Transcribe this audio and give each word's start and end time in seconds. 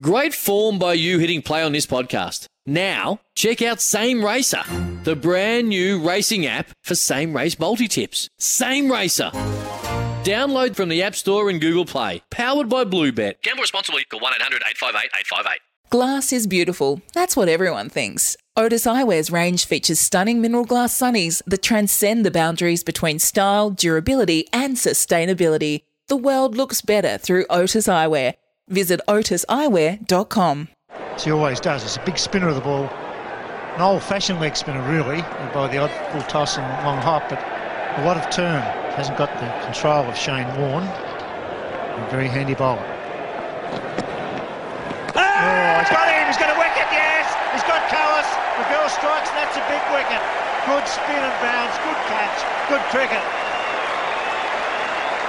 Great 0.00 0.32
form 0.32 0.78
by 0.78 0.92
you 0.92 1.18
hitting 1.18 1.42
play 1.42 1.60
on 1.60 1.72
this 1.72 1.84
podcast. 1.84 2.46
Now, 2.64 3.18
check 3.34 3.60
out 3.60 3.80
Same 3.80 4.24
Racer, 4.24 4.62
the 5.02 5.16
brand 5.16 5.68
new 5.68 6.00
racing 6.00 6.46
app 6.46 6.70
for 6.84 6.94
same 6.94 7.34
race 7.34 7.58
multi 7.58 7.88
tips. 7.88 8.28
Same 8.38 8.92
Racer. 8.92 9.30
Download 10.22 10.76
from 10.76 10.88
the 10.88 11.02
App 11.02 11.16
Store 11.16 11.50
and 11.50 11.60
Google 11.60 11.84
Play. 11.84 12.22
Powered 12.30 12.68
by 12.68 12.84
Bluebet. 12.84 13.42
Gamble 13.42 13.62
responsibly. 13.62 14.04
Call 14.04 14.20
1 14.20 14.34
800 14.36 14.62
858 14.68 15.10
858. 15.18 15.60
Glass 15.90 16.32
is 16.32 16.46
beautiful. 16.46 17.02
That's 17.12 17.36
what 17.36 17.48
everyone 17.48 17.88
thinks. 17.88 18.36
Otis 18.56 18.86
Eyewear's 18.86 19.32
range 19.32 19.66
features 19.66 19.98
stunning 19.98 20.40
mineral 20.40 20.64
glass 20.64 20.96
sunnies 20.96 21.42
that 21.46 21.62
transcend 21.62 22.24
the 22.24 22.30
boundaries 22.30 22.84
between 22.84 23.18
style, 23.18 23.70
durability, 23.70 24.46
and 24.52 24.76
sustainability. 24.76 25.82
The 26.06 26.16
world 26.16 26.56
looks 26.56 26.82
better 26.82 27.18
through 27.18 27.46
Otis 27.50 27.88
Eyewear. 27.88 28.34
Visit 28.68 29.00
otiseyewear.com. 29.08 30.68
She 31.18 31.30
always 31.30 31.58
does. 31.58 31.82
It's 31.84 31.96
a 31.96 32.04
big 32.04 32.18
spinner 32.18 32.48
of 32.48 32.54
the 32.54 32.60
ball. 32.60 32.88
An 33.74 33.80
old-fashioned 33.80 34.40
leg 34.40 34.56
spinner, 34.56 34.82
really, 34.90 35.22
by 35.54 35.68
the 35.70 35.78
odd 35.78 35.90
full 36.12 36.22
toss 36.22 36.58
and 36.58 36.66
long 36.84 36.98
hop, 36.98 37.28
but 37.28 37.38
a 37.98 38.04
lot 38.04 38.16
of 38.16 38.28
turn. 38.30 38.62
Hasn't 38.94 39.16
got 39.16 39.30
the 39.38 39.46
control 39.64 40.04
of 40.04 40.16
Shane 40.18 40.46
Warne. 40.58 40.82
A 40.84 42.08
very 42.10 42.28
handy 42.28 42.54
bowler. 42.54 42.82
Oh, 45.14 45.74
he's 45.78 45.90
got 45.90 46.10
him. 46.10 46.26
He's 46.26 46.38
got 46.38 46.50
a 46.50 46.58
wicket, 46.58 46.88
yes. 46.90 47.26
He's 47.54 47.66
got 47.66 47.82
Kallis. 47.90 48.26
The 48.58 48.66
girl 48.70 48.88
strikes, 48.90 49.30
and 49.30 49.38
that's 49.38 49.56
a 49.58 49.64
big 49.70 49.82
wicket. 49.94 50.22
Good 50.66 50.86
spin 50.86 51.22
and 51.22 51.36
bounce. 51.42 51.74
Good 51.82 52.00
catch. 52.10 52.38
Good 52.68 52.82
cricket. 52.90 53.47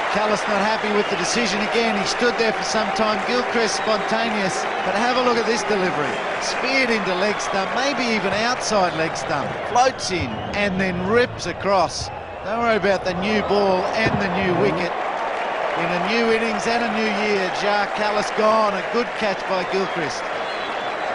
Kallis 0.10 0.42
not 0.50 0.66
happy 0.66 0.90
with 0.98 1.08
the 1.12 1.18
decision 1.18 1.62
again. 1.70 1.94
He 1.94 2.08
stood 2.08 2.34
there 2.42 2.52
for 2.52 2.64
some 2.64 2.90
time. 2.98 3.22
Gilchrist 3.28 3.76
spontaneous. 3.78 4.58
But 4.82 4.98
have 4.98 5.18
a 5.18 5.22
look 5.22 5.38
at 5.38 5.46
this 5.46 5.62
delivery. 5.70 6.10
Speared 6.42 6.90
into 6.90 7.14
leg 7.22 7.40
stump, 7.40 7.70
maybe 7.78 8.10
even 8.18 8.34
outside 8.42 8.98
leg 8.98 9.16
stump. 9.16 9.46
Floats 9.70 10.10
in 10.10 10.26
and 10.58 10.82
then 10.82 11.06
rips 11.06 11.46
across. 11.46 12.10
Don't 12.44 12.58
worry 12.58 12.78
about 12.78 13.06
the 13.06 13.14
new 13.22 13.42
ball 13.46 13.86
and 14.02 14.10
the 14.18 14.34
new 14.42 14.58
wicket. 14.58 14.90
In 15.78 15.90
a 15.94 16.02
new 16.10 16.34
innings 16.34 16.66
and 16.66 16.82
a 16.82 16.92
new 16.98 17.12
year, 17.30 17.46
Jacques 17.62 17.94
Kallis 17.94 18.36
gone. 18.36 18.74
A 18.74 18.84
good 18.92 19.08
catch 19.22 19.40
by 19.46 19.62
Gilchrist. 19.72 20.26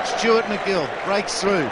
Stuart 0.06 0.44
MacGill 0.46 0.86
breaks 1.04 1.40
through. 1.40 1.68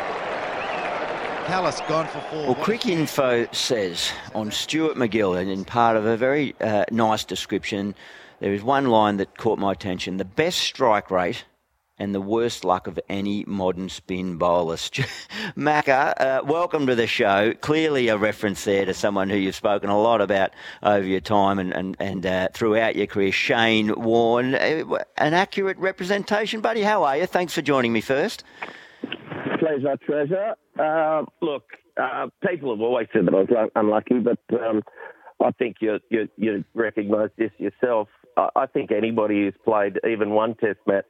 Kallis 1.52 1.86
gone 1.86 2.06
for 2.06 2.20
four. 2.30 2.46
Well, 2.46 2.54
Quick 2.54 2.86
Info 2.86 3.46
says 3.52 4.10
on 4.34 4.50
Stuart 4.50 4.96
MacGill, 4.96 5.38
and 5.38 5.50
in 5.50 5.66
part 5.66 5.98
of 5.98 6.06
a 6.06 6.16
very 6.16 6.54
uh, 6.62 6.86
nice 6.90 7.24
description, 7.24 7.94
there 8.40 8.54
is 8.54 8.62
one 8.62 8.86
line 8.86 9.18
that 9.18 9.36
caught 9.36 9.58
my 9.58 9.72
attention. 9.72 10.16
The 10.16 10.24
best 10.24 10.60
strike 10.60 11.10
rate 11.10 11.44
and 11.98 12.14
the 12.14 12.22
worst 12.22 12.64
luck 12.64 12.86
of 12.86 12.98
any 13.10 13.44
modern 13.46 13.90
spin 13.90 14.38
bowler. 14.38 14.76
Macca, 15.54 16.14
uh, 16.18 16.40
welcome 16.42 16.86
to 16.86 16.94
the 16.94 17.06
show. 17.06 17.52
Clearly 17.52 18.08
a 18.08 18.16
reference 18.16 18.64
there 18.64 18.86
to 18.86 18.94
someone 18.94 19.28
who 19.28 19.36
you've 19.36 19.54
spoken 19.54 19.90
a 19.90 20.00
lot 20.00 20.22
about 20.22 20.52
over 20.82 21.06
your 21.06 21.20
time 21.20 21.58
and, 21.58 21.74
and, 21.74 21.98
and 22.00 22.24
uh, 22.24 22.48
throughout 22.54 22.96
your 22.96 23.06
career, 23.06 23.30
Shane 23.30 23.94
Warne. 23.94 24.54
Uh, 24.54 25.04
an 25.18 25.34
accurate 25.34 25.76
representation, 25.76 26.62
buddy. 26.62 26.80
How 26.80 27.04
are 27.04 27.18
you? 27.18 27.26
Thanks 27.26 27.52
for 27.52 27.60
joining 27.60 27.92
me 27.92 28.00
first. 28.00 28.42
Pleasure, 29.62 29.96
treasure. 30.04 30.54
Uh, 30.76 31.24
look, 31.40 31.62
uh, 31.96 32.26
people 32.44 32.74
have 32.74 32.80
always 32.80 33.06
said 33.12 33.26
that 33.26 33.32
I 33.34 33.42
was 33.42 33.70
unlucky, 33.76 34.18
but 34.18 34.40
um, 34.60 34.82
I 35.40 35.52
think 35.52 35.76
you 35.80 36.00
you, 36.10 36.28
you 36.36 36.64
recognise 36.74 37.28
this 37.38 37.52
yourself. 37.58 38.08
I, 38.36 38.48
I, 38.56 38.66
think 38.66 38.90
anybody 38.90 39.42
who's 39.42 39.54
played 39.64 40.00
even 40.04 40.30
one 40.30 40.56
Test 40.56 40.80
match 40.88 41.04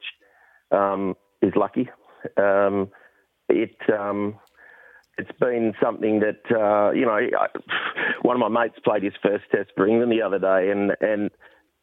um, 0.71 1.15
is 1.41 1.53
lucky. 1.55 1.89
Um, 2.37 2.89
it 3.49 3.75
um, 3.91 4.35
it's 5.17 5.31
been 5.39 5.73
something 5.81 6.19
that 6.19 6.55
uh, 6.55 6.91
you 6.91 7.07
know. 7.07 7.13
I, 7.13 7.47
one 8.21 8.39
of 8.39 8.51
my 8.51 8.65
mates 8.65 8.77
played 8.83 9.01
his 9.01 9.13
first 9.23 9.45
Test 9.51 9.71
for 9.75 9.87
England 9.87 10.11
the 10.11 10.21
other 10.21 10.37
day, 10.37 10.69
and 10.69 10.91
and 11.01 11.31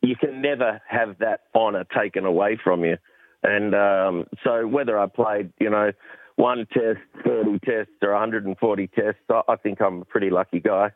you 0.02 0.14
can 0.14 0.40
never 0.40 0.80
have 0.88 1.18
that 1.18 1.40
honour 1.52 1.84
taken 1.98 2.26
away 2.26 2.60
from 2.62 2.84
you. 2.84 2.96
And 3.42 3.74
um, 3.74 4.26
so 4.44 4.68
whether 4.68 4.96
I 4.96 5.08
played, 5.08 5.52
you 5.58 5.68
know 5.70 5.90
one 6.40 6.66
test, 6.72 7.00
30 7.24 7.58
tests, 7.60 7.92
or 8.02 8.12
140 8.12 8.86
tests. 8.88 9.20
I 9.30 9.56
think 9.56 9.80
I'm 9.80 10.02
a 10.02 10.04
pretty 10.04 10.30
lucky 10.30 10.60
guy. 10.60 10.92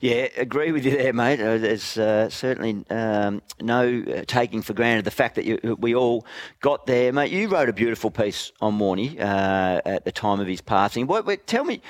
Yeah, 0.00 0.28
agree 0.36 0.72
with 0.72 0.84
you 0.84 0.90
there, 0.92 1.12
mate. 1.12 1.40
Uh, 1.40 1.56
there's 1.56 1.96
uh, 1.96 2.28
certainly 2.28 2.84
um, 2.90 3.40
no 3.60 4.02
uh, 4.02 4.24
taking 4.26 4.60
for 4.60 4.74
granted 4.74 5.04
the 5.04 5.10
fact 5.10 5.36
that 5.36 5.44
you, 5.44 5.76
we 5.80 5.94
all 5.94 6.26
got 6.60 6.86
there, 6.86 7.12
mate. 7.12 7.32
You 7.32 7.48
wrote 7.48 7.68
a 7.68 7.72
beautiful 7.72 8.10
piece 8.10 8.52
on 8.60 8.78
Warney 8.78 9.18
uh, 9.18 9.80
at 9.84 10.04
the 10.04 10.12
time 10.12 10.40
of 10.40 10.46
his 10.46 10.60
passing. 10.60 11.06
What, 11.06 11.24
what, 11.24 11.46
tell 11.46 11.64
me, 11.64 11.80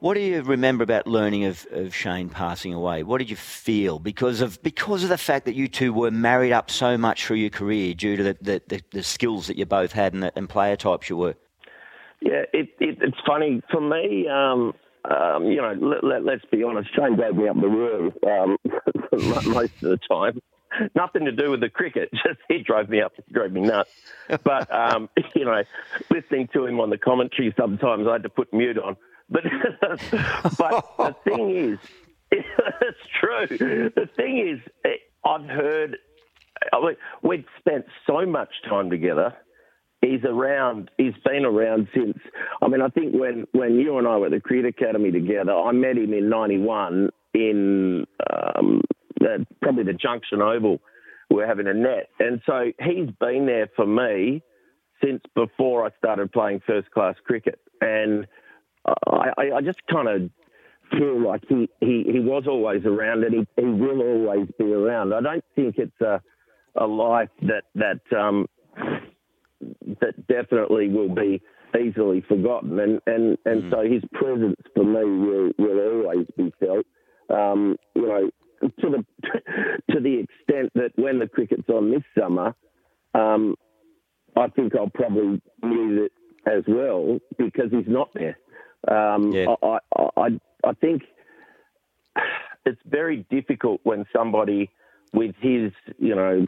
what 0.00 0.14
do 0.14 0.20
you 0.20 0.42
remember 0.42 0.84
about 0.84 1.06
learning 1.06 1.44
of, 1.44 1.66
of 1.70 1.94
Shane 1.94 2.28
passing 2.28 2.74
away? 2.74 3.02
What 3.02 3.18
did 3.18 3.30
you 3.30 3.36
feel 3.36 3.98
because 3.98 4.42
of 4.42 4.62
because 4.62 5.02
of 5.02 5.08
the 5.08 5.16
fact 5.16 5.46
that 5.46 5.54
you 5.54 5.66
two 5.66 5.92
were 5.92 6.10
married 6.10 6.52
up 6.52 6.70
so 6.70 6.98
much 6.98 7.24
through 7.24 7.38
your 7.38 7.50
career 7.50 7.94
due 7.94 8.16
to 8.16 8.22
the, 8.22 8.36
the, 8.40 8.62
the, 8.66 8.82
the 8.90 9.02
skills 9.02 9.46
that 9.46 9.56
you 9.56 9.64
both 9.64 9.92
had 9.92 10.12
and, 10.12 10.24
the, 10.24 10.32
and 10.36 10.48
player 10.48 10.76
types 10.76 11.08
you 11.08 11.16
were? 11.16 11.36
Yeah, 12.24 12.44
it, 12.54 12.70
it, 12.80 12.98
it's 13.02 13.18
funny 13.26 13.60
for 13.70 13.82
me. 13.82 14.26
Um, 14.28 14.72
um, 15.04 15.44
you 15.44 15.56
know, 15.56 15.74
let, 16.02 16.22
us 16.22 16.24
let, 16.24 16.50
be 16.50 16.62
honest. 16.62 16.88
Shane 16.96 17.16
drove 17.16 17.36
me 17.36 17.48
up 17.48 17.60
the 17.60 17.68
room 17.68 18.14
um, 18.26 18.56
most 19.52 19.74
of 19.82 19.90
the 19.90 19.98
time. 20.08 20.40
Nothing 20.96 21.26
to 21.26 21.32
do 21.32 21.50
with 21.50 21.60
the 21.60 21.68
cricket. 21.68 22.08
Just 22.14 22.40
he 22.48 22.62
drove 22.62 22.88
me 22.88 23.02
up, 23.02 23.12
drove 23.30 23.52
me 23.52 23.60
nuts. 23.60 23.90
But 24.42 24.72
um, 24.72 25.10
you 25.34 25.44
know, 25.44 25.62
listening 26.10 26.48
to 26.54 26.64
him 26.64 26.80
on 26.80 26.88
the 26.88 26.96
commentary, 26.96 27.54
sometimes 27.58 28.08
I 28.08 28.12
had 28.12 28.22
to 28.22 28.30
put 28.30 28.52
mute 28.54 28.78
on. 28.78 28.96
But 29.28 29.44
but 30.58 30.96
the 30.96 31.16
thing 31.24 31.50
is, 31.50 31.78
it's 32.30 33.06
true. 33.20 33.46
The 33.94 34.08
thing 34.16 34.38
is, 34.38 34.92
I've 35.26 35.46
heard 35.46 35.98
we've 37.22 37.44
spent 37.58 37.84
so 38.06 38.24
much 38.24 38.50
time 38.66 38.88
together 38.88 39.34
he's 40.04 40.24
around. 40.24 40.90
He's 40.96 41.14
been 41.24 41.44
around 41.44 41.88
since. 41.94 42.18
I 42.62 42.68
mean, 42.68 42.82
I 42.82 42.88
think 42.88 43.14
when 43.14 43.46
when 43.52 43.76
you 43.76 43.98
and 43.98 44.06
I 44.06 44.16
were 44.16 44.26
at 44.26 44.32
the 44.32 44.40
Cricket 44.40 44.66
Academy 44.66 45.10
together, 45.10 45.52
I 45.52 45.72
met 45.72 45.96
him 45.96 46.12
in 46.12 46.28
'91 46.28 47.10
in 47.34 48.06
um, 48.30 48.80
the, 49.20 49.46
probably 49.62 49.84
the 49.84 49.92
Junction 49.92 50.40
Oval. 50.40 50.80
We 51.30 51.42
are 51.42 51.46
having 51.46 51.66
a 51.66 51.74
net, 51.74 52.10
and 52.18 52.40
so 52.46 52.72
he's 52.80 53.10
been 53.18 53.46
there 53.46 53.68
for 53.74 53.86
me 53.86 54.42
since 55.02 55.22
before 55.34 55.84
I 55.86 55.90
started 55.98 56.32
playing 56.32 56.60
first 56.66 56.90
class 56.90 57.16
cricket, 57.24 57.58
and 57.80 58.26
I, 59.06 59.50
I 59.56 59.60
just 59.62 59.80
kind 59.90 60.08
of 60.08 60.30
feel 60.92 61.20
like 61.20 61.42
he, 61.48 61.68
he, 61.80 62.04
he 62.12 62.20
was 62.20 62.44
always 62.46 62.84
around 62.84 63.24
and 63.24 63.34
he, 63.34 63.46
he 63.56 63.66
will 63.66 64.00
always 64.00 64.48
be 64.58 64.66
around. 64.66 65.14
I 65.14 65.20
don't 65.20 65.44
think 65.56 65.76
it's 65.78 66.00
a 66.00 66.20
a 66.76 66.86
life 66.86 67.30
that 67.42 67.62
that 67.76 68.00
um, 68.16 68.46
that 70.00 70.26
definitely 70.26 70.88
will 70.88 71.14
be 71.14 71.42
easily 71.78 72.22
forgotten. 72.28 72.78
And 72.78 73.00
and, 73.06 73.38
and 73.44 73.62
mm. 73.64 73.70
so 73.70 73.82
his 73.82 74.02
presence 74.12 74.60
for 74.74 74.84
me 74.84 75.04
will, 75.04 75.50
will 75.58 76.04
always 76.04 76.26
be 76.36 76.52
felt. 76.60 76.86
Um, 77.30 77.76
you 77.94 78.06
know, 78.06 78.30
to 78.62 78.90
the 78.90 79.04
to 79.92 80.00
the 80.00 80.20
extent 80.20 80.72
that 80.74 80.92
when 80.96 81.18
the 81.18 81.28
cricket's 81.28 81.68
on 81.68 81.90
this 81.90 82.02
summer, 82.18 82.54
um, 83.14 83.56
I 84.36 84.48
think 84.48 84.74
I'll 84.76 84.90
probably 84.90 85.40
use 85.62 86.06
it 86.06 86.12
as 86.46 86.62
well 86.66 87.18
because 87.38 87.70
he's 87.70 87.88
not 87.88 88.10
there. 88.14 88.38
Um, 88.88 89.32
yeah. 89.32 89.54
I, 89.62 89.78
I, 89.96 90.08
I 90.16 90.28
I 90.64 90.72
think 90.80 91.02
it's 92.66 92.80
very 92.86 93.26
difficult 93.30 93.80
when 93.84 94.04
somebody 94.14 94.70
with 95.12 95.34
his 95.40 95.72
you 95.98 96.14
know 96.14 96.46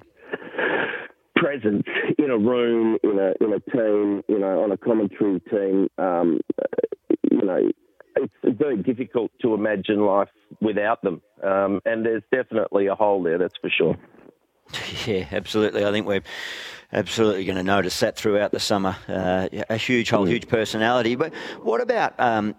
presence 1.37 1.85
in 2.19 2.31
a 2.31 2.39
room, 2.39 2.99
in 3.03 3.19
a 3.19 3.45
in 3.45 3.53
a 3.53 3.61
team, 3.71 4.23
you 4.29 4.39
know, 4.39 4.63
on 4.63 4.73
a 4.73 4.77
commentary 4.77 5.41
team, 5.51 5.89
um, 5.99 6.41
you 7.31 7.43
know, 7.43 7.71
it's 8.17 8.59
very 8.59 8.83
difficult 8.83 9.31
to 9.43 9.55
imagine 9.55 10.01
life 10.01 10.29
without 10.61 11.03
them. 11.03 11.21
Um, 11.43 11.81
and 11.85 12.05
there's 12.05 12.23
definitely 12.33 12.87
a 12.87 12.95
hole 12.95 13.23
there, 13.23 13.39
that's 13.39 13.57
for 13.61 13.71
sure. 13.71 13.97
Yeah, 15.07 15.29
absolutely. 15.31 15.85
I 15.85 15.93
think 15.93 16.07
we're 16.07 16.25
absolutely 16.93 17.45
going 17.45 17.57
to 17.57 17.63
notice 17.63 18.01
that 18.01 18.17
throughout 18.17 18.51
the 18.51 18.59
summer. 18.59 18.97
Uh, 19.07 19.49
a 19.71 19.77
huge, 19.77 20.11
whole, 20.11 20.25
huge 20.25 20.49
personality. 20.49 21.15
But 21.15 21.33
what 21.63 21.81
about 21.81 22.19
um, 22.19 22.57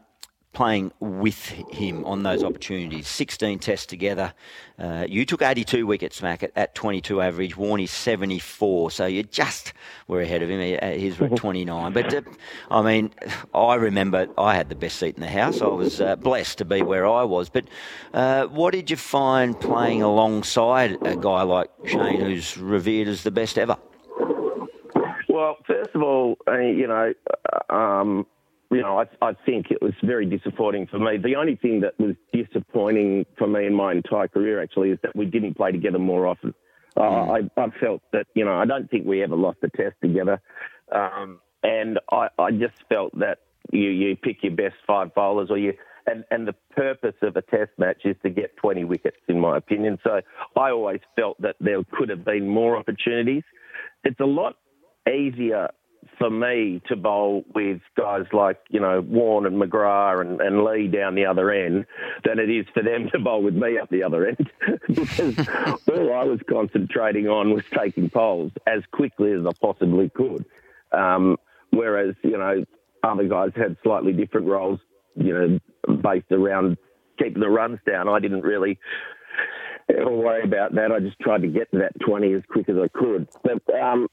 playing 0.57 0.91
with 0.99 1.49
him 1.49 2.03
on 2.03 2.23
those 2.23 2.43
opportunities? 2.43 3.07
16 3.07 3.59
tests 3.59 3.85
together. 3.85 4.33
Uh, 4.79 5.05
you 5.07 5.23
took 5.23 5.43
82 5.43 5.85
wickets, 5.85 6.19
Mac, 6.23 6.41
at, 6.41 6.51
at 6.55 6.73
22 6.73 7.21
average. 7.21 7.55
Warney 7.55 7.87
74, 7.87 8.89
so 8.89 9.05
you 9.05 9.21
just 9.21 9.73
were 10.07 10.19
ahead 10.19 10.41
of 10.41 10.49
him. 10.49 10.59
His 10.99 11.19
were 11.19 11.29
29. 11.35 11.93
But 11.93 12.11
uh, 12.11 12.21
I 12.71 12.81
mean, 12.81 13.13
I 13.53 13.75
remember 13.75 14.29
I 14.35 14.55
had 14.55 14.69
the 14.69 14.75
best 14.75 14.97
seat 14.97 15.13
in 15.13 15.21
the 15.21 15.27
house. 15.27 15.61
I 15.61 15.67
was 15.67 16.01
uh, 16.01 16.15
blessed 16.15 16.57
to 16.57 16.65
be 16.65 16.81
where 16.81 17.05
I 17.05 17.23
was. 17.23 17.49
But 17.49 17.65
uh, 18.15 18.47
what 18.47 18.73
did 18.73 18.89
you 18.89 18.97
find 18.97 19.59
playing 19.59 20.01
alongside 20.01 20.97
a 21.05 21.15
guy 21.15 21.43
like 21.43 21.69
Shane, 21.85 22.19
who's 22.19 22.57
revered 22.57 23.07
as 23.07 23.21
the 23.21 23.29
best 23.29 23.59
ever? 23.59 23.77
Well, 25.29 25.57
first 25.67 25.91
of 25.93 26.01
all, 26.01 26.35
you 26.47 26.87
know, 26.87 27.13
um, 27.69 28.25
you 28.71 28.81
know, 28.81 28.99
I, 28.99 29.05
I, 29.25 29.33
think 29.45 29.71
it 29.71 29.81
was 29.81 29.93
very 30.03 30.25
disappointing 30.25 30.87
for 30.87 30.99
me. 30.99 31.17
The 31.17 31.35
only 31.35 31.55
thing 31.55 31.81
that 31.81 31.97
was 31.99 32.15
disappointing 32.33 33.25
for 33.37 33.47
me 33.47 33.65
in 33.65 33.73
my 33.73 33.93
entire 33.93 34.27
career 34.27 34.61
actually 34.61 34.91
is 34.91 34.99
that 35.03 35.15
we 35.15 35.25
didn't 35.25 35.55
play 35.55 35.71
together 35.71 35.99
more 35.99 36.27
often. 36.27 36.53
Uh, 36.95 37.01
mm. 37.01 37.49
I, 37.57 37.61
I, 37.61 37.69
felt 37.79 38.01
that, 38.11 38.27
you 38.33 38.43
know, 38.43 38.55
I 38.55 38.65
don't 38.65 38.89
think 38.89 39.05
we 39.05 39.23
ever 39.23 39.35
lost 39.35 39.59
a 39.63 39.69
test 39.69 39.95
together. 40.01 40.41
Um, 40.91 41.39
and 41.63 41.99
I, 42.11 42.27
I, 42.37 42.51
just 42.51 42.75
felt 42.89 43.17
that 43.19 43.39
you, 43.71 43.89
you 43.89 44.15
pick 44.15 44.43
your 44.43 44.55
best 44.55 44.75
five 44.85 45.13
bowlers 45.13 45.49
or 45.49 45.57
you, 45.57 45.73
and, 46.05 46.23
and 46.31 46.47
the 46.47 46.55
purpose 46.75 47.15
of 47.21 47.35
a 47.35 47.41
test 47.41 47.71
match 47.77 48.01
is 48.05 48.15
to 48.23 48.29
get 48.29 48.57
20 48.57 48.85
wickets, 48.85 49.17
in 49.27 49.39
my 49.39 49.57
opinion. 49.57 49.99
So 50.03 50.21
I 50.55 50.71
always 50.71 51.01
felt 51.15 51.39
that 51.41 51.55
there 51.59 51.83
could 51.91 52.09
have 52.09 52.25
been 52.25 52.47
more 52.47 52.75
opportunities. 52.75 53.43
It's 54.03 54.19
a 54.19 54.25
lot 54.25 54.55
easier 55.07 55.69
for 56.17 56.29
me 56.29 56.81
to 56.87 56.95
bowl 56.95 57.43
with 57.53 57.79
guys 57.95 58.25
like, 58.33 58.59
you 58.69 58.79
know, 58.79 59.01
Warne 59.01 59.45
and 59.45 59.61
McGrath 59.61 60.21
and, 60.21 60.41
and 60.41 60.63
Lee 60.63 60.87
down 60.87 61.15
the 61.15 61.25
other 61.25 61.51
end 61.51 61.85
than 62.23 62.39
it 62.39 62.49
is 62.49 62.65
for 62.73 62.81
them 62.81 63.09
to 63.11 63.19
bowl 63.19 63.43
with 63.43 63.53
me 63.53 63.77
up 63.77 63.89
the 63.89 64.03
other 64.03 64.27
end 64.27 64.49
because 64.87 65.37
all 65.87 66.13
I 66.13 66.23
was 66.23 66.39
concentrating 66.49 67.27
on 67.27 67.53
was 67.53 67.63
taking 67.77 68.09
poles 68.09 68.51
as 68.65 68.81
quickly 68.91 69.31
as 69.33 69.45
I 69.45 69.51
possibly 69.61 70.09
could. 70.09 70.45
Um, 70.91 71.37
whereas, 71.71 72.15
you 72.23 72.37
know, 72.37 72.65
other 73.03 73.27
guys 73.27 73.51
had 73.55 73.77
slightly 73.83 74.13
different 74.13 74.47
roles, 74.47 74.79
you 75.15 75.33
know, 75.33 75.95
based 76.01 76.31
around 76.31 76.77
keeping 77.19 77.41
the 77.41 77.49
runs 77.49 77.79
down. 77.85 78.09
I 78.09 78.19
didn't 78.19 78.41
really 78.41 78.79
worry 79.89 80.43
about 80.43 80.75
that. 80.75 80.91
I 80.91 80.99
just 80.99 81.19
tried 81.19 81.41
to 81.41 81.47
get 81.47 81.71
to 81.71 81.79
that 81.79 81.99
20 82.05 82.33
as 82.33 82.43
quick 82.49 82.69
as 82.69 82.75
I 82.77 82.87
could. 82.87 83.27
But 83.43 83.61
um, 83.75 84.07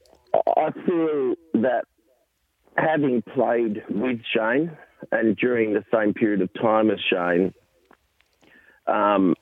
I 0.47 0.71
feel 0.85 1.35
that 1.61 1.85
having 2.77 3.21
played 3.21 3.83
with 3.89 4.19
Shane 4.33 4.77
and 5.11 5.35
during 5.37 5.73
the 5.73 5.83
same 5.93 6.13
period 6.13 6.41
of 6.41 6.49
time 6.53 6.91
as 6.91 6.99
Shane, 7.09 7.53
um, 8.87 9.35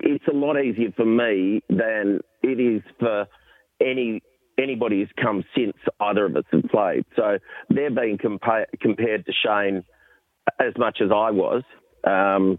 it's 0.00 0.26
a 0.28 0.34
lot 0.34 0.60
easier 0.60 0.92
for 0.96 1.04
me 1.06 1.62
than 1.68 2.20
it 2.42 2.60
is 2.60 2.82
for 2.98 3.26
any 3.80 4.22
anybody 4.58 5.00
who's 5.00 5.10
come 5.20 5.42
since 5.56 5.72
either 6.00 6.26
of 6.26 6.36
us 6.36 6.44
have 6.52 6.64
played. 6.64 7.04
So 7.16 7.38
they're 7.70 7.90
being 7.90 8.18
compa- 8.18 8.66
compared 8.80 9.24
to 9.26 9.32
Shane 9.32 9.82
as 10.60 10.74
much 10.76 10.98
as 11.00 11.10
I 11.10 11.30
was, 11.30 11.62
um, 12.04 12.58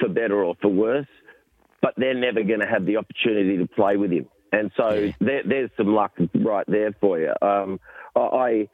for 0.00 0.08
better 0.08 0.42
or 0.42 0.56
for 0.60 0.68
worse. 0.68 1.06
But 1.80 1.94
they're 1.96 2.14
never 2.14 2.42
going 2.42 2.60
to 2.60 2.66
have 2.66 2.84
the 2.84 2.96
opportunity 2.96 3.58
to 3.58 3.66
play 3.68 3.96
with 3.96 4.10
him. 4.10 4.26
And 4.54 4.70
so 4.76 4.90
yeah. 4.90 5.12
there, 5.20 5.42
there's 5.44 5.70
some 5.76 5.94
luck 5.94 6.12
right 6.34 6.66
there 6.68 6.92
for 7.00 7.18
you. 7.18 7.32
Um, 7.42 7.80
I 8.14 8.68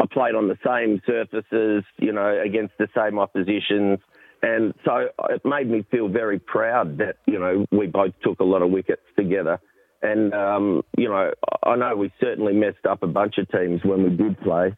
I 0.00 0.06
played 0.10 0.34
on 0.34 0.48
the 0.48 0.58
same 0.66 1.00
surfaces, 1.06 1.84
you 1.98 2.12
know, 2.12 2.40
against 2.40 2.74
the 2.78 2.88
same 2.96 3.18
oppositions. 3.18 3.98
And 4.42 4.74
so 4.84 5.08
it 5.30 5.44
made 5.44 5.70
me 5.70 5.86
feel 5.90 6.08
very 6.08 6.40
proud 6.40 6.98
that, 6.98 7.16
you 7.26 7.38
know, 7.38 7.66
we 7.70 7.86
both 7.86 8.12
took 8.24 8.40
a 8.40 8.44
lot 8.44 8.62
of 8.62 8.70
wickets 8.70 9.02
together. 9.16 9.60
And, 10.02 10.34
um, 10.34 10.82
you 10.96 11.08
know, 11.08 11.30
I 11.62 11.76
know 11.76 11.94
we 11.94 12.12
certainly 12.20 12.52
messed 12.52 12.84
up 12.88 13.04
a 13.04 13.06
bunch 13.06 13.38
of 13.38 13.48
teams 13.50 13.84
when 13.84 14.02
we 14.02 14.10
did 14.10 14.40
play. 14.40 14.74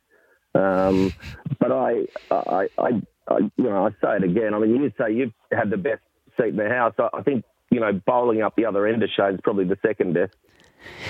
Um, 0.55 1.15
but 1.59 1.73
I, 1.73 2.07
I, 2.31 2.69
I, 2.79 2.91
I, 3.27 3.39
you 3.57 3.65
know, 3.65 3.87
I 3.87 3.91
say 4.03 4.17
it 4.17 4.25
again. 4.25 4.53
I 4.53 4.59
mean, 4.59 4.77
you 4.77 4.93
say 4.99 5.15
you've 5.15 5.33
had 5.51 5.71
the 5.71 5.79
best 5.79 6.03
seat 6.39 6.49
in 6.49 6.57
the 6.57 6.69
house. 6.69 6.93
I 6.99 7.23
think 7.23 7.45
you 7.75 7.81
know, 7.81 7.93
bowling 7.93 8.43
up 8.43 8.57
the 8.57 8.65
other 8.65 8.87
end 8.87 9.03
of 9.03 9.11
Shane's 9.11 9.41
probably 9.43 9.65
the 9.65 9.79
second 9.83 10.15
best. 10.15 10.35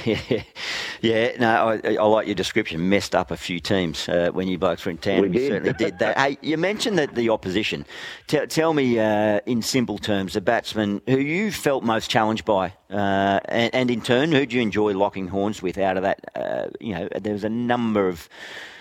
Yeah, 0.04 0.42
yeah. 1.00 1.32
No, 1.38 1.80
I, 1.84 1.96
I, 1.96 2.02
like 2.02 2.26
your 2.26 2.34
description. 2.34 2.88
Messed 2.88 3.14
up 3.14 3.30
a 3.30 3.36
few 3.36 3.60
teams 3.60 4.08
uh, 4.08 4.30
when 4.32 4.48
you 4.48 4.58
blokes 4.58 4.84
were 4.84 4.90
in 4.90 4.98
town. 4.98 5.22
We 5.22 5.40
you 5.40 5.48
certainly 5.48 5.72
did 5.72 5.98
that. 5.98 6.18
hey, 6.18 6.38
you 6.42 6.56
mentioned 6.56 6.98
that 6.98 7.14
the 7.14 7.30
opposition. 7.30 7.84
T- 8.26 8.46
tell 8.46 8.74
me, 8.74 8.98
uh, 8.98 9.40
in 9.46 9.62
simple 9.62 9.98
terms, 9.98 10.34
the 10.34 10.40
batsman 10.40 11.02
who 11.06 11.18
you 11.18 11.50
felt 11.50 11.84
most 11.84 12.10
challenged 12.10 12.44
by, 12.44 12.72
uh, 12.90 13.40
and, 13.46 13.74
and, 13.74 13.90
in 13.90 14.00
turn, 14.00 14.32
who 14.32 14.46
do 14.46 14.56
you 14.56 14.62
enjoy 14.62 14.94
locking 14.94 15.28
horns 15.28 15.62
with? 15.62 15.78
Out 15.78 15.96
of 15.96 16.02
that, 16.02 16.20
uh, 16.36 16.68
you 16.80 16.94
know, 16.94 17.08
there 17.20 17.32
was 17.32 17.44
a 17.44 17.48
number 17.48 18.08
of 18.08 18.28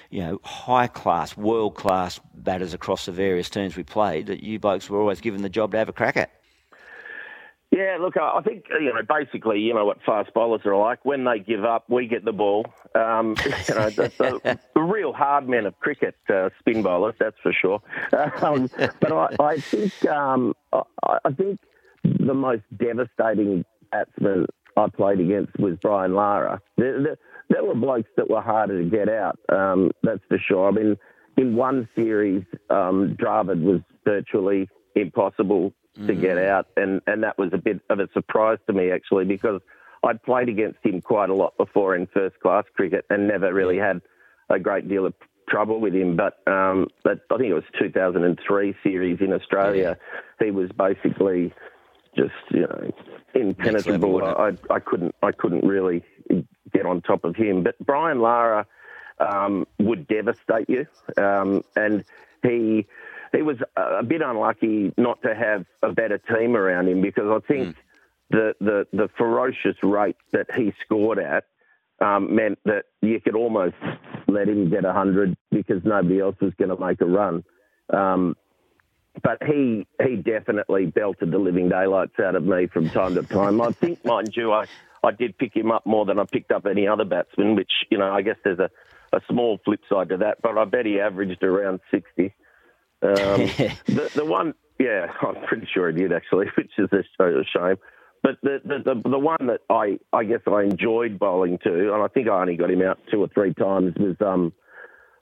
you 0.10 0.22
know, 0.22 0.40
high 0.44 0.86
class, 0.86 1.36
world 1.36 1.74
class 1.74 2.20
batters 2.36 2.76
across 2.76 3.08
the 3.08 3.12
various 3.12 3.50
teams 3.50 3.76
we 3.76 3.82
played 3.82 4.28
that 4.28 4.44
you 4.44 4.60
blokes 4.60 4.88
were 4.88 5.00
always 5.00 5.20
given 5.20 5.42
the 5.42 5.50
job 5.50 5.72
to 5.72 5.78
have 5.80 5.90
a 5.90 5.94
crack 5.94 6.18
at. 6.18 6.30
Yeah, 7.74 7.98
look, 8.00 8.18
I 8.18 8.40
think 8.44 8.66
you 8.70 8.94
know 8.94 9.02
basically, 9.02 9.60
you 9.60 9.74
know 9.74 9.84
what 9.84 9.98
fast 10.06 10.32
bowlers 10.36 10.62
are 10.64 10.78
like. 10.78 11.04
When 11.04 11.24
they 11.24 11.40
give 11.40 11.66
up, 11.66 11.90
we 11.90 12.06
get 12.06 12.24
the 12.24 12.32
ball. 12.32 12.68
Um, 12.94 13.36
you 13.46 13.76
know, 13.76 13.90
the, 13.90 14.12
the, 14.44 14.60
the, 14.76 14.82
real 14.82 15.12
hard 15.12 15.50
men 15.50 15.66
of 15.66 15.80
cricket, 15.80 16.16
uh, 16.32 16.50
spin 16.60 16.84
bowlers, 16.84 17.16
that's 17.20 17.36
for 17.42 17.52
sure. 17.52 17.82
Um, 18.44 18.70
but 19.00 19.12
I, 19.12 19.36
I 19.40 19.60
think 19.60 20.06
um, 20.06 20.54
I, 20.72 20.84
I, 21.26 21.32
think 21.32 21.60
the 22.04 22.34
most 22.34 22.64
devastating 22.78 23.66
batsman 23.92 24.46
I 24.78 24.88
played 24.90 25.20
against 25.20 25.58
was 25.58 25.78
Brian 25.82 26.14
Lara. 26.14 26.62
There, 26.78 27.18
there 27.50 27.64
were 27.64 27.76
blokes 27.76 28.10
that 28.18 28.30
were 28.30 28.42
harder 28.42 28.84
to 28.84 28.90
get 28.90 29.10
out. 29.10 29.40
Um, 29.50 29.92
that's 30.04 30.22
for 30.28 30.38
sure. 30.38 30.68
I 30.68 30.72
mean, 30.72 30.98
in 31.38 31.56
one 31.56 31.88
series, 31.96 32.44
um, 32.70 33.18
Dravid 33.20 33.64
was 33.64 33.82
virtually 34.06 34.70
impossible 34.96 35.74
to 35.96 36.16
get 36.16 36.38
mm. 36.38 36.50
out, 36.50 36.68
and 36.76 37.02
and 37.08 37.24
that 37.24 37.38
was 37.38 37.52
a 37.54 37.58
bit 37.58 37.82
of 37.90 38.00
a 38.00 38.08
surprise 38.14 38.58
to 38.68 38.74
me 38.74 38.92
actually 38.92 39.26
because 39.26 39.62
I'd 40.04 40.22
played 40.24 40.50
against 40.50 40.80
him 40.84 41.02
quite 41.02 41.30
a 41.30 41.34
lot 41.34 41.56
before 41.58 41.96
in 41.96 42.08
first 42.08 42.40
class 42.40 42.66
cricket 42.76 43.06
and 43.10 43.28
never 43.28 43.54
really 43.54 43.78
had 43.78 44.02
a 44.50 44.60
great 44.60 44.88
deal 44.90 45.06
of 45.06 45.14
trouble 45.48 45.80
with 45.80 45.94
him. 45.94 46.16
But 46.16 46.40
um, 46.48 46.88
but 47.04 47.22
I 47.32 47.38
think 47.38 47.50
it 47.50 47.54
was 47.54 47.64
2003 47.80 48.76
series 48.84 49.20
in 49.22 49.34
Australia. 49.34 49.98
Yeah. 50.00 50.46
He 50.46 50.52
was 50.52 50.70
basically 50.72 51.54
just 52.16 52.34
you 52.50 52.62
know 52.62 52.92
impenetrable. 53.34 54.16
Level, 54.16 54.58
I, 54.70 54.74
I 54.74 54.80
couldn't 54.80 55.16
I 55.22 55.32
couldn't 55.32 55.66
really 55.66 56.04
get 56.74 56.86
on 56.86 57.02
top 57.02 57.24
of 57.24 57.36
him. 57.36 57.64
But 57.64 57.78
Brian 57.80 58.20
Lara 58.20 58.66
um, 59.20 59.68
would 59.80 60.08
devastate 60.08 60.70
you, 60.70 60.88
um, 61.18 61.64
and 61.76 62.04
he 62.42 62.88
he 63.36 63.42
was 63.42 63.58
a 63.76 64.04
bit 64.04 64.22
unlucky 64.22 64.94
not 64.98 65.22
to 65.24 65.34
have 65.36 65.66
a 65.82 65.92
better 65.92 66.18
team 66.18 66.56
around 66.56 66.88
him 66.88 67.02
because 67.02 67.30
I 67.30 67.46
think 67.48 67.70
mm. 67.70 67.76
the, 68.30 68.54
the, 68.62 68.88
the 68.94 69.10
ferocious 69.18 69.76
rate 69.82 70.18
that 70.32 70.54
he 70.56 70.74
scored 70.86 71.20
at 71.20 71.46
um, 72.00 72.36
meant 72.36 72.60
that 72.66 72.86
you 73.02 73.20
could 73.20 73.36
almost 73.36 73.76
let 74.28 74.48
him 74.48 74.70
get 74.70 74.84
100 74.84 75.36
because 75.52 75.84
nobody 75.84 76.20
else 76.20 76.36
was 76.42 76.54
going 76.56 76.70
to 76.70 76.80
make 76.80 77.02
a 77.02 77.06
run. 77.06 77.44
Um, 77.92 78.36
but 79.22 79.44
he 79.44 79.86
he 80.04 80.16
definitely 80.16 80.88
belted 80.88 81.32
the 81.32 81.38
living 81.38 81.70
daylights 81.70 82.20
out 82.20 82.36
of 82.36 82.44
me 82.44 82.66
from 82.66 82.90
time 82.90 83.14
to 83.14 83.22
time. 83.22 83.62
I 83.62 83.72
think, 83.72 84.04
mind 84.04 84.36
you, 84.36 84.52
I, 84.52 84.66
I 85.04 85.12
did 85.12 85.38
pick 85.38 85.56
him 85.56 85.72
up 85.72 85.86
more 85.86 86.06
than 86.06 86.18
I 86.18 86.24
picked 86.26 86.52
up 86.52 86.66
any 86.66 86.88
other 86.88 87.06
batsman, 87.06 87.56
which, 87.56 87.72
you 87.92 87.98
know, 88.00 88.12
I 88.12 88.24
guess 88.24 88.38
there's 88.44 88.58
a, 88.58 88.72
a 89.12 89.22
small 89.30 89.60
flip 89.64 89.82
side 89.88 90.10
to 90.10 90.18
that, 90.18 90.42
but 90.42 90.58
I 90.58 90.66
bet 90.66 90.88
he 90.88 91.00
averaged 91.00 91.44
around 91.44 91.82
60. 91.92 92.34
Um, 93.04 93.12
the, 93.86 94.12
the 94.16 94.26
one, 94.26 94.54
yeah, 94.80 95.08
I'm 95.22 95.44
pretty 95.46 95.68
sure 95.74 95.92
he 95.92 95.98
did 95.98 96.14
actually, 96.14 96.48
which 96.58 96.72
is 96.78 96.90
a 96.92 97.44
shame. 97.56 97.76
But 98.22 98.38
the, 98.42 98.62
the, 98.64 98.94
the, 98.94 99.10
the 99.10 99.20
one 99.20 99.48
that 99.48 99.62
I, 99.70 100.00
I 100.14 100.24
guess 100.24 100.40
I 100.48 100.64
enjoyed 100.64 101.20
bowling 101.20 101.60
to, 101.66 101.94
and 101.94 102.02
I 102.02 102.08
think 102.08 102.30
I 102.30 102.40
only 102.40 102.56
got 102.56 102.72
him 102.72 102.82
out 102.82 103.00
two 103.12 103.22
or 103.22 103.28
three 103.28 103.54
times, 103.54 103.96
was 103.98 104.16
um, 104.22 104.54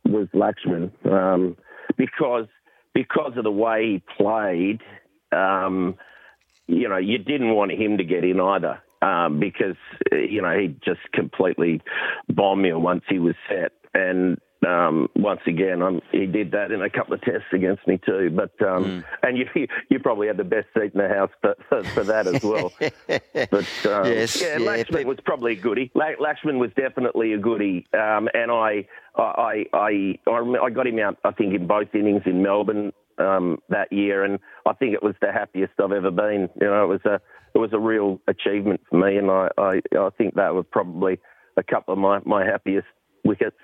was 0.05 0.27
Laxman, 0.35 0.91
um, 1.11 1.57
because 1.97 2.45
because 2.93 3.33
of 3.37 3.43
the 3.43 3.51
way 3.51 3.93
he 3.93 4.03
played. 4.17 4.81
Um, 5.31 5.95
you 6.67 6.87
know, 6.87 6.97
you 6.97 7.17
didn't 7.17 7.53
want 7.55 7.71
him 7.71 7.97
to 7.97 8.03
get 8.03 8.23
in 8.23 8.39
either. 8.39 8.81
Um, 9.01 9.39
because 9.39 9.77
you 10.11 10.43
know 10.43 10.55
he 10.55 10.75
just 10.85 10.99
completely 11.11 11.81
bombed 12.29 12.63
you 12.67 12.77
once 12.77 13.01
he 13.09 13.17
was 13.17 13.33
set, 13.49 13.71
and 13.95 14.37
um, 14.67 15.07
once 15.15 15.41
again, 15.47 15.81
um, 15.81 16.01
he 16.11 16.25
did 16.25 16.51
that 16.51 16.71
in 16.71 16.81
a 16.81 16.89
couple 16.89 17.13
of 17.13 17.21
tests 17.21 17.47
against 17.51 17.87
me 17.87 17.99
too. 18.05 18.29
But 18.29 18.51
um, 18.67 18.85
mm. 18.85 19.03
and 19.23 19.37
you 19.37 19.45
you 19.89 19.99
probably 19.99 20.27
had 20.27 20.37
the 20.37 20.43
best 20.43 20.67
seat 20.75 20.93
in 20.93 21.01
the 21.01 21.09
house 21.09 21.31
for, 21.41 21.55
for, 21.67 21.83
for 21.83 22.03
that 22.03 22.27
as 22.27 22.43
well. 22.43 22.71
but 23.33 23.85
um, 23.85 24.05
yes, 24.05 24.39
yeah, 24.41 24.57
yeah, 24.57 24.83
Laxman 24.83 25.05
was 25.05 25.19
probably 25.25 25.53
a 25.53 25.55
goodie. 25.55 25.91
Laxman 25.95 26.59
was 26.59 26.71
definitely 26.75 27.33
a 27.33 27.37
goodie, 27.37 27.87
um, 27.93 28.29
and 28.33 28.51
I 28.51 28.87
I 29.15 29.65
I 29.73 30.19
I 30.27 30.69
got 30.69 30.87
him 30.87 30.99
out. 30.99 31.17
I 31.23 31.31
think 31.31 31.55
in 31.55 31.65
both 31.65 31.93
innings 31.95 32.23
in 32.25 32.43
Melbourne 32.43 32.93
um, 33.17 33.57
that 33.69 33.91
year, 33.91 34.23
and 34.23 34.39
I 34.65 34.73
think 34.73 34.93
it 34.93 35.03
was 35.03 35.15
the 35.21 35.31
happiest 35.31 35.73
I've 35.83 35.91
ever 35.91 36.11
been. 36.11 36.49
You 36.59 36.67
know, 36.67 36.83
it 36.83 36.87
was 36.87 37.05
a 37.05 37.19
it 37.55 37.57
was 37.57 37.73
a 37.73 37.79
real 37.79 38.21
achievement 38.27 38.81
for 38.89 38.97
me, 38.97 39.17
and 39.17 39.31
I 39.31 39.49
I, 39.57 39.81
I 39.97 40.09
think 40.17 40.35
that 40.35 40.53
was 40.53 40.65
probably 40.71 41.19
a 41.57 41.63
couple 41.63 41.93
of 41.93 41.99
my, 41.99 42.19
my 42.25 42.45
happiest 42.45 42.87
wickets. 43.23 43.57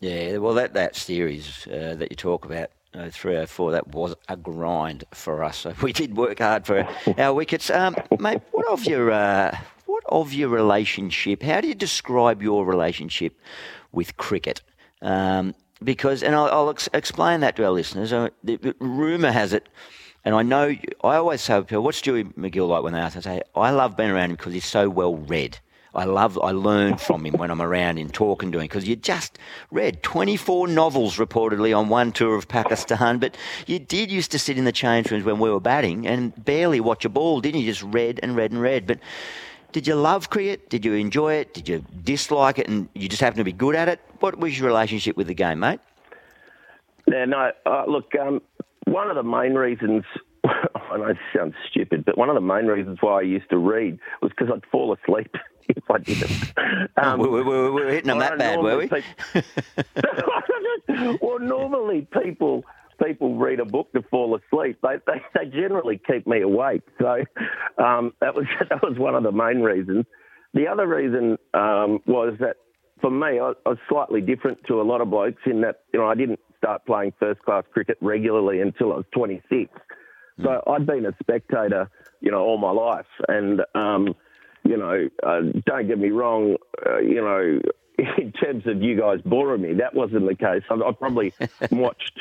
Yeah, 0.00 0.38
well, 0.38 0.54
that 0.54 0.74
that 0.74 0.96
series 0.96 1.66
uh, 1.66 1.94
that 1.96 2.10
you 2.10 2.16
talk 2.16 2.44
about, 2.44 2.70
uh, 2.94 3.10
three 3.10 3.36
or 3.36 3.46
four, 3.46 3.72
that 3.72 3.88
was 3.88 4.14
a 4.28 4.36
grind 4.36 5.04
for 5.12 5.44
us. 5.44 5.58
So 5.58 5.74
we 5.82 5.92
did 5.92 6.16
work 6.16 6.40
hard 6.40 6.66
for 6.66 6.86
our 7.18 7.32
wickets. 7.32 7.70
Um, 7.70 7.96
mate, 8.18 8.40
what 8.52 8.66
of 8.68 8.84
your 8.84 9.10
uh, 9.10 9.56
what 9.86 10.04
of 10.08 10.32
your 10.32 10.48
relationship? 10.48 11.42
How 11.42 11.60
do 11.60 11.68
you 11.68 11.74
describe 11.74 12.42
your 12.42 12.66
relationship 12.66 13.38
with 13.92 14.16
cricket? 14.16 14.62
Um, 15.00 15.54
because, 15.82 16.22
and 16.22 16.34
I'll, 16.34 16.46
I'll 16.46 16.70
ex- 16.70 16.88
explain 16.94 17.40
that 17.40 17.56
to 17.56 17.64
our 17.64 17.70
listeners. 17.70 18.12
Uh, 18.12 18.30
the, 18.42 18.56
the 18.56 18.74
rumor 18.80 19.30
has 19.30 19.52
it, 19.52 19.68
and 20.24 20.34
I 20.34 20.42
know 20.42 20.74
I 21.02 21.16
always 21.16 21.40
say 21.40 21.60
"What's 21.60 22.00
Stewie 22.00 22.34
MacGill 22.34 22.68
like?" 22.68 22.82
When 22.82 22.94
they 22.94 23.00
ask, 23.00 23.16
I 23.16 23.20
say, 23.20 23.42
"I 23.54 23.70
love 23.70 23.96
being 23.96 24.10
around 24.10 24.30
him 24.30 24.36
because 24.36 24.54
he's 24.54 24.66
so 24.66 24.88
well 24.90 25.16
read." 25.16 25.58
I 25.94 26.04
love, 26.04 26.38
I 26.42 26.50
learn 26.50 26.96
from 26.96 27.24
him 27.24 27.34
when 27.34 27.50
I'm 27.50 27.62
around 27.62 27.98
in 27.98 28.10
talk 28.10 28.42
and 28.42 28.52
doing, 28.52 28.66
because 28.66 28.88
you 28.88 28.96
just 28.96 29.38
read 29.70 30.02
24 30.02 30.68
novels 30.68 31.18
reportedly 31.18 31.76
on 31.76 31.88
one 31.88 32.10
tour 32.10 32.36
of 32.36 32.48
Pakistan, 32.48 33.18
but 33.18 33.36
you 33.66 33.78
did 33.78 34.10
used 34.10 34.32
to 34.32 34.38
sit 34.38 34.58
in 34.58 34.64
the 34.64 34.72
change 34.72 35.10
rooms 35.10 35.24
when 35.24 35.38
we 35.38 35.50
were 35.50 35.60
batting 35.60 36.06
and 36.06 36.44
barely 36.44 36.80
watch 36.80 37.04
a 37.04 37.08
ball, 37.08 37.40
didn't 37.40 37.60
you? 37.60 37.66
Just 37.66 37.82
read 37.82 38.18
and 38.22 38.34
read 38.34 38.50
and 38.50 38.60
read. 38.60 38.86
But 38.86 38.98
did 39.72 39.86
you 39.86 39.94
love 39.94 40.30
cricket? 40.30 40.68
Did 40.68 40.84
you 40.84 40.94
enjoy 40.94 41.34
it? 41.34 41.54
Did 41.54 41.68
you 41.68 41.84
dislike 42.02 42.58
it 42.58 42.68
and 42.68 42.88
you 42.94 43.08
just 43.08 43.22
happen 43.22 43.38
to 43.38 43.44
be 43.44 43.52
good 43.52 43.76
at 43.76 43.88
it? 43.88 44.00
What 44.20 44.38
was 44.38 44.58
your 44.58 44.66
relationship 44.66 45.16
with 45.16 45.28
the 45.28 45.34
game, 45.34 45.60
mate? 45.60 45.80
Yeah, 47.06 47.26
no, 47.26 47.52
uh, 47.66 47.84
look, 47.86 48.12
um, 48.20 48.42
one 48.86 49.10
of 49.10 49.16
the 49.16 49.22
main 49.22 49.54
reasons 49.54 50.04
I 50.44 50.96
know 50.96 51.06
it 51.06 51.16
sounds 51.34 51.54
stupid, 51.70 52.04
but 52.04 52.18
one 52.18 52.28
of 52.28 52.34
the 52.34 52.40
main 52.40 52.66
reasons 52.66 52.98
why 53.00 53.20
I 53.20 53.22
used 53.22 53.48
to 53.50 53.58
read 53.58 53.98
was 54.20 54.30
because 54.36 54.52
I'd 54.52 54.68
fall 54.70 54.92
asleep. 54.94 55.34
if 55.68 55.90
I 55.90 55.98
didn't. 55.98 56.52
Um, 56.96 57.20
we, 57.20 57.28
we, 57.28 57.42
we, 57.42 57.70
were 57.70 57.88
hitting 57.88 58.08
them 58.08 58.18
that 58.18 58.38
bad, 58.38 58.60
were 58.60 58.78
we? 58.78 58.88
well, 61.22 61.38
normally 61.38 62.06
people 62.22 62.64
people 63.02 63.36
read 63.36 63.60
a 63.60 63.64
book 63.64 63.92
to 63.92 64.02
fall 64.02 64.36
asleep. 64.36 64.78
They 64.82 64.96
they, 65.06 65.22
they 65.34 65.46
generally 65.46 66.00
keep 66.06 66.26
me 66.26 66.42
awake. 66.42 66.82
So 66.98 67.24
um, 67.82 68.12
that 68.20 68.34
was 68.34 68.46
that 68.68 68.82
was 68.82 68.98
one 68.98 69.14
of 69.14 69.22
the 69.22 69.32
main 69.32 69.60
reasons. 69.60 70.06
The 70.52 70.68
other 70.68 70.86
reason 70.86 71.36
um, 71.52 72.00
was 72.06 72.36
that 72.40 72.56
for 73.00 73.10
me, 73.10 73.40
I, 73.40 73.52
I 73.66 73.70
was 73.70 73.78
slightly 73.88 74.20
different 74.20 74.58
to 74.68 74.80
a 74.80 74.84
lot 74.84 75.00
of 75.00 75.10
blokes 75.10 75.42
in 75.46 75.60
that 75.62 75.80
you 75.92 76.00
know 76.00 76.06
I 76.06 76.14
didn't 76.14 76.40
start 76.58 76.86
playing 76.86 77.12
first 77.18 77.40
class 77.42 77.64
cricket 77.72 77.98
regularly 78.00 78.60
until 78.60 78.92
I 78.92 78.96
was 78.96 79.04
26. 79.14 79.70
So 80.40 80.46
mm. 80.46 80.70
I'd 80.70 80.86
been 80.86 81.04
a 81.06 81.12
spectator, 81.22 81.90
you 82.20 82.30
know, 82.30 82.40
all 82.40 82.58
my 82.58 82.70
life, 82.70 83.06
and 83.28 83.60
um, 83.74 84.14
you 84.64 84.76
know, 84.76 85.08
uh, 85.22 85.40
don't 85.66 85.86
get 85.86 85.98
me 85.98 86.10
wrong, 86.10 86.56
uh, 86.86 86.98
you 86.98 87.20
know, 87.20 87.60
in 88.18 88.32
terms 88.32 88.66
of 88.66 88.82
you 88.82 88.98
guys 88.98 89.20
boring 89.22 89.62
me, 89.62 89.74
that 89.74 89.94
wasn't 89.94 90.26
the 90.26 90.34
case. 90.34 90.62
I, 90.70 90.74
I 90.74 90.92
probably 90.92 91.32
watched 91.70 92.20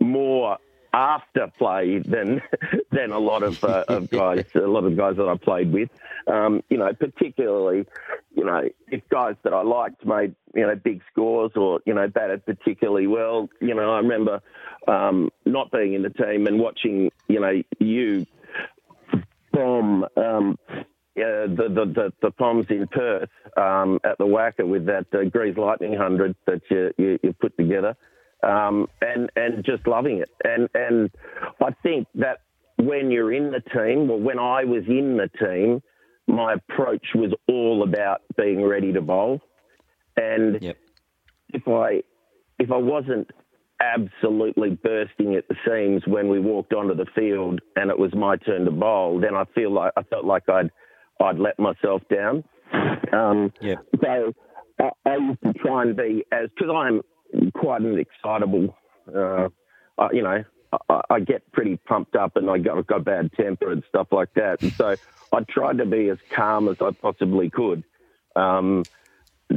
more 0.00 0.58
after 0.92 1.50
play 1.58 1.98
than 1.98 2.40
than 2.92 3.10
a 3.10 3.18
lot 3.18 3.42
of, 3.42 3.62
uh, 3.64 3.84
of 3.88 4.10
guys, 4.10 4.44
a 4.54 4.60
lot 4.60 4.84
of 4.84 4.96
guys 4.96 5.16
that 5.16 5.28
I 5.28 5.36
played 5.36 5.72
with. 5.72 5.90
Um, 6.26 6.62
you 6.68 6.78
know, 6.78 6.92
particularly, 6.92 7.86
you 8.34 8.44
know, 8.44 8.68
if 8.88 9.08
guys 9.08 9.34
that 9.42 9.52
I 9.52 9.62
liked 9.62 10.04
made 10.04 10.34
you 10.54 10.66
know 10.66 10.76
big 10.76 11.02
scores 11.10 11.52
or 11.56 11.80
you 11.84 11.94
know 11.94 12.08
batted 12.08 12.46
particularly 12.46 13.06
well. 13.06 13.48
You 13.60 13.74
know, 13.74 13.92
I 13.92 13.98
remember 13.98 14.40
um, 14.86 15.30
not 15.44 15.70
being 15.70 15.94
in 15.94 16.02
the 16.02 16.10
team 16.10 16.46
and 16.46 16.58
watching 16.58 17.10
you 17.28 17.40
know 17.40 17.62
you 17.78 18.26
from 19.52 20.06
um, 20.16 20.58
uh, 21.16 21.46
the, 21.46 21.68
the, 21.68 21.84
the, 21.94 22.12
the 22.22 22.30
Poms 22.32 22.66
in 22.70 22.86
Perth 22.88 23.30
um, 23.56 24.00
at 24.04 24.18
the 24.18 24.24
WACA 24.24 24.66
with 24.66 24.86
that 24.86 25.06
uh, 25.12 25.24
Grease 25.24 25.56
Lightning 25.56 25.92
100 25.92 26.34
that 26.46 26.60
you, 26.70 26.92
you, 26.98 27.18
you 27.22 27.32
put 27.32 27.56
together 27.56 27.96
um, 28.42 28.88
and, 29.00 29.30
and 29.36 29.64
just 29.64 29.86
loving 29.86 30.18
it. 30.18 30.30
And, 30.42 30.68
and 30.74 31.10
I 31.60 31.70
think 31.82 32.08
that 32.16 32.40
when 32.76 33.10
you're 33.10 33.32
in 33.32 33.50
the 33.50 33.60
team, 33.60 34.08
well, 34.08 34.18
when 34.18 34.38
I 34.38 34.64
was 34.64 34.82
in 34.88 35.16
the 35.16 35.30
team, 35.38 35.82
my 36.26 36.54
approach 36.54 37.06
was 37.14 37.32
all 37.48 37.82
about 37.82 38.22
being 38.36 38.62
ready 38.62 38.92
to 38.92 39.00
bowl. 39.00 39.40
And 40.16 40.62
yep. 40.62 40.76
if 41.50 41.66
I 41.68 42.02
if 42.58 42.70
I 42.70 42.76
wasn't 42.76 43.30
absolutely 43.80 44.70
bursting 44.70 45.34
at 45.34 45.46
the 45.48 45.56
seams 45.66 46.02
when 46.06 46.28
we 46.28 46.38
walked 46.38 46.72
onto 46.72 46.94
the 46.94 47.06
field 47.14 47.60
and 47.76 47.90
it 47.90 47.98
was 47.98 48.14
my 48.14 48.36
turn 48.36 48.64
to 48.64 48.70
bowl, 48.70 49.20
then 49.20 49.34
I 49.34 49.44
feel 49.54 49.72
like 49.72 49.92
I 49.96 50.02
felt 50.04 50.24
like 50.24 50.48
I'd 50.48 50.70
I'd 51.20 51.38
let 51.38 51.58
myself 51.58 52.02
down. 52.12 52.44
Um, 53.12 53.52
yeah. 53.60 53.76
So 54.02 54.32
I, 54.80 54.90
I, 55.06 55.16
used 55.16 55.42
to 55.42 55.52
try 55.54 55.82
and 55.82 55.96
be 55.96 56.24
as 56.32 56.48
because 56.56 56.74
I'm 56.74 57.02
quite 57.52 57.82
an 57.82 57.98
excitable, 57.98 58.76
uh, 59.14 59.48
uh, 59.98 60.08
you 60.12 60.22
know, 60.22 60.42
I, 60.88 61.00
I, 61.10 61.20
get 61.20 61.50
pretty 61.52 61.76
pumped 61.76 62.16
up 62.16 62.36
and 62.36 62.50
I 62.50 62.58
got, 62.58 62.84
got 62.86 63.04
bad 63.04 63.30
temper 63.32 63.70
and 63.70 63.82
stuff 63.88 64.08
like 64.10 64.34
that. 64.34 64.62
And 64.62 64.72
so 64.72 64.96
I 65.32 65.40
tried 65.48 65.78
to 65.78 65.86
be 65.86 66.08
as 66.08 66.18
calm 66.30 66.68
as 66.68 66.76
I 66.80 66.90
possibly 66.90 67.50
could. 67.50 67.84
Um, 68.34 68.84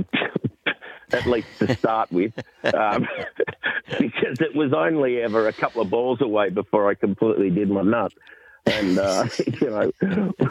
at 1.11 1.25
least 1.25 1.47
to 1.59 1.73
start 1.75 2.11
with, 2.11 2.33
um, 2.73 3.07
because 3.99 4.41
it 4.41 4.55
was 4.55 4.73
only 4.73 5.21
ever 5.21 5.47
a 5.47 5.53
couple 5.53 5.81
of 5.81 5.89
balls 5.89 6.21
away 6.21 6.49
before 6.49 6.89
I 6.89 6.95
completely 6.95 7.49
did 7.49 7.69
my 7.69 7.81
nut 7.81 8.11
and 8.67 8.99
uh, 8.99 9.27
you 9.61 9.69
know 9.69 9.91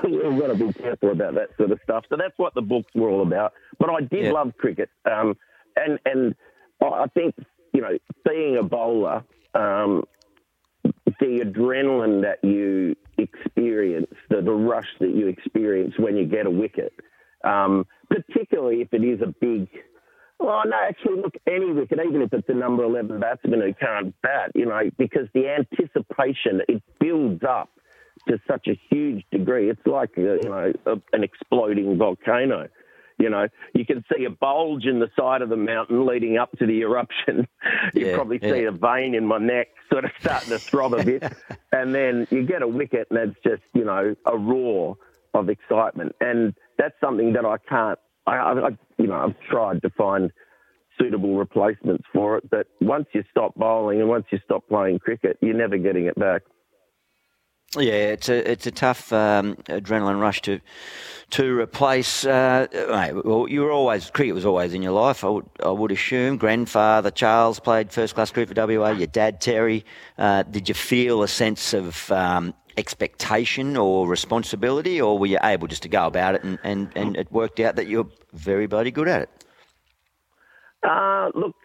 we've 0.04 0.40
got 0.40 0.48
to 0.48 0.54
be 0.54 0.72
careful 0.72 1.10
about 1.12 1.34
that 1.34 1.50
sort 1.56 1.70
of 1.70 1.80
stuff. 1.84 2.04
So 2.08 2.16
that's 2.16 2.36
what 2.38 2.54
the 2.54 2.62
books 2.62 2.90
were 2.94 3.08
all 3.08 3.22
about. 3.22 3.52
But 3.78 3.90
I 3.90 4.00
did 4.00 4.24
yeah. 4.24 4.32
love 4.32 4.56
cricket, 4.56 4.90
um, 5.04 5.36
and 5.76 5.98
and 6.04 6.34
I 6.80 7.06
think 7.14 7.34
you 7.72 7.80
know 7.80 7.98
being 8.24 8.56
a 8.56 8.62
bowler, 8.62 9.24
um, 9.54 10.04
the 10.84 11.40
adrenaline 11.44 12.22
that 12.22 12.42
you 12.46 12.96
experience, 13.18 14.12
the, 14.28 14.42
the 14.42 14.52
rush 14.52 14.88
that 15.00 15.10
you 15.10 15.28
experience 15.28 15.94
when 15.98 16.16
you 16.16 16.26
get 16.26 16.46
a 16.46 16.50
wicket, 16.50 16.92
um, 17.44 17.86
particularly 18.08 18.82
if 18.82 18.92
it 18.92 19.04
is 19.04 19.20
a 19.22 19.34
big 19.40 19.68
well, 20.38 20.62
no, 20.66 20.76
actually, 20.76 21.22
look, 21.22 21.34
any 21.46 21.72
wicket, 21.72 21.98
even 22.06 22.20
if 22.20 22.30
it's 22.30 22.48
a 22.50 22.54
number 22.54 22.84
11 22.84 23.20
batsman 23.20 23.62
who 23.62 23.72
can't 23.72 24.14
bat, 24.20 24.50
you 24.54 24.66
know, 24.66 24.82
because 24.98 25.28
the 25.32 25.48
anticipation, 25.48 26.60
it 26.68 26.82
builds 27.00 27.42
up 27.42 27.70
to 28.28 28.38
such 28.48 28.66
a 28.68 28.78
huge 28.90 29.24
degree. 29.30 29.70
It's 29.70 29.86
like 29.86 30.10
a, 30.16 30.38
you 30.42 30.48
know 30.48 30.72
a, 30.86 30.92
an 31.12 31.24
exploding 31.24 31.96
volcano. 31.98 32.68
You 33.18 33.30
know, 33.30 33.48
you 33.74 33.86
can 33.86 34.04
see 34.14 34.24
a 34.24 34.30
bulge 34.30 34.84
in 34.84 34.98
the 34.98 35.08
side 35.18 35.40
of 35.40 35.48
the 35.48 35.56
mountain 35.56 36.04
leading 36.04 36.36
up 36.36 36.50
to 36.58 36.66
the 36.66 36.80
eruption. 36.82 37.48
you 37.94 38.08
yeah, 38.08 38.14
probably 38.14 38.38
yeah. 38.42 38.52
see 38.52 38.64
a 38.64 38.72
vein 38.72 39.14
in 39.14 39.26
my 39.26 39.38
neck 39.38 39.68
sort 39.90 40.04
of 40.04 40.10
starting 40.20 40.50
to 40.50 40.58
throb 40.58 40.92
a 40.92 41.02
bit, 41.02 41.22
and 41.72 41.94
then 41.94 42.26
you 42.30 42.44
get 42.44 42.62
a 42.62 42.68
wicket, 42.68 43.08
and 43.10 43.18
it's 43.18 43.38
just 43.42 43.62
you 43.74 43.84
know 43.84 44.14
a 44.26 44.36
roar 44.36 44.96
of 45.32 45.48
excitement, 45.48 46.14
and 46.20 46.54
that's 46.78 46.94
something 47.00 47.32
that 47.34 47.44
I 47.44 47.56
can't. 47.68 47.98
I, 48.26 48.34
I 48.36 48.68
you 48.98 49.06
know 49.06 49.14
I've 49.14 49.40
tried 49.48 49.82
to 49.82 49.90
find 49.90 50.30
suitable 50.98 51.36
replacements 51.36 52.04
for 52.12 52.36
it, 52.38 52.50
but 52.50 52.66
once 52.80 53.06
you 53.12 53.22
stop 53.30 53.54
bowling 53.54 54.00
and 54.00 54.08
once 54.08 54.26
you 54.30 54.38
stop 54.44 54.66
playing 54.68 54.98
cricket, 54.98 55.38
you're 55.40 55.54
never 55.54 55.78
getting 55.78 56.06
it 56.06 56.18
back. 56.18 56.42
Yeah, 57.78 57.92
it's 57.92 58.28
a 58.28 58.50
it's 58.50 58.66
a 58.66 58.70
tough 58.70 59.12
um, 59.12 59.56
adrenaline 59.66 60.20
rush 60.20 60.40
to 60.42 60.60
to 61.30 61.58
replace. 61.58 62.24
Uh, 62.24 62.66
well, 63.24 63.46
you 63.48 63.62
were 63.62 63.70
always 63.70 64.10
cricket 64.10 64.34
was 64.34 64.46
always 64.46 64.72
in 64.72 64.82
your 64.82 64.92
life. 64.92 65.24
I 65.24 65.28
would 65.28 65.46
I 65.62 65.70
would 65.70 65.92
assume. 65.92 66.38
Grandfather 66.38 67.10
Charles 67.10 67.60
played 67.60 67.92
first 67.92 68.14
class 68.14 68.30
cricket 68.30 68.56
for 68.56 68.66
WA. 68.66 68.90
Your 68.90 69.06
dad 69.06 69.40
Terry. 69.40 69.84
Uh, 70.16 70.42
did 70.44 70.68
you 70.68 70.74
feel 70.74 71.22
a 71.22 71.28
sense 71.28 71.74
of 71.74 72.10
um, 72.10 72.54
expectation 72.76 73.76
or 73.76 74.08
responsibility, 74.08 75.00
or 75.00 75.18
were 75.18 75.26
you 75.26 75.38
able 75.42 75.68
just 75.68 75.82
to 75.82 75.88
go 75.88 76.06
about 76.06 76.34
it 76.34 76.44
and, 76.44 76.58
and, 76.62 76.92
and 76.94 77.16
it 77.16 77.30
worked 77.32 77.60
out 77.60 77.76
that 77.76 77.86
you're 77.88 78.08
very 78.32 78.66
bloody 78.66 78.90
good 78.90 79.08
at 79.08 79.22
it? 79.22 79.30
Uh, 80.82 81.30
look, 81.34 81.56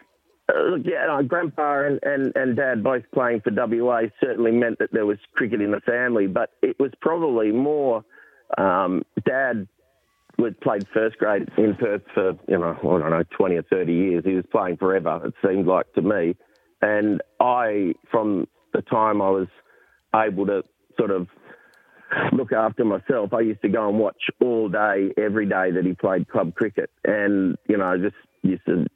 uh, 0.48 0.76
yeah, 0.84 1.20
grandpa 1.26 1.86
and, 1.86 2.00
and, 2.02 2.32
and 2.34 2.56
dad 2.56 2.82
both 2.82 3.04
playing 3.14 3.40
for 3.40 3.52
WA 3.54 4.02
certainly 4.20 4.50
meant 4.50 4.78
that 4.78 4.92
there 4.92 5.06
was 5.06 5.18
cricket 5.34 5.60
in 5.60 5.70
the 5.70 5.80
family, 5.80 6.26
but 6.26 6.50
it 6.62 6.78
was 6.78 6.90
probably 7.00 7.52
more 7.52 8.04
um, 8.58 9.02
dad 9.24 9.68
was 10.38 10.54
played 10.62 10.86
first 10.92 11.18
grade 11.18 11.48
in 11.56 11.74
Perth 11.76 12.02
for 12.14 12.32
you 12.48 12.58
know 12.58 12.76
I 12.80 12.98
don't 12.98 13.10
know 13.10 13.22
twenty 13.30 13.56
or 13.56 13.62
thirty 13.62 13.92
years. 13.92 14.24
He 14.24 14.34
was 14.34 14.44
playing 14.50 14.78
forever. 14.78 15.20
It 15.24 15.34
seemed 15.46 15.66
like 15.66 15.92
to 15.94 16.02
me, 16.02 16.36
and 16.80 17.22
I 17.40 17.94
from 18.10 18.48
the 18.72 18.82
time 18.82 19.22
I 19.22 19.30
was 19.30 19.48
able 20.14 20.46
to 20.46 20.62
sort 20.98 21.10
of 21.10 21.28
look 22.32 22.52
after 22.52 22.84
myself, 22.84 23.32
I 23.32 23.40
used 23.40 23.62
to 23.62 23.68
go 23.68 23.88
and 23.88 23.98
watch 23.98 24.22
all 24.40 24.68
day, 24.68 25.12
every 25.16 25.46
day 25.46 25.70
that 25.70 25.84
he 25.84 25.94
played 25.94 26.28
club 26.28 26.54
cricket, 26.54 26.90
and 27.04 27.56
you 27.68 27.76
know 27.76 27.96
just 27.98 28.16
used 28.42 28.64
to 28.66 28.86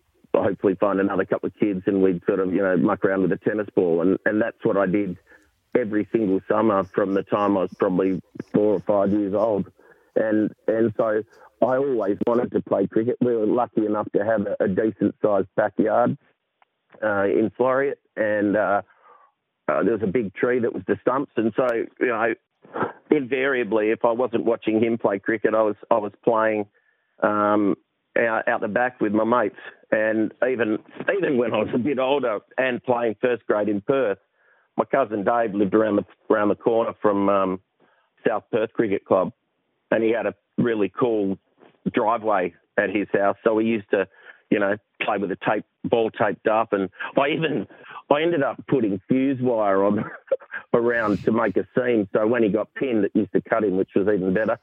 hopefully 0.43 0.75
find 0.75 1.01
another 1.01 1.25
couple 1.25 1.49
of 1.49 1.55
kids 1.57 1.83
and 1.87 2.03
we'd 2.03 2.23
sort 2.27 2.41
of 2.41 2.53
you 2.53 2.63
know 2.63 2.77
muck 2.77 3.05
around 3.05 3.23
with 3.23 3.33
a 3.33 3.39
tennis 3.39 3.69
ball, 3.75 4.03
and 4.03 4.19
and 4.25 4.41
that's 4.41 4.63
what 4.65 4.77
I 4.77 4.87
did 4.87 5.17
every 5.79 6.09
single 6.13 6.41
summer 6.49 6.85
from 6.85 7.15
the 7.15 7.23
time 7.23 7.57
I 7.57 7.63
was 7.63 7.75
probably 7.79 8.21
four 8.53 8.75
or 8.75 8.81
five 8.81 9.11
years 9.13 9.35
old. 9.35 9.71
And 10.15 10.51
and 10.67 10.93
so 10.97 11.23
I 11.63 11.77
always 11.77 12.19
wanted 12.27 12.53
to 12.53 12.63
play 12.63 12.87
cricket. 12.87 13.17
We 13.21 13.37
were 13.37 13.47
lucky 13.47 13.87
enough 13.87 14.11
to 14.13 14.25
have 14.25 14.47
a, 14.47 14.65
a 14.65 14.69
decent 14.69 15.15
sized 15.23 15.49
backyard 15.57 16.17
uh, 17.03 17.25
in 17.25 17.51
Floreat, 17.59 17.97
and 18.17 18.57
uh, 18.57 18.83
uh, 19.69 19.83
there 19.83 19.93
was 19.93 20.03
a 20.03 20.09
big 20.09 20.35
tree 20.35 20.61
that 20.61 20.73
was 20.73 20.83
the 20.87 20.97
stumps, 21.03 21.33
and 21.37 21.53
so 21.57 21.67
you 22.01 22.07
know, 22.07 22.35
invariably, 23.11 23.91
if 23.91 24.05
I 24.05 24.13
wasn't 24.13 24.45
watching 24.45 24.83
him 24.83 24.99
play 24.99 25.19
cricket, 25.19 25.55
I 25.55 25.63
was 25.63 25.77
I 25.91 25.99
was 25.99 26.13
playing 26.25 26.67
um, 27.23 27.77
out, 28.17 28.49
out 28.49 28.61
the 28.61 28.69
back 28.69 29.01
with 29.01 29.13
my 29.13 29.25
mates, 29.25 29.57
and 29.91 30.33
even 30.49 30.79
even 31.17 31.39
when 31.39 31.53
I 31.55 31.59
was 31.59 31.69
a 31.75 31.79
bit 31.79 31.99
older 31.99 32.41
and 32.59 32.83
playing 32.83 33.17
first 33.21 33.47
grade 33.47 33.69
in 33.69 33.81
Perth, 33.81 34.19
my 34.77 34.85
cousin 34.85 35.25
Dave 35.25 35.55
lived 35.55 35.75
around 35.75 35.97
the 35.97 36.05
around 36.31 36.49
the 36.49 36.57
corner 36.57 36.93
from 37.01 37.29
um, 37.29 37.61
South 38.27 38.45
Perth 38.51 38.73
Cricket 38.73 39.05
Club, 39.05 39.33
and 39.91 40.03
he 40.03 40.11
had 40.11 40.27
a 40.27 40.35
really 40.59 40.93
cool 40.99 41.39
driveway 41.93 42.55
at 42.77 42.91
his 42.91 43.07
house. 43.13 43.37
So 43.45 43.55
we 43.55 43.65
used 43.65 43.91
to, 43.91 44.09
you 44.51 44.59
know, 44.59 44.77
play 45.03 45.19
with 45.19 45.31
a 45.31 45.39
tape 45.49 45.65
ball 45.85 46.11
taped 46.11 46.47
up, 46.49 46.73
and 46.73 46.91
I 47.17 47.29
even 47.29 47.67
I 48.11 48.23
ended 48.23 48.43
up 48.43 48.63
putting 48.69 49.01
fuse 49.09 49.41
wire 49.41 49.85
on 49.85 50.05
around 50.75 51.25
to 51.25 51.33
make 51.33 51.57
a 51.57 51.67
seam. 51.77 52.09
So 52.15 52.27
when 52.27 52.43
he 52.43 52.49
got 52.49 52.73
pinned, 52.75 53.05
it 53.05 53.13
used 53.15 53.33
to 53.33 53.41
cut 53.41 53.65
him, 53.65 53.77
which 53.77 53.91
was 53.97 54.07
even 54.07 54.33
better. 54.33 54.59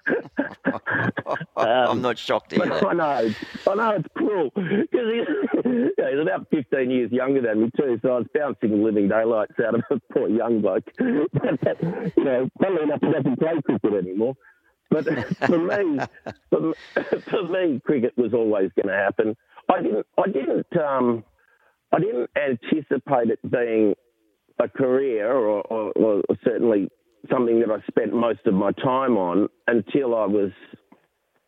um, 0.66 1.12
I'm 1.58 2.02
not 2.02 2.18
shocked 2.18 2.54
hear. 2.54 2.64
I 2.64 2.94
know, 2.94 3.34
I 3.70 3.76
know 3.76 3.90
it's 3.92 4.08
cruel 4.16 4.52
because 4.56 4.88
he's, 4.92 5.28
you 5.66 5.94
know, 5.98 6.12
he's 6.12 6.22
about 6.22 6.48
15 6.52 6.90
years 6.90 7.12
younger 7.12 7.42
than 7.42 7.64
me 7.64 7.72
too. 7.78 8.00
So 8.02 8.14
I 8.14 8.18
was 8.20 8.28
bouncing 8.34 8.82
living 8.82 9.10
daylights 9.10 9.60
out 9.60 9.76
of 9.76 9.84
a 9.90 10.00
poor 10.14 10.30
young 10.30 10.62
bloke. 10.62 10.90
you 11.00 11.28
know, 12.18 12.50
funnily 12.62 12.84
enough, 12.84 13.02
he 13.02 13.12
doesn't 13.12 13.40
play 13.40 13.62
cricket 13.66 13.94
anymore. 13.94 14.36
But 14.90 15.06
for 15.38 15.58
me, 15.58 16.00
for, 16.50 16.74
for, 17.30 17.44
me, 17.48 17.82
cricket 17.84 18.14
was 18.16 18.34
always 18.34 18.70
going 18.76 18.90
to 18.90 18.94
happen. 18.94 19.36
I 19.68 19.82
didn't, 19.82 20.06
I 20.18 20.28
didn't, 20.28 20.78
um, 20.78 21.24
I 21.94 22.00
didn't 22.00 22.30
anticipate 22.36 23.30
it 23.30 23.40
being 23.50 23.94
a 24.60 24.68
career 24.68 25.32
or, 25.32 25.62
or, 25.62 25.92
or, 25.96 26.22
certainly 26.44 26.90
something 27.30 27.60
that 27.60 27.70
I 27.70 27.86
spent 27.88 28.14
most 28.14 28.40
of 28.46 28.54
my 28.54 28.72
time 28.72 29.18
on 29.18 29.48
until 29.68 30.16
I 30.16 30.26
was 30.26 30.52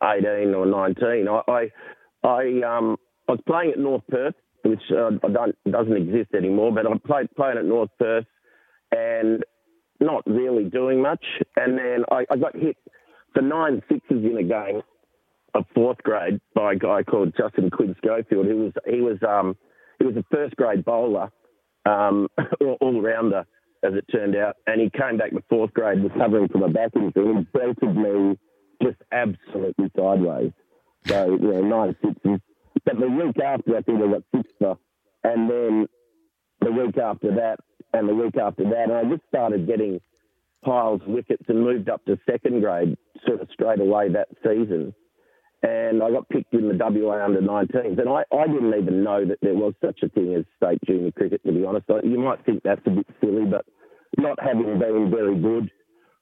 18 0.03 0.53
or 0.53 0.65
19. 0.65 1.27
I, 1.27 1.41
I, 1.47 2.27
I, 2.27 2.77
um, 2.77 2.97
I 3.27 3.33
was 3.33 3.41
playing 3.47 3.71
at 3.71 3.79
North 3.79 4.03
Perth, 4.09 4.35
which 4.63 4.81
uh, 4.91 5.11
doesn't 5.69 5.97
exist 5.97 6.33
anymore, 6.35 6.71
but 6.71 6.85
I 6.85 6.97
played 7.05 7.35
playing 7.35 7.57
at 7.57 7.65
North 7.65 7.89
Perth 7.99 8.25
and 8.91 9.43
not 9.99 10.23
really 10.25 10.65
doing 10.65 11.01
much. 11.01 11.23
And 11.55 11.77
then 11.77 12.05
I, 12.11 12.25
I 12.29 12.37
got 12.37 12.55
hit 12.55 12.77
for 13.33 13.41
nine 13.41 13.81
sixes 13.89 14.23
in 14.23 14.37
a 14.37 14.43
game 14.43 14.81
of 15.53 15.65
fourth 15.73 15.97
grade 15.99 16.39
by 16.53 16.73
a 16.73 16.75
guy 16.75 17.03
called 17.03 17.33
Justin 17.37 17.69
Quinn 17.69 17.95
Schofield. 17.97 18.45
He 18.45 18.53
was 18.53 18.73
he 18.85 19.01
was 19.01 19.17
um, 19.27 19.55
he 19.99 20.05
was 20.05 20.15
a 20.15 20.23
first 20.31 20.55
grade 20.55 20.85
bowler, 20.85 21.31
um, 21.85 22.27
all 22.81 23.01
rounder 23.01 23.45
as 23.83 23.93
it 23.93 24.05
turned 24.11 24.35
out, 24.35 24.55
and 24.67 24.81
he 24.81 24.89
came 24.89 25.17
back 25.17 25.31
to 25.31 25.43
fourth 25.49 25.73
grade 25.73 26.03
recovering 26.03 26.47
from 26.47 26.63
a 26.63 26.69
back 26.69 26.91
injury 26.95 27.29
and 27.29 27.51
belted 27.51 27.95
me 27.95 28.37
just 28.81 28.97
absolutely 29.11 29.91
sideways. 29.95 30.51
So 31.05 31.37
you 31.39 31.51
know 31.51 31.61
nine 31.61 31.95
sixes. 32.03 32.39
But 32.83 32.99
the 32.99 33.09
week 33.09 33.39
after, 33.39 33.77
I 33.77 33.81
think 33.81 34.01
I 34.01 34.07
got 34.11 34.23
six 34.35 34.49
for, 34.59 34.77
and 35.23 35.49
then 35.49 35.87
the 36.61 36.71
week 36.71 36.97
after 36.97 37.35
that, 37.35 37.57
and 37.93 38.09
the 38.09 38.15
week 38.15 38.37
after 38.37 38.63
that, 38.63 38.89
and 38.89 38.93
I 38.93 39.03
just 39.03 39.27
started 39.29 39.67
getting 39.67 39.99
piles 40.63 41.01
of 41.01 41.07
wickets 41.07 41.43
and 41.47 41.63
moved 41.63 41.89
up 41.89 42.03
to 42.05 42.17
second 42.29 42.61
grade 42.61 42.97
sort 43.25 43.41
of 43.41 43.47
straight 43.53 43.79
away 43.79 44.09
that 44.09 44.27
season. 44.43 44.93
And 45.63 46.03
I 46.03 46.11
got 46.11 46.29
picked 46.29 46.53
in 46.53 46.67
the 46.67 46.77
WA 46.77 47.23
under 47.23 47.41
19s. 47.41 47.99
And 47.99 48.09
I, 48.09 48.23
I 48.35 48.47
didn't 48.47 48.73
even 48.75 49.03
know 49.03 49.25
that 49.25 49.39
there 49.41 49.55
was 49.55 49.73
such 49.83 49.99
a 50.03 50.09
thing 50.09 50.35
as 50.35 50.45
state 50.57 50.79
junior 50.85 51.11
cricket, 51.11 51.41
to 51.45 51.51
be 51.51 51.65
honest. 51.65 51.85
You 52.03 52.19
might 52.19 52.45
think 52.45 52.61
that's 52.63 52.81
a 52.85 52.91
bit 52.91 53.07
silly, 53.19 53.45
but 53.45 53.65
not 54.17 54.37
having 54.39 54.79
been 54.79 55.09
very 55.09 55.39
good 55.39 55.71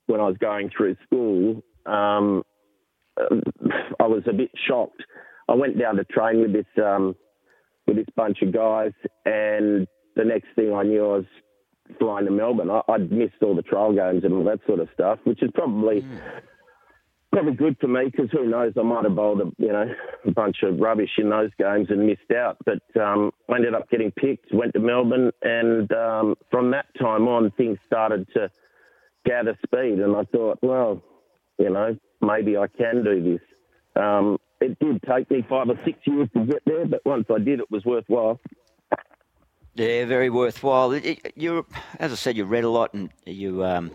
when 0.08 0.20
I 0.20 0.26
was 0.26 0.38
going 0.38 0.70
through 0.76 0.96
school, 1.06 1.64
um, 1.86 2.44
I 3.18 4.08
was 4.08 4.24
a 4.28 4.34
bit 4.34 4.52
shocked. 4.68 5.04
I 5.48 5.54
went 5.54 5.80
down 5.80 5.96
to 5.98 6.04
train 6.06 6.42
with 6.42 6.54
this 6.54 6.84
um, 6.84 7.16
with 7.86 7.98
this 7.98 8.08
bunch 8.16 8.42
of 8.42 8.54
guys, 8.54 8.94
and 9.26 9.88
the 10.16 10.24
next 10.24 10.48
thing 10.56 10.74
I 10.74 10.84
knew, 10.84 11.04
I 11.04 11.18
was 11.18 11.26
flying 12.00 12.26
to 12.26 12.32
Melbourne. 12.32 12.70
I, 12.70 12.82
would 12.88 13.12
missed 13.12 13.42
all 13.42 13.56
the 13.56 13.62
trial 13.62 13.94
games 13.94 14.24
and 14.24 14.34
all 14.34 14.44
that 14.46 14.60
sort 14.66 14.80
of 14.80 14.88
stuff, 14.94 15.20
which 15.26 15.44
is 15.44 15.52
probably 15.54 16.02
mm. 16.02 16.20
Probably 17.34 17.54
good 17.54 17.76
for 17.82 17.88
me 17.88 18.06
because 18.06 18.30
who 18.32 18.46
knows, 18.48 18.74
I 18.80 18.84
might 18.84 19.04
have 19.04 19.16
bowled 19.16 19.42
a 19.42 19.52
you 19.58 19.72
know 19.74 19.86
a 20.26 20.32
bunch 20.32 20.58
of 20.64 20.80
rubbish 20.80 21.10
in 21.18 21.30
those 21.30 21.50
games 21.58 21.88
and 21.90 22.06
missed 22.06 22.32
out. 22.36 22.58
But 22.66 23.02
um, 23.02 23.32
I 23.50 23.56
ended 23.56 23.74
up 23.74 23.90
getting 23.90 24.12
picked, 24.12 24.54
went 24.54 24.74
to 24.74 24.80
Melbourne, 24.80 25.32
and 25.42 25.92
um, 25.92 26.36
from 26.52 26.72
that 26.72 26.86
time 27.00 27.28
on, 27.28 27.52
things 27.52 27.80
started 27.86 28.28
to 28.36 28.50
gather 29.26 29.58
speed. 29.66 30.00
And 30.00 30.16
I 30.16 30.24
thought, 30.26 30.60
well, 30.62 31.02
you 31.58 31.70
know, 31.70 31.98
maybe 32.22 32.56
I 32.56 32.68
can 32.68 33.04
do 33.04 33.34
this. 33.34 34.02
Um, 34.02 34.38
it 34.62 34.78
did 34.80 35.02
take 35.04 35.30
me 35.30 35.46
five 35.50 35.70
or 35.70 35.80
six 35.84 36.00
years 36.06 36.30
to 36.36 36.46
get 36.46 36.62
there, 36.66 36.86
but 36.86 37.06
once 37.06 37.26
I 37.30 37.40
did, 37.40 37.60
it 37.60 37.70
was 37.70 37.84
worthwhile. 37.84 38.40
Yeah, 39.76 40.06
very 40.06 40.30
worthwhile. 40.30 40.96
You, 41.36 41.66
as 42.00 42.12
I 42.12 42.16
said, 42.16 42.38
you 42.38 42.46
read 42.46 42.64
a 42.64 42.70
lot 42.70 42.94
and 42.94 43.10
you 43.26 43.66
um, 43.66 43.92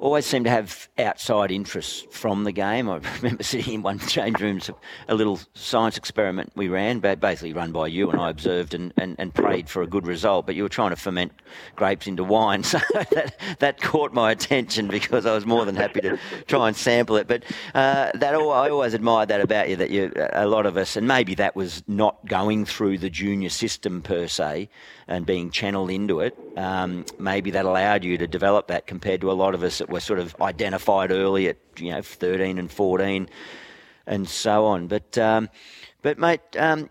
always 0.00 0.26
seem 0.26 0.44
to 0.44 0.50
have 0.50 0.88
outside 0.98 1.50
interests 1.50 2.06
from 2.10 2.44
the 2.44 2.52
game. 2.52 2.88
I 2.88 3.00
remember 3.16 3.42
sitting 3.42 3.74
in 3.74 3.82
one 3.82 3.98
change 3.98 4.40
room, 4.40 4.60
a 5.08 5.14
little 5.14 5.40
science 5.54 5.96
experiment 5.96 6.52
we 6.54 6.68
ran, 6.68 7.00
basically 7.00 7.52
run 7.52 7.72
by 7.72 7.88
you, 7.88 8.10
and 8.10 8.20
I 8.20 8.30
observed 8.30 8.74
and, 8.74 8.92
and, 8.96 9.16
and 9.18 9.34
prayed 9.34 9.68
for 9.68 9.82
a 9.82 9.86
good 9.86 10.06
result. 10.06 10.46
But 10.46 10.54
you 10.54 10.62
were 10.62 10.68
trying 10.68 10.90
to 10.90 10.96
ferment 10.96 11.32
grapes 11.76 12.06
into 12.06 12.24
wine, 12.24 12.62
so 12.64 12.78
that, 12.92 13.36
that 13.58 13.80
caught 13.80 14.12
my 14.12 14.30
attention 14.30 14.88
because 14.88 15.26
I 15.26 15.34
was 15.34 15.46
more 15.46 15.64
than 15.64 15.76
happy 15.76 16.00
to 16.02 16.18
try 16.46 16.68
and 16.68 16.76
sample 16.76 17.16
it. 17.16 17.26
But 17.26 17.44
uh, 17.74 18.10
that 18.14 18.34
I 18.34 18.38
always 18.38 18.94
admired 18.94 19.28
that 19.28 19.40
about 19.40 19.68
you, 19.68 19.76
that 19.76 19.90
you 19.90 20.12
a 20.32 20.46
lot 20.46 20.66
of 20.66 20.76
us, 20.76 20.96
and 20.96 21.06
maybe 21.06 21.34
that 21.36 21.56
was 21.56 21.82
not 21.86 22.24
going 22.26 22.64
through 22.64 22.98
the 22.98 23.10
junior 23.10 23.50
system 23.50 24.02
per 24.02 24.26
se 24.28 24.68
and 25.08 25.24
being 25.24 25.50
channeled 25.50 25.90
into 25.90 26.20
it. 26.20 26.38
Um, 26.56 27.06
maybe 27.18 27.50
that 27.52 27.64
allowed 27.64 28.04
you 28.04 28.18
to 28.18 28.26
develop 28.26 28.68
that 28.68 28.86
compared 28.86 29.22
to 29.22 29.30
a 29.30 29.32
lot 29.32 29.54
of 29.54 29.62
us 29.62 29.80
that 29.88 29.92
were 29.92 30.00
sort 30.00 30.18
of 30.18 30.36
identified 30.40 31.10
early 31.10 31.48
at 31.48 31.56
you 31.78 31.90
know 31.90 32.02
13 32.02 32.58
and 32.58 32.70
14 32.70 33.28
and 34.06 34.28
so 34.28 34.66
on. 34.66 34.86
But 34.86 35.16
um, 35.18 35.48
but 36.02 36.18
mate, 36.18 36.40
um, 36.56 36.90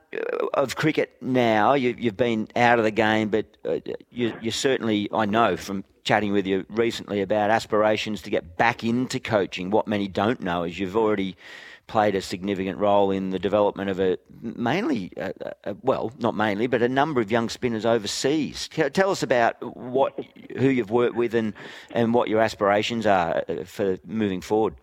of 0.54 0.76
cricket 0.76 1.16
now, 1.22 1.74
you, 1.74 1.96
have 2.04 2.18
been 2.18 2.50
out 2.56 2.78
of 2.78 2.84
the 2.84 2.92
game, 2.92 3.30
but 3.30 3.46
uh, 3.66 3.80
you, 4.12 4.34
you 4.42 4.52
certainly, 4.52 5.08
I 5.14 5.26
know 5.26 5.56
from 5.56 5.86
chatting 6.04 6.34
with 6.34 6.46
you 6.46 6.66
recently 6.70 7.22
about 7.22 7.50
aspirations 7.50 8.22
to 8.24 8.30
get 8.30 8.58
back 8.58 8.84
into 8.84 9.20
coaching. 9.20 9.70
What 9.70 9.88
many 9.88 10.08
don't 10.08 10.42
know 10.42 10.64
is 10.64 10.78
you've 10.78 10.98
already 10.98 11.38
played 11.88 12.16
a 12.16 12.22
significant 12.22 12.78
role 12.78 13.12
in 13.12 13.30
the 13.30 13.40
development 13.40 13.90
of 13.90 14.00
a 14.00 14.18
mainly, 14.42 15.12
a, 15.18 15.34
a, 15.64 15.76
well, 15.82 16.12
not 16.20 16.36
mainly, 16.36 16.68
but 16.68 16.82
a 16.82 16.90
number 16.90 17.22
of 17.22 17.32
young 17.32 17.50
spinners 17.50 17.86
overseas. 17.86 18.70
Tell 18.94 19.10
us 19.10 19.24
about 19.24 19.56
what 19.76 20.20
who 20.58 20.70
you've 20.70 20.92
worked 20.92 21.16
with 21.16 21.34
and 21.34 21.54
and 21.92 22.14
what 22.14 22.28
your 22.28 22.42
aspirations 22.42 23.06
are 23.06 23.44
uh, 23.48 23.64
for 23.64 23.98
moving 24.06 24.42
forward. 24.42 24.76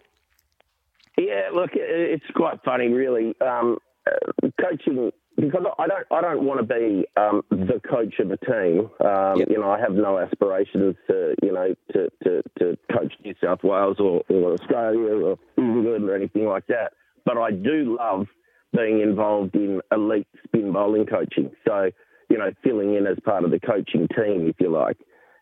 Yeah, 1.16 1.50
look, 1.54 1.70
it's 1.74 2.24
quite 2.34 2.58
funny, 2.64 2.88
really. 2.88 3.34
Um, 3.40 3.78
uh, 4.06 4.48
coaching 4.60 5.12
because 5.36 5.64
I 5.78 5.86
don't 5.86 6.06
I 6.10 6.20
don't 6.20 6.44
want 6.44 6.60
to 6.60 6.66
be 6.66 7.06
um, 7.16 7.42
the 7.50 7.80
coach 7.88 8.14
of 8.20 8.30
a 8.30 8.36
team. 8.36 8.90
Um, 9.04 9.38
yep. 9.38 9.48
You 9.50 9.58
know, 9.58 9.70
I 9.70 9.80
have 9.80 9.92
no 9.92 10.18
aspirations 10.18 10.96
to 11.08 11.34
you 11.42 11.52
know 11.52 11.74
to, 11.92 12.10
to, 12.24 12.42
to 12.58 12.78
coach 12.92 13.12
New 13.24 13.34
South 13.42 13.62
Wales 13.62 13.96
or, 13.98 14.22
or 14.28 14.52
Australia 14.52 15.14
or 15.24 15.38
England 15.58 16.08
or 16.08 16.14
anything 16.14 16.46
like 16.46 16.66
that. 16.68 16.92
But 17.24 17.38
I 17.38 17.50
do 17.50 17.96
love 17.98 18.26
being 18.72 19.00
involved 19.00 19.54
in 19.54 19.80
elite 19.90 20.28
spin 20.44 20.72
bowling 20.72 21.06
coaching. 21.06 21.50
So 21.66 21.90
you 22.30 22.38
know, 22.38 22.50
filling 22.62 22.94
in 22.94 23.06
as 23.06 23.18
part 23.24 23.44
of 23.44 23.50
the 23.50 23.60
coaching 23.60 24.08
team, 24.08 24.48
if 24.48 24.56
you 24.60 24.70
like, 24.70 24.98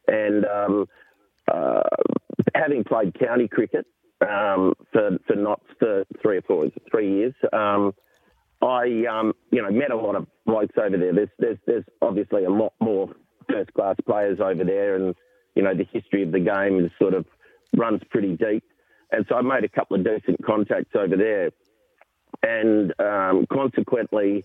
and 0.07 0.44
um, 0.46 0.87
uh, 1.52 1.83
having 2.55 2.85
played 2.85 3.18
county 3.18 3.48
cricket 3.48 3.87
um, 4.22 4.74
for 4.92 5.18
for 5.26 5.37
not 5.37 5.61
for 5.78 6.05
three 6.22 6.38
or 6.38 6.42
four 6.42 6.68
three 6.90 7.12
years. 7.12 7.35
I 8.62 9.05
um, 9.11 9.33
you 9.51 9.61
know 9.61 9.70
met 9.70 9.90
a 9.90 9.96
lot 9.96 10.14
of 10.14 10.27
blokes 10.46 10.75
over 10.79 10.96
there. 10.96 11.12
There's 11.12 11.29
there's 11.38 11.59
there's 11.66 11.85
obviously 12.01 12.44
a 12.44 12.51
lot 12.51 12.72
more 12.81 13.09
first 13.51 13.72
class 13.75 13.96
players 14.07 14.38
over 14.40 14.64
there, 14.64 14.94
and 14.94 15.14
you 15.55 15.62
know 15.62 15.75
the 15.75 15.87
history 15.92 16.22
of 16.22 16.33
the 16.33 16.40
game 16.40 16.85
is 16.85 16.90
sort 16.98 17.14
of 17.14 17.27
runs 17.77 18.01
pretty 18.11 18.37
deep. 18.37 18.64
And 19.11 19.27
so 19.29 19.35
I 19.35 19.42
made 19.42 19.64
a 19.64 19.68
couple 19.68 19.96
of 19.96 20.05
decent 20.05 20.44
contacts 20.44 20.94
over 20.94 21.16
there, 21.16 21.51
and 22.42 22.94
um, 23.01 23.46
consequently, 23.53 24.44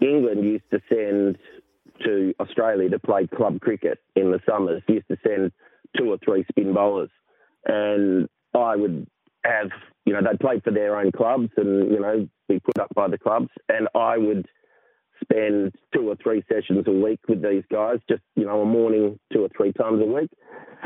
England 0.00 0.44
used 0.44 0.70
to 0.70 0.80
send 0.88 1.36
to 2.04 2.32
Australia 2.40 2.88
to 2.88 2.98
play 2.98 3.26
club 3.26 3.60
cricket 3.60 3.98
in 4.14 4.30
the 4.30 4.40
summers. 4.48 4.82
Used 4.88 5.08
to 5.08 5.18
send 5.26 5.52
two 5.98 6.10
or 6.10 6.18
three 6.24 6.44
spin 6.48 6.72
bowlers, 6.72 7.10
and 7.66 8.28
I 8.54 8.76
would 8.76 9.06
have 9.44 9.70
you 10.04 10.12
know 10.12 10.20
they'd 10.22 10.40
play 10.40 10.60
for 10.60 10.72
their 10.72 10.98
own 10.98 11.12
clubs 11.12 11.50
and 11.56 11.90
you 11.90 12.00
know 12.00 12.28
be 12.48 12.60
put 12.60 12.78
up 12.78 12.88
by 12.94 13.08
the 13.08 13.18
clubs, 13.18 13.48
and 13.68 13.88
I 13.94 14.18
would 14.18 14.46
spend 15.22 15.74
two 15.94 16.08
or 16.08 16.16
three 16.16 16.42
sessions 16.50 16.84
a 16.86 16.92
week 16.92 17.20
with 17.28 17.42
these 17.42 17.64
guys, 17.70 17.98
just 18.08 18.22
you 18.36 18.44
know 18.44 18.62
a 18.62 18.66
morning 18.66 19.18
two 19.32 19.42
or 19.42 19.48
three 19.56 19.72
times 19.72 20.00
a 20.02 20.06
week, 20.06 20.30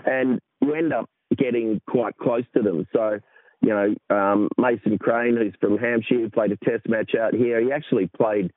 and 0.05 0.41
you 0.61 0.75
end 0.75 0.93
up 0.93 1.09
getting 1.37 1.81
quite 1.89 2.17
close 2.17 2.45
to 2.57 2.63
them. 2.63 2.87
So 2.93 3.19
you 3.63 3.71
know 3.71 3.95
um, 4.15 4.49
Mason 4.59 4.99
Crane, 4.99 5.37
who's 5.37 5.55
from 5.61 5.79
Hampshire, 5.79 6.29
played 6.33 6.53
a 6.53 6.57
Test 6.57 6.89
match 6.89 7.13
out 7.19 7.35
here. 7.35 7.61
He 7.61 7.73
actually 7.73 8.09
played 8.17 8.53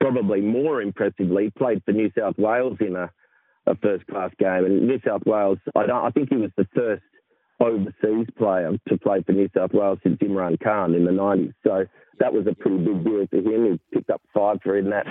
probably 0.00 0.40
more 0.40 0.82
impressively, 0.82 1.50
played 1.56 1.82
for 1.84 1.92
New 1.92 2.10
South 2.18 2.36
Wales 2.38 2.76
in 2.80 2.96
a, 2.96 3.10
a 3.66 3.74
first 3.76 4.06
class 4.06 4.30
game, 4.38 4.64
and 4.64 4.86
New 4.86 5.00
South 5.06 5.22
Wales. 5.24 5.58
I, 5.74 5.84
I 5.90 6.10
think 6.10 6.28
he 6.30 6.36
was 6.36 6.50
the 6.56 6.66
first 6.74 7.02
overseas 7.60 8.26
player 8.36 8.72
to 8.88 8.98
play 8.98 9.22
for 9.22 9.32
New 9.32 9.48
South 9.56 9.72
Wales 9.72 9.98
since 10.02 10.18
Imran 10.18 10.62
Khan 10.62 10.94
in 10.94 11.04
the 11.04 11.12
90s. 11.12 11.54
So 11.64 11.84
that 12.18 12.32
was 12.32 12.46
a 12.46 12.54
pretty 12.54 12.78
big 12.78 13.04
deal 13.04 13.26
for 13.28 13.36
him. 13.36 13.72
He 13.72 13.96
picked 13.98 14.10
up 14.10 14.22
five 14.34 14.58
for 14.62 14.76
in 14.76 14.90
that 14.90 15.06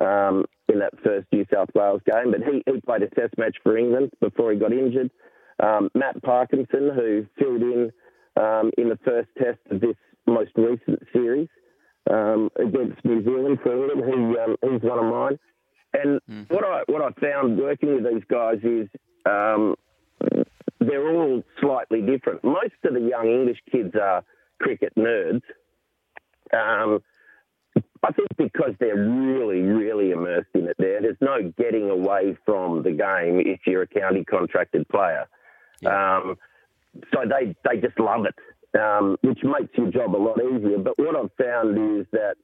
um, 0.00 0.44
in 0.68 0.78
that 0.78 0.92
first 1.02 1.26
New 1.32 1.44
South 1.52 1.70
Wales 1.74 2.02
game. 2.06 2.32
But 2.32 2.40
he, 2.42 2.62
he 2.70 2.80
played 2.80 3.02
a 3.02 3.08
Test 3.08 3.36
match 3.36 3.56
for 3.62 3.76
England 3.76 4.12
before 4.20 4.52
he 4.52 4.58
got 4.58 4.72
injured. 4.72 5.10
Um, 5.60 5.90
Matt 5.94 6.22
Parkinson, 6.22 6.90
who 6.94 7.26
filled 7.38 7.62
in 7.62 7.90
um, 8.36 8.70
in 8.78 8.88
the 8.88 8.98
first 9.04 9.28
Test 9.36 9.58
of 9.70 9.80
this 9.80 9.96
most 10.26 10.52
recent 10.56 11.02
series 11.12 11.48
um, 12.10 12.50
against 12.56 13.04
New 13.04 13.24
Zealand 13.24 13.58
for 13.62 13.72
England, 13.72 14.02
he, 14.04 14.38
um, 14.38 14.56
he's 14.62 14.82
one 14.82 14.98
of 14.98 15.10
mine. 15.10 15.38
And 15.94 16.20
mm. 16.30 16.50
what 16.50 16.64
I 16.64 16.82
what 16.86 17.02
I 17.02 17.10
found 17.20 17.58
working 17.58 17.94
with 17.94 18.04
these 18.04 18.22
guys 18.30 18.58
is 18.62 18.88
um, 19.26 19.74
they're 20.80 21.10
all 21.10 21.42
slightly 21.60 22.00
different. 22.02 22.44
Most 22.44 22.74
of 22.84 22.94
the 22.94 23.00
young 23.00 23.28
English 23.28 23.58
kids 23.70 23.94
are 24.00 24.24
cricket 24.60 24.92
nerds. 24.96 25.42
Um, 26.52 27.00
I 28.02 28.12
think 28.12 28.28
because 28.36 28.74
they're 28.78 28.96
really, 28.96 29.60
really 29.60 30.10
immersed 30.10 30.50
in 30.54 30.68
it 30.68 30.76
there, 30.78 31.00
there's 31.00 31.16
no 31.20 31.52
getting 31.58 31.90
away 31.90 32.36
from 32.44 32.82
the 32.82 32.90
game 32.90 33.40
if 33.44 33.60
you're 33.66 33.82
a 33.82 33.86
county 33.86 34.24
contracted 34.24 34.88
player. 34.88 35.26
Yeah. 35.80 36.18
Um, 36.18 36.36
so 37.12 37.20
they, 37.28 37.54
they 37.64 37.80
just 37.80 37.98
love 37.98 38.24
it, 38.24 38.80
um, 38.80 39.16
which 39.22 39.40
makes 39.42 39.76
your 39.76 39.90
job 39.90 40.14
a 40.14 40.18
lot 40.18 40.38
easier. 40.40 40.78
But 40.78 40.98
what 40.98 41.16
I've 41.16 41.30
found 41.38 42.00
is 42.00 42.06
that 42.12 42.36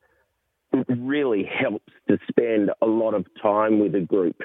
it 0.73 0.87
really 0.99 1.45
helps 1.45 1.93
to 2.09 2.19
spend 2.29 2.71
a 2.83 2.87
lot 2.87 3.15
of 3.15 3.27
time 3.41 3.79
with 3.79 3.95
a 3.95 4.01
group 4.01 4.37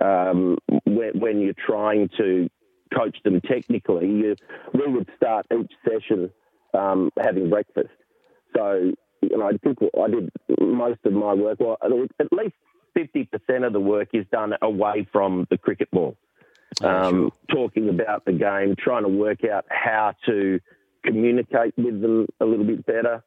um, 0.00 0.58
when, 0.84 1.18
when, 1.18 1.40
you're 1.40 1.54
trying 1.66 2.08
to 2.18 2.48
coach 2.94 3.16
them 3.24 3.40
technically. 3.40 4.08
You, 4.08 4.36
we 4.72 4.86
would 4.92 5.08
start 5.16 5.46
each 5.58 5.72
session 5.88 6.30
um, 6.74 7.10
having 7.20 7.50
breakfast. 7.50 7.88
So, 8.56 8.92
you 9.22 9.36
know, 9.36 9.46
I 9.46 9.56
think 9.62 9.78
I 9.82 10.08
did 10.08 10.30
most 10.60 11.00
of 11.04 11.12
my 11.12 11.34
work. 11.34 11.58
Well, 11.60 11.78
at 11.82 11.90
least 12.32 12.54
50% 12.96 13.66
of 13.66 13.72
the 13.72 13.80
work 13.80 14.08
is 14.12 14.24
done 14.32 14.54
away 14.62 15.06
from 15.12 15.46
the 15.50 15.58
cricket 15.58 15.90
ball. 15.90 16.16
Um. 16.82 17.30
Talking 17.50 17.88
about 17.88 18.24
the 18.24 18.32
game, 18.32 18.74
trying 18.78 19.04
to 19.04 19.08
work 19.08 19.44
out 19.44 19.64
how 19.70 20.14
to 20.26 20.60
communicate 21.04 21.74
with 21.78 22.02
them 22.02 22.26
a 22.40 22.44
little 22.44 22.66
bit 22.66 22.84
better. 22.84 23.22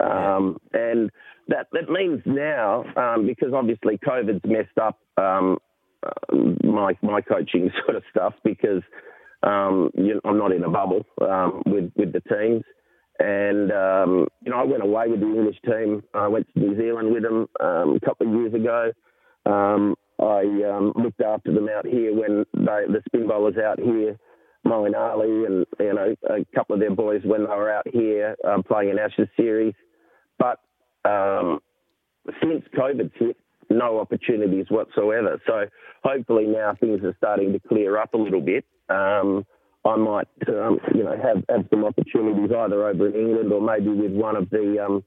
Um, 0.00 0.58
and 0.72 1.10
that, 1.48 1.66
that 1.72 1.90
means 1.90 2.22
now, 2.24 2.84
um, 2.96 3.26
because 3.26 3.52
obviously 3.52 3.98
COVID's 3.98 4.44
messed 4.44 4.78
up 4.80 4.98
um, 5.16 5.58
my 6.62 6.96
my 7.02 7.20
coaching 7.20 7.70
sort 7.84 7.96
of 7.96 8.02
stuff 8.10 8.34
because 8.44 8.82
um, 9.44 9.90
you 9.94 10.14
know, 10.14 10.20
I'm 10.24 10.38
not 10.38 10.52
in 10.52 10.64
a 10.64 10.70
bubble 10.70 11.04
um, 11.20 11.62
with 11.66 11.92
with 11.96 12.12
the 12.12 12.20
teams. 12.20 12.64
And 13.18 13.70
um, 13.70 14.26
you 14.42 14.50
know, 14.50 14.58
I 14.58 14.64
went 14.64 14.82
away 14.82 15.06
with 15.08 15.20
the 15.20 15.26
English 15.26 15.56
team. 15.64 16.02
I 16.14 16.26
went 16.28 16.46
to 16.54 16.60
New 16.60 16.76
Zealand 16.76 17.12
with 17.12 17.22
them 17.22 17.46
um, 17.60 17.96
a 17.96 18.00
couple 18.04 18.26
of 18.26 18.34
years 18.34 18.54
ago. 18.54 18.92
Um, 19.46 19.94
I 20.18 20.42
um, 20.70 20.92
looked 20.96 21.20
after 21.20 21.52
them 21.52 21.68
out 21.68 21.86
here 21.86 22.14
when 22.14 22.44
they, 22.54 22.84
the 22.88 23.02
spin 23.06 23.28
bowlers 23.28 23.56
out 23.58 23.78
here, 23.78 24.18
Ali, 24.66 25.44
and 25.44 25.66
you 25.78 25.94
know 25.94 26.14
a 26.28 26.44
couple 26.54 26.74
of 26.74 26.80
their 26.80 26.94
boys 26.94 27.20
when 27.24 27.42
they 27.42 27.46
were 27.46 27.70
out 27.70 27.86
here 27.92 28.36
playing 28.66 28.90
an 28.90 28.98
Ashes 28.98 29.28
series. 29.36 29.74
But 30.38 30.58
since 32.42 32.64
COVID's 32.74 33.12
hit, 33.16 33.36
no 33.70 33.98
opportunities 34.00 34.66
whatsoever. 34.68 35.40
So 35.46 35.66
hopefully 36.02 36.46
now 36.46 36.74
things 36.78 37.02
are 37.04 37.14
starting 37.18 37.52
to 37.52 37.60
clear 37.60 37.98
up 37.98 38.14
a 38.14 38.18
little 38.18 38.40
bit. 38.40 38.64
Um, 38.88 39.46
I 39.84 39.96
might, 39.96 40.28
um, 40.48 40.78
you 40.94 41.04
know, 41.04 41.16
have, 41.16 41.44
have 41.48 41.66
some 41.70 41.84
opportunities 41.84 42.50
either 42.56 42.88
over 42.88 43.08
in 43.08 43.14
England 43.14 43.52
or 43.52 43.60
maybe 43.60 43.90
with 43.90 44.12
one 44.12 44.36
of 44.36 44.48
the, 44.50 44.82
um, 44.82 45.04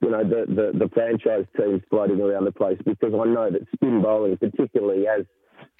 you 0.00 0.10
know, 0.10 0.24
the, 0.24 0.46
the, 0.48 0.78
the, 0.78 0.88
franchise 0.94 1.44
teams 1.56 1.82
floating 1.90 2.20
around 2.20 2.44
the 2.44 2.52
place 2.52 2.78
because 2.84 3.12
I 3.14 3.24
know 3.24 3.50
that 3.50 3.66
spin 3.74 4.00
bowling, 4.02 4.38
particularly 4.38 5.06
as 5.06 5.26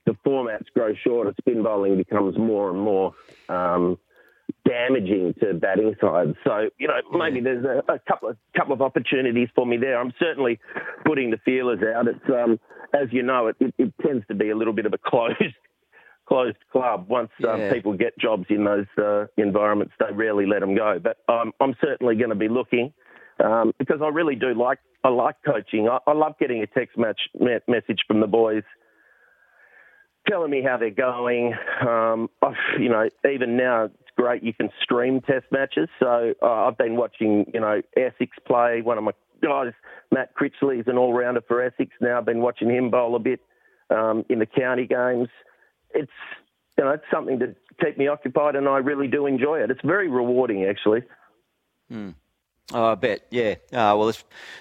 the 0.04 0.12
formats 0.26 0.66
grow 0.74 0.92
shorter, 0.94 1.34
spin 1.40 1.62
bowling 1.62 1.96
becomes 1.96 2.36
more 2.36 2.70
and 2.70 2.80
more 2.80 3.14
um, 3.48 3.98
damaging 4.66 5.34
to 5.40 5.54
batting 5.54 5.94
sides. 6.00 6.34
So, 6.44 6.68
you 6.78 6.88
know, 6.88 6.94
maybe 7.16 7.40
there's 7.40 7.64
a, 7.64 7.92
a, 7.92 7.98
couple 7.98 8.28
of 8.28 8.36
couple 8.56 8.72
of 8.72 8.82
opportunities 8.82 9.48
for 9.54 9.66
me 9.66 9.76
there. 9.76 10.00
I'm 10.00 10.12
certainly 10.18 10.58
putting 11.04 11.30
the 11.30 11.38
feelers 11.44 11.80
out. 11.94 12.08
It's 12.08 12.24
um, 12.28 12.58
as 12.94 13.08
you 13.10 13.22
know, 13.22 13.48
it, 13.48 13.56
it, 13.60 13.74
it, 13.78 13.94
tends 14.04 14.26
to 14.28 14.34
be 14.34 14.50
a 14.50 14.56
little 14.56 14.72
bit 14.72 14.86
of 14.86 14.92
a 14.92 14.98
closed 15.04 15.54
closed 16.26 16.58
club. 16.70 17.06
Once 17.08 17.30
um, 17.48 17.60
yeah. 17.60 17.72
people 17.72 17.94
get 17.96 18.18
jobs 18.18 18.46
in 18.48 18.64
those 18.64 18.86
uh, 18.98 19.26
environments, 19.36 19.94
they 19.98 20.12
rarely 20.14 20.46
let 20.46 20.60
them 20.60 20.74
go. 20.74 20.98
But 21.02 21.18
um, 21.32 21.52
I'm 21.60 21.74
certainly 21.80 22.16
going 22.16 22.30
to 22.30 22.36
be 22.36 22.48
looking 22.48 22.92
um, 23.42 23.72
because 23.78 24.00
I 24.02 24.08
really 24.08 24.36
do 24.36 24.54
like 24.54 24.78
I 25.04 25.08
like 25.08 25.36
coaching. 25.44 25.88
I, 25.88 25.98
I 26.06 26.12
love 26.12 26.34
getting 26.38 26.62
a 26.62 26.66
text 26.66 26.96
match 26.96 27.20
message 27.34 28.00
from 28.06 28.20
the 28.20 28.26
boys 28.26 28.62
telling 30.28 30.50
me 30.50 30.62
how 30.62 30.76
they're 30.76 30.90
going. 30.90 31.54
Um, 31.86 32.30
you 32.78 32.88
know, 32.88 33.08
even 33.30 33.56
now 33.56 33.90
great 34.16 34.42
you 34.42 34.52
can 34.54 34.70
stream 34.82 35.20
test 35.20 35.46
matches. 35.50 35.88
So 35.98 36.34
uh, 36.42 36.66
I've 36.66 36.78
been 36.78 36.96
watching, 36.96 37.50
you 37.52 37.60
know, 37.60 37.82
Essex 37.96 38.36
play. 38.46 38.82
One 38.82 38.98
of 38.98 39.04
my 39.04 39.12
guys, 39.42 39.72
Matt 40.10 40.34
Critchley, 40.34 40.80
is 40.80 40.86
an 40.86 40.98
all-rounder 40.98 41.42
for 41.48 41.62
Essex 41.62 41.90
now. 42.00 42.18
I've 42.18 42.26
been 42.26 42.40
watching 42.40 42.70
him 42.70 42.90
bowl 42.90 43.16
a 43.16 43.18
bit 43.18 43.40
um, 43.90 44.24
in 44.28 44.38
the 44.38 44.46
county 44.46 44.86
games 44.86 45.28
it's 45.94 46.12
you 46.78 46.84
know 46.84 46.90
it's 46.90 47.04
something 47.10 47.38
to 47.38 47.54
keep 47.82 47.98
me 47.98 48.08
occupied, 48.08 48.56
and 48.56 48.68
I 48.68 48.78
really 48.78 49.08
do 49.08 49.26
enjoy 49.26 49.60
it. 49.60 49.70
It's 49.70 49.80
very 49.84 50.08
rewarding, 50.08 50.64
actually. 50.64 51.02
Hmm. 51.88 52.10
Oh, 52.72 52.92
I 52.92 52.94
bet, 52.94 53.26
yeah. 53.30 53.56
Uh, 53.72 53.96
well, 53.98 54.12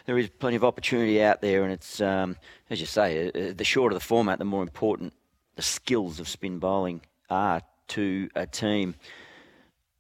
there 0.06 0.18
is 0.18 0.30
plenty 0.30 0.58
of 0.58 0.64
opportunity 0.64 1.22
out 1.24 1.42
there, 1.42 1.64
and 1.64 1.72
it's 1.72 2.02
um, 2.02 2.36
as 2.70 2.80
you 2.80 2.86
say, 2.86 3.28
uh, 3.28 3.40
uh, 3.40 3.54
the 3.56 3.64
shorter 3.64 3.94
the 3.94 4.00
format, 4.00 4.40
the 4.40 4.46
more 4.46 4.64
important 4.64 5.14
the 5.56 5.62
skills 5.62 6.20
of 6.20 6.28
spin 6.28 6.60
bowling 6.60 7.02
are 7.30 7.62
to 7.90 8.30
a 8.36 8.48
team. 8.48 8.96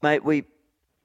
Mate, 0.04 0.26
we 0.26 0.46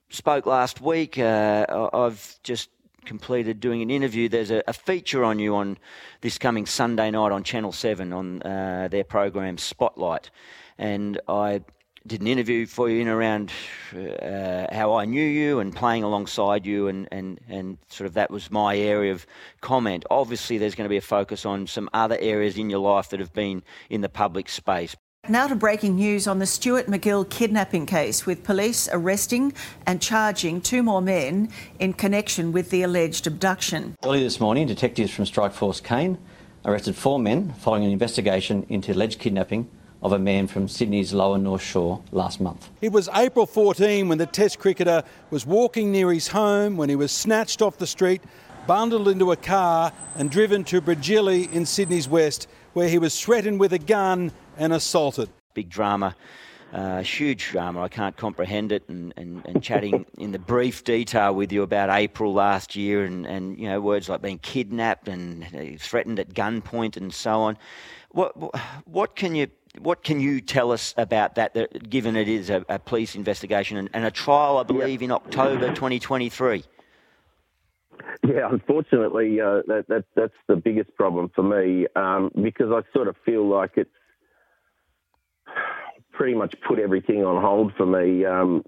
spoke 0.09 0.47
last 0.47 0.81
week. 0.81 1.19
Uh, 1.19 1.89
I've 1.93 2.39
just 2.41 2.71
completed 3.05 3.59
doing 3.59 3.83
an 3.83 3.91
interview. 3.91 4.27
There's 4.27 4.49
a, 4.49 4.63
a, 4.67 4.73
feature 4.73 5.23
on 5.23 5.37
you 5.37 5.55
on 5.55 5.77
this 6.21 6.39
coming 6.39 6.65
Sunday 6.65 7.11
night 7.11 7.31
on 7.31 7.43
Channel 7.43 7.71
7 7.71 8.11
on 8.11 8.41
uh, 8.41 8.87
their 8.89 9.03
program 9.03 9.59
Spotlight. 9.59 10.31
And 10.79 11.21
I 11.27 11.61
did 12.07 12.21
an 12.21 12.27
interview 12.27 12.65
for 12.65 12.89
you 12.89 13.01
in 13.01 13.07
around 13.07 13.51
uh, 13.95 14.65
how 14.73 14.95
I 14.95 15.05
knew 15.05 15.23
you 15.23 15.59
and 15.59 15.75
playing 15.75 16.01
alongside 16.01 16.65
you, 16.65 16.87
and, 16.87 17.07
and, 17.11 17.39
and 17.47 17.77
sort 17.89 18.07
of 18.07 18.15
that 18.15 18.31
was 18.31 18.49
my 18.49 18.75
area 18.75 19.11
of 19.11 19.27
comment. 19.61 20.05
Obviously, 20.09 20.57
there's 20.57 20.73
going 20.73 20.85
to 20.85 20.89
be 20.89 20.97
a 20.97 21.01
focus 21.01 21.45
on 21.45 21.67
some 21.67 21.87
other 21.93 22.17
areas 22.19 22.57
in 22.57 22.71
your 22.71 22.79
life 22.79 23.09
that 23.09 23.19
have 23.19 23.33
been 23.33 23.61
in 23.91 24.01
the 24.01 24.09
public 24.09 24.49
space. 24.49 24.95
Now 25.29 25.45
to 25.45 25.55
breaking 25.55 25.95
news 25.95 26.25
on 26.25 26.39
the 26.39 26.45
Stuart 26.45 26.87
MacGill 26.87 27.29
kidnapping 27.29 27.85
case, 27.85 28.25
with 28.25 28.45
police 28.45 28.87
arresting 28.93 29.51
and 29.85 30.01
charging 30.01 30.61
two 30.61 30.81
more 30.81 31.01
men 31.01 31.49
in 31.79 31.91
connection 31.91 32.53
with 32.53 32.69
the 32.69 32.83
alleged 32.83 33.27
abduction. 33.27 33.97
Early 34.05 34.23
this 34.23 34.39
morning, 34.39 34.67
detectives 34.67 35.11
from 35.11 35.25
Strike 35.25 35.51
Force 35.51 35.81
Caine 35.81 36.17
arrested 36.63 36.95
four 36.95 37.19
men 37.19 37.51
following 37.55 37.83
an 37.83 37.91
investigation 37.91 38.65
into 38.69 38.93
alleged 38.93 39.19
kidnapping 39.19 39.69
of 40.01 40.13
a 40.13 40.19
man 40.19 40.47
from 40.47 40.69
Sydney's 40.69 41.11
lower 41.11 41.37
North 41.37 41.61
Shore 41.61 42.01
last 42.13 42.39
month. 42.39 42.69
It 42.79 42.93
was 42.93 43.09
April 43.13 43.45
14 43.45 44.07
when 44.07 44.19
the 44.19 44.27
Test 44.27 44.59
cricketer 44.59 45.03
was 45.29 45.45
walking 45.45 45.91
near 45.91 46.13
his 46.13 46.29
home 46.29 46.77
when 46.77 46.87
he 46.87 46.95
was 46.95 47.11
snatched 47.11 47.61
off 47.61 47.77
the 47.77 47.87
street, 47.87 48.21
bundled 48.65 49.09
into 49.09 49.33
a 49.33 49.35
car, 49.35 49.91
and 50.15 50.31
driven 50.31 50.63
to 50.65 50.79
Bringelly 50.79 51.51
in 51.51 51.65
Sydney's 51.65 52.07
west, 52.07 52.47
where 52.73 52.89
he 52.89 52.97
was 52.97 53.19
threatened 53.19 53.59
with 53.59 53.73
a 53.73 53.79
gun 53.79 54.31
and 54.57 54.73
assaulted. 54.73 55.29
Big 55.53 55.69
drama. 55.69 56.15
Uh, 56.73 57.01
huge 57.01 57.47
drama. 57.49 57.81
I 57.81 57.87
can't 57.87 58.15
comprehend 58.17 58.71
it. 58.71 58.87
And, 58.89 59.13
and, 59.15 59.45
and 59.45 59.63
chatting 59.63 60.05
in 60.17 60.31
the 60.31 60.39
brief 60.39 60.83
detail 60.83 61.33
with 61.33 61.51
you 61.51 61.63
about 61.63 61.89
April 61.89 62.33
last 62.33 62.75
year, 62.75 63.05
and, 63.05 63.25
and 63.25 63.57
you 63.57 63.69
know 63.69 63.79
words 63.79 64.09
like 64.09 64.21
being 64.21 64.39
kidnapped 64.39 65.07
and 65.07 65.43
uh, 65.45 65.77
threatened 65.79 66.19
at 66.19 66.33
gunpoint 66.33 66.97
and 66.97 67.13
so 67.13 67.41
on. 67.41 67.57
What 68.11 68.33
what 68.85 69.15
can 69.15 69.33
you 69.33 69.47
what 69.79 70.03
can 70.03 70.19
you 70.19 70.41
tell 70.41 70.71
us 70.71 70.93
about 70.97 71.35
that, 71.35 71.53
that 71.53 71.89
given 71.89 72.15
it 72.15 72.27
is 72.27 72.49
a, 72.49 72.65
a 72.67 72.79
police 72.79 73.15
investigation 73.15 73.77
and, 73.77 73.89
and, 73.93 74.05
a 74.05 74.11
trial, 74.11 74.57
I 74.57 74.63
believe, 74.63 75.01
in 75.01 75.11
October 75.11 75.67
2023? 75.67 76.63
Yeah, 78.27 78.49
unfortunately, 78.51 79.39
uh, 79.39 79.61
that, 79.67 79.85
that, 79.89 80.05
that's 80.15 80.33
the 80.47 80.55
biggest 80.55 80.93
problem 80.95 81.29
for 81.35 81.43
me 81.43 81.87
um, 81.95 82.31
because 82.41 82.67
I 82.71 82.81
sort 82.93 83.07
of 83.07 83.15
feel 83.25 83.47
like 83.47 83.71
it's 83.75 83.89
pretty 86.11 86.33
much 86.33 86.55
put 86.67 86.79
everything 86.79 87.23
on 87.23 87.41
hold 87.41 87.73
for 87.77 87.85
me. 87.85 88.25
Um, 88.25 88.63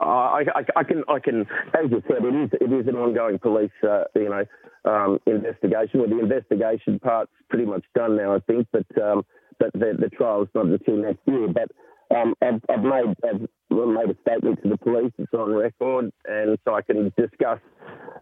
I, 0.00 0.44
I, 0.54 0.64
I, 0.76 0.84
can, 0.84 1.04
I 1.08 1.18
can, 1.18 1.42
as 1.72 1.90
you 1.90 2.02
said, 2.08 2.24
it 2.24 2.34
is, 2.34 2.50
it 2.60 2.72
is 2.72 2.88
an 2.88 2.96
ongoing 2.96 3.38
police, 3.38 3.70
uh, 3.88 4.04
you 4.14 4.28
know, 4.28 4.44
um, 4.84 5.18
investigation. 5.26 6.00
Well, 6.00 6.08
the 6.08 6.18
investigation 6.20 6.98
part's 6.98 7.32
pretty 7.48 7.64
much 7.64 7.84
done 7.94 8.16
now, 8.16 8.34
I 8.34 8.40
think, 8.40 8.66
but 8.72 8.86
um, 9.02 9.24
but 9.58 9.72
the, 9.72 9.96
the 9.98 10.10
trial's 10.10 10.48
not 10.54 10.66
until 10.66 10.96
next 10.96 11.20
year. 11.26 11.48
But 11.48 11.70
um, 12.14 12.34
I've, 12.42 12.60
I've, 12.68 12.82
made 12.82 13.14
I've 13.24 13.40
made 13.70 14.10
a 14.10 14.16
statement 14.22 14.62
to 14.62 14.68
the 14.68 14.78
police. 14.78 15.12
It's 15.18 15.32
on 15.32 15.54
record, 15.54 16.10
and 16.26 16.58
so 16.64 16.74
I 16.74 16.82
can 16.82 17.12
discuss 17.16 17.60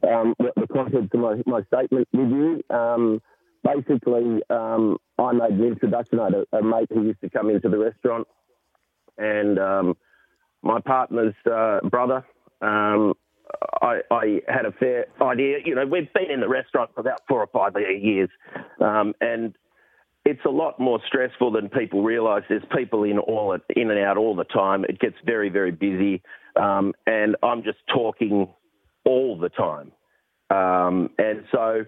um, 0.02 0.34
the 0.38 0.66
contents 0.72 1.12
of 1.14 1.20
my, 1.20 1.36
my 1.46 1.62
statement 1.64 2.08
with 2.12 2.30
you. 2.30 2.62
Um, 2.74 3.20
basically, 3.64 4.42
um, 4.50 4.98
I 5.18 5.32
made 5.32 5.52
an 5.52 5.64
introduction. 5.64 6.20
I 6.20 6.24
had 6.24 6.34
a, 6.34 6.56
a, 6.58 6.62
mate 6.62 6.88
who 6.90 7.04
used 7.04 7.20
to 7.20 7.30
come 7.30 7.50
into 7.50 7.68
the 7.68 7.78
restaurant, 7.78 8.26
and 9.18 9.58
um, 9.58 9.96
my 10.62 10.80
partner's 10.80 11.34
uh, 11.50 11.80
brother. 11.88 12.24
Um, 12.60 13.14
I, 13.82 14.00
I, 14.10 14.40
had 14.48 14.64
a 14.64 14.72
fair 14.72 15.06
idea. 15.20 15.58
You 15.64 15.74
know, 15.74 15.84
we've 15.84 16.12
been 16.14 16.30
in 16.30 16.40
the 16.40 16.48
restaurant 16.48 16.90
for 16.94 17.00
about 17.00 17.20
four 17.28 17.40
or 17.40 17.48
five 17.48 17.72
years, 18.00 18.30
and 18.78 19.54
it's 20.24 20.44
a 20.44 20.50
lot 20.50 20.78
more 20.78 21.00
stressful 21.06 21.50
than 21.50 21.68
people 21.68 22.02
realise. 22.02 22.44
There's 22.48 22.62
people 22.76 23.04
in 23.04 23.18
all 23.18 23.56
in 23.74 23.90
and 23.90 23.98
out 23.98 24.16
all 24.16 24.36
the 24.36 24.44
time. 24.44 24.84
It 24.84 24.98
gets 25.00 25.16
very 25.24 25.48
very 25.48 25.72
busy, 25.72 26.22
um, 26.56 26.92
and 27.06 27.36
I'm 27.42 27.62
just 27.62 27.78
talking 27.92 28.48
all 29.04 29.38
the 29.38 29.48
time, 29.48 29.92
um, 30.50 31.10
and 31.18 31.44
so 31.50 31.84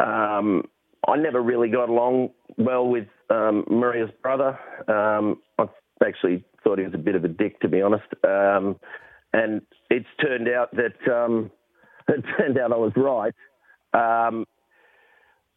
um, 0.00 0.64
I 1.06 1.16
never 1.16 1.42
really 1.42 1.68
got 1.68 1.88
along 1.88 2.30
well 2.56 2.86
with 2.86 3.06
um, 3.30 3.64
Maria's 3.70 4.10
brother. 4.22 4.58
Um, 4.88 5.40
I 5.58 5.66
actually 6.04 6.44
thought 6.64 6.78
he 6.78 6.84
was 6.84 6.94
a 6.94 6.98
bit 6.98 7.14
of 7.14 7.24
a 7.24 7.28
dick, 7.28 7.60
to 7.60 7.68
be 7.68 7.82
honest, 7.82 8.06
um, 8.24 8.76
and 9.34 9.60
it's 9.90 10.08
turned 10.22 10.48
out 10.48 10.74
that 10.74 10.94
it 12.08 12.24
turned 12.38 12.58
out 12.58 12.72
I 12.72 12.76
was 12.76 12.92
right. 12.96 13.34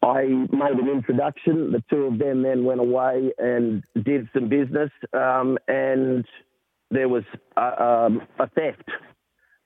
I 0.02 0.24
made 0.24 0.78
an 0.80 0.88
introduction. 0.88 1.70
The 1.72 1.82
two 1.88 2.04
of 2.06 2.18
them 2.18 2.42
then 2.42 2.64
went 2.64 2.80
away 2.80 3.32
and 3.38 3.84
did 4.04 4.28
some 4.34 4.48
business, 4.48 4.90
um, 5.12 5.58
and 5.68 6.24
there 6.90 7.08
was 7.08 7.22
a, 7.56 7.82
um, 7.82 8.22
a 8.38 8.48
theft. 8.48 8.88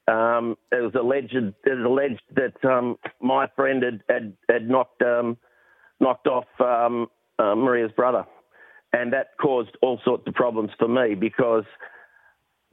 Um, 0.09 0.57
it 0.70 0.83
was 0.83 0.94
alleged. 0.94 1.35
It 1.35 1.57
was 1.64 1.85
alleged 1.87 2.22
that 2.37 2.68
um, 2.68 2.96
my 3.20 3.46
friend 3.57 3.83
had 3.83 4.03
had, 4.09 4.37
had 4.49 4.68
knocked 4.68 5.03
um, 5.03 5.38
knocked 6.01 6.27
off 6.27 6.44
um, 6.61 7.09
uh, 7.38 7.55
Maria's 7.55 7.92
brother, 7.96 8.25
and 8.92 9.12
that 9.14 9.29
caused 9.40 9.70
all 9.81 9.99
sorts 10.05 10.25
of 10.27 10.35
problems 10.35 10.70
for 10.79 10.87
me 10.87 11.14
because 11.14 11.64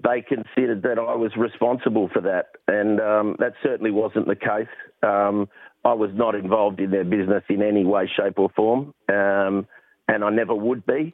they 0.04 0.22
considered 0.22 0.84
that 0.84 1.00
I 1.00 1.16
was 1.16 1.32
responsible 1.38 2.10
for 2.14 2.22
that, 2.22 2.48
and 2.68 3.00
um, 3.00 3.36
that 3.40 3.54
certainly 3.64 3.92
wasn't 3.92 4.28
the 4.28 4.36
case. 4.36 4.68
Um, 5.02 5.48
I 5.86 5.94
was 5.94 6.12
not 6.14 6.36
involved 6.36 6.80
in 6.80 6.92
their 6.92 7.04
business 7.04 7.44
in 7.50 7.62
any 7.62 7.84
way, 7.84 8.10
shape, 8.16 8.40
or 8.40 8.50
form, 8.56 8.94
um, 9.10 9.68
and 10.08 10.24
I 10.24 10.30
never 10.30 10.56
would 10.56 10.86
be. 10.86 11.14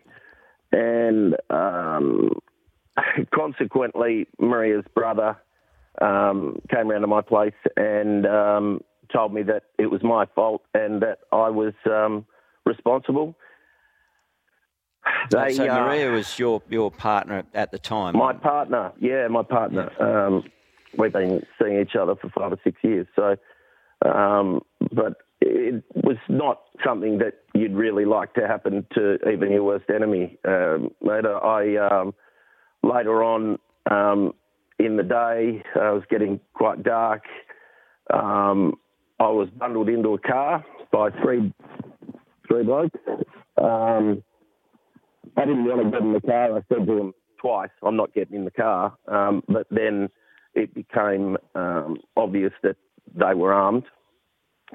And 0.72 1.36
um, 1.50 2.40
consequently, 3.34 4.28
Maria's 4.40 4.86
brother 4.94 5.38
um, 6.02 6.62
came 6.70 6.92
around 6.92 7.02
to 7.02 7.08
my 7.08 7.22
place 7.22 7.54
and 7.76 8.26
um, 8.28 8.82
told 9.12 9.34
me 9.34 9.42
that 9.44 9.64
it 9.78 9.88
was 9.88 10.04
my 10.04 10.26
fault 10.36 10.62
and 10.74 11.02
that 11.02 11.20
I 11.32 11.50
was 11.50 11.74
responsible. 12.66 13.36
They, 15.32 15.54
so 15.54 15.68
uh, 15.68 15.80
Maria 15.80 16.12
was 16.12 16.38
your 16.38 16.62
your 16.70 16.92
partner 16.92 17.44
at 17.54 17.72
the 17.72 17.80
time. 17.80 18.18
My 18.18 18.34
partner, 18.34 18.92
yeah, 19.00 19.28
my 19.28 19.44
partner. 19.44 19.90
Um, 20.02 20.44
we've 20.98 21.14
been 21.14 21.46
seeing 21.62 21.80
each 21.80 21.96
other 21.96 22.16
for 22.16 22.30
five 22.30 22.52
or 22.52 22.60
six 22.64 22.78
years. 22.84 23.08
So, 23.16 23.36
um, 24.06 24.62
but 24.94 25.18
it 25.42 25.84
was 25.96 26.18
not 26.28 26.64
something 26.86 27.18
that 27.20 27.34
you'd 27.54 27.74
really 27.74 28.06
like 28.06 28.34
to 28.34 28.48
happen 28.48 28.86
to 28.94 29.18
even 29.30 29.52
your 29.52 29.64
worst 29.64 29.90
enemy. 29.94 30.38
Um, 30.48 30.92
later, 31.02 31.38
I 31.44 31.78
um, 31.78 32.14
later 32.84 33.24
on 33.24 33.58
um, 33.90 34.34
in 34.78 34.98
the 34.98 35.04
day, 35.04 35.64
uh, 35.76 35.92
it 35.92 35.94
was 35.94 36.04
getting 36.10 36.40
quite 36.54 36.84
dark. 36.84 37.24
Um, 38.14 38.76
I 39.20 39.28
was 39.30 39.50
bundled 39.50 39.90
into 39.90 40.14
a 40.14 40.20
car 40.20 40.66
by 40.92 41.10
three 41.22 41.54
three 42.48 42.64
blokes. 42.64 42.98
Um, 43.58 44.24
I 45.38 45.46
didn't 45.46 45.66
want 45.66 45.84
to 45.84 45.92
get 45.92 46.02
in 46.02 46.14
the 46.14 46.22
car. 46.22 46.58
I 46.58 46.62
said 46.70 46.88
to 46.88 46.96
them 46.96 47.14
twice, 47.40 47.70
I'm 47.84 47.96
not 47.96 48.14
getting 48.14 48.36
in 48.36 48.46
the 48.46 48.52
car. 48.52 48.96
But 49.06 49.68
then 49.70 50.10
it 50.56 50.74
became 50.74 51.38
obvious 52.16 52.54
that 52.64 52.78
they 53.16 53.34
were 53.34 53.54
armed. 53.54 53.84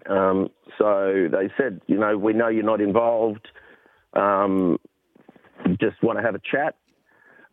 Um, 0.08 0.48
so 0.78 1.28
they 1.30 1.50
said, 1.56 1.80
you 1.86 1.98
know, 1.98 2.16
we 2.18 2.32
know 2.32 2.48
you're 2.48 2.64
not 2.64 2.80
involved. 2.80 3.48
Um, 4.14 4.78
just 5.80 6.02
want 6.02 6.18
to 6.18 6.24
have 6.24 6.34
a 6.34 6.40
chat. 6.40 6.76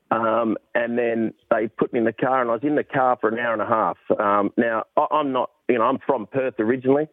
Um, 0.10 0.58
and 0.76 0.98
then 0.98 1.34
they 1.50 1.68
put 1.68 1.94
me 1.94 2.00
in 2.00 2.06
the 2.06 2.14
car, 2.14 2.42
and 2.42 2.50
I 2.50 2.54
was 2.54 2.64
in 2.64 2.76
the 2.76 2.84
car 2.84 3.18
for 3.22 3.30
an 3.30 3.40
hour 3.40 3.54
and 3.54 3.62
a 3.62 3.66
half. 3.66 3.98
Um, 4.20 4.52
now, 4.58 4.84
I'm 5.12 5.32
not, 5.32 5.52
you 5.70 5.78
know, 5.78 5.86
I'm 5.86 6.00
from 6.06 6.28
Perth 6.28 6.56
originally. 6.60 7.08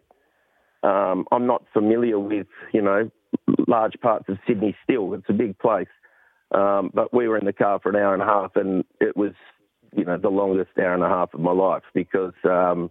I'm 0.83 1.47
not 1.47 1.65
familiar 1.73 2.19
with, 2.19 2.47
you 2.73 2.83
know, 2.83 3.11
large 3.67 3.95
parts 4.01 4.25
of 4.29 4.39
Sydney 4.47 4.77
still. 4.85 5.15
It's 5.15 5.29
a 5.29 5.33
big 5.33 5.59
place. 5.59 5.89
Um, 6.55 6.91
but 6.95 7.13
we 7.13 7.29
were 7.29 7.37
in 7.37 7.45
the 7.45 7.53
car 7.53 7.79
for 7.83 7.91
an 7.91 7.97
hour 7.97 8.15
and 8.15 8.23
a 8.23 8.27
half, 8.27 8.57
and 8.57 8.85
it 9.01 9.17
was, 9.17 9.33
you 9.95 10.05
know, 10.05 10.17
the 10.17 10.31
longest 10.31 10.71
hour 10.79 10.95
and 10.95 11.03
a 11.03 11.09
half 11.09 11.35
of 11.35 11.41
my 11.41 11.53
life 11.53 11.83
because 11.95 12.33
um, 12.45 12.91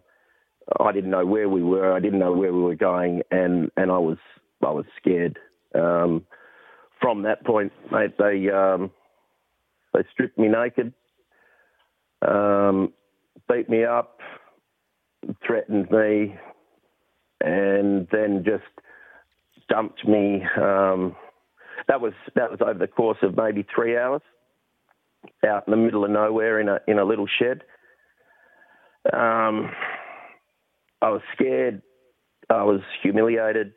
I 0.80 0.91
didn't 0.91 1.12
know 1.12 1.25
where 1.25 1.49
we 1.49 1.63
were, 1.63 1.93
I 1.93 1.99
didn't 1.99 2.19
know 2.19 2.34
where 2.34 2.53
we 2.53 2.62
were 2.62 2.75
going, 2.75 3.21
and, 3.32 3.71
and 3.77 3.91
I 3.91 3.97
was 3.97 4.17
I 4.62 4.71
was 4.71 4.86
scared. 4.97 5.39
Um, 5.75 6.25
from 7.01 7.23
that 7.23 7.45
point, 7.45 7.71
mate, 7.91 8.17
they 8.17 8.49
um, 8.49 8.91
they 9.93 10.01
stripped 10.12 10.38
me 10.38 10.47
naked, 10.47 10.93
um, 12.27 12.91
beat 13.49 13.69
me 13.69 13.86
up, 13.86 14.19
threatened 15.45 15.89
me, 15.91 16.36
and 17.41 18.08
then 18.12 18.43
just 18.43 18.63
dumped 19.69 20.06
me. 20.08 20.43
Um, 20.60 21.15
that 21.88 22.01
was 22.01 22.13
that 22.36 22.49
was 22.51 22.60
over 22.62 22.80
the 22.80 22.88
course 22.88 23.19
of 23.21 23.38
maybe 23.38 23.65
three 23.73 23.97
hours, 23.97 24.21
out 25.47 25.67
in 25.67 25.71
the 25.71 25.77
middle 25.77 26.03
of 26.03 26.12
nowhere 26.12 26.60
in 26.60 26.67
a 26.67 26.80
in 26.88 26.99
a 26.99 27.06
little 27.06 27.27
shed. 27.27 27.63
Um, 29.13 29.71
I 31.01 31.10
was 31.10 31.21
scared. 31.33 31.81
I 32.49 32.63
was 32.63 32.81
humiliated, 33.01 33.73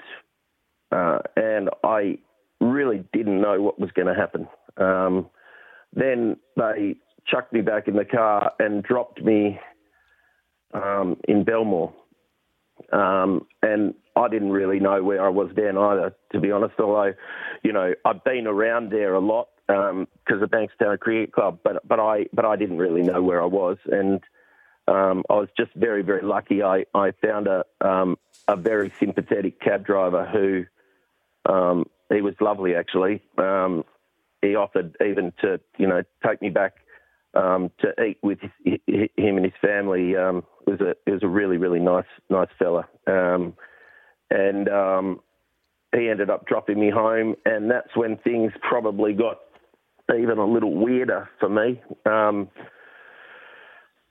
uh, 0.92 1.18
and 1.36 1.70
I 1.82 2.18
really 2.60 3.04
didn't 3.12 3.40
know 3.40 3.60
what 3.60 3.80
was 3.80 3.90
going 3.92 4.06
to 4.06 4.14
happen. 4.14 4.46
Um, 4.76 5.28
then 5.92 6.36
they 6.56 6.96
chucked 7.26 7.52
me 7.52 7.62
back 7.62 7.88
in 7.88 7.96
the 7.96 8.04
car 8.04 8.52
and 8.58 8.82
dropped 8.82 9.22
me 9.22 9.58
um, 10.72 11.16
in 11.26 11.44
Belmore. 11.44 11.92
Um, 12.92 13.46
and 13.62 13.94
I 14.16 14.28
didn't 14.28 14.52
really 14.52 14.80
know 14.80 15.02
where 15.02 15.24
I 15.24 15.28
was 15.28 15.50
then 15.54 15.76
either, 15.76 16.14
to 16.32 16.40
be 16.40 16.50
honest. 16.50 16.74
Although, 16.78 17.12
you 17.62 17.72
know, 17.72 17.92
I've 18.04 18.24
been 18.24 18.46
around 18.46 18.90
there 18.90 19.14
a 19.14 19.20
lot 19.20 19.48
because 19.66 19.90
um, 19.90 20.42
of 20.42 20.50
Bankstown 20.50 20.98
Cricket 20.98 21.32
Club, 21.32 21.58
but 21.62 21.86
but 21.86 22.00
I 22.00 22.26
but 22.32 22.44
I 22.44 22.56
didn't 22.56 22.78
really 22.78 23.02
know 23.02 23.22
where 23.22 23.42
I 23.42 23.46
was, 23.46 23.76
and 23.86 24.20
um, 24.90 25.22
I 25.30 25.34
was 25.34 25.48
just 25.56 25.72
very 25.74 26.02
very 26.02 26.22
lucky. 26.22 26.62
I 26.62 26.84
I 26.94 27.12
found 27.22 27.46
a 27.46 27.64
um, 27.80 28.18
a 28.48 28.56
very 28.56 28.92
sympathetic 28.98 29.60
cab 29.60 29.86
driver 29.86 30.26
who 30.26 31.52
um, 31.52 31.88
he 32.12 32.20
was 32.20 32.34
lovely 32.40 32.74
actually. 32.74 33.22
Um, 33.38 33.84
he 34.42 34.56
offered 34.56 34.96
even 35.00 35.32
to 35.42 35.60
you 35.78 35.86
know 35.86 36.02
take 36.26 36.42
me 36.42 36.50
back 36.50 36.74
um, 37.34 37.70
to 37.80 37.94
eat 38.04 38.18
with 38.22 38.40
his, 38.64 38.80
him 38.86 39.36
and 39.36 39.44
his 39.44 39.54
family. 39.60 40.16
Um, 40.16 40.44
it 40.66 40.70
was 40.70 40.80
a 40.80 40.90
it 41.06 41.12
was 41.12 41.22
a 41.22 41.28
really 41.28 41.56
really 41.56 41.80
nice 41.80 42.10
nice 42.28 42.48
fella, 42.58 42.88
um, 43.06 43.54
and 44.28 44.68
um, 44.68 45.20
he 45.94 46.08
ended 46.08 46.30
up 46.30 46.46
dropping 46.46 46.80
me 46.80 46.90
home, 46.90 47.36
and 47.44 47.70
that's 47.70 47.94
when 47.94 48.16
things 48.18 48.52
probably 48.68 49.12
got 49.12 49.38
even 50.12 50.38
a 50.38 50.46
little 50.46 50.74
weirder 50.74 51.28
for 51.38 51.48
me. 51.48 51.80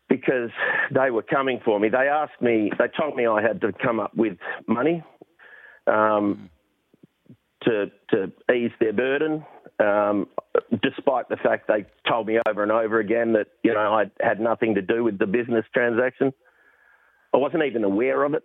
Because 0.09 0.49
they 0.91 1.11
were 1.11 1.21
coming 1.21 1.59
for 1.63 1.79
me. 1.79 1.87
They 1.89 2.09
asked 2.09 2.41
me, 2.41 2.71
they 2.77 2.87
told 2.99 3.15
me 3.15 3.27
I 3.27 3.41
had 3.41 3.61
to 3.61 3.71
come 3.71 3.99
up 3.99 4.15
with 4.15 4.37
money 4.67 5.03
um, 5.87 6.49
to 7.63 7.91
to 8.09 8.31
ease 8.53 8.71
their 8.79 8.93
burden, 8.93 9.45
um, 9.79 10.27
despite 10.81 11.29
the 11.29 11.37
fact 11.37 11.67
they 11.67 11.85
told 12.07 12.25
me 12.27 12.39
over 12.47 12.63
and 12.63 12.71
over 12.71 12.99
again 12.99 13.33
that 13.33 13.47
you 13.63 13.73
know 13.73 13.93
I 13.93 14.05
had 14.19 14.39
nothing 14.39 14.75
to 14.75 14.81
do 14.81 15.03
with 15.03 15.19
the 15.19 15.27
business 15.27 15.65
transaction. 15.73 16.33
I 17.33 17.37
wasn't 17.37 17.63
even 17.63 17.83
aware 17.83 18.23
of 18.23 18.33
it. 18.33 18.43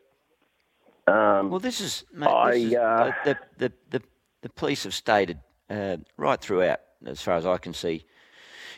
Um, 1.07 1.51
well, 1.51 1.61
this 1.61 1.81
is, 1.81 2.05
mate, 2.13 2.27
I, 2.27 2.53
this 2.53 2.63
is 2.65 2.75
uh, 2.75 3.13
the, 3.25 3.39
the, 3.59 3.73
the, 3.91 4.03
the 4.43 4.49
police 4.51 4.85
have 4.85 4.95
stated 4.95 5.39
uh, 5.69 5.99
right 6.17 6.41
throughout, 6.41 6.81
as 7.07 7.21
far 7.21 7.37
as 7.37 7.47
I 7.47 7.59
can 7.59 7.75
see, 7.75 8.05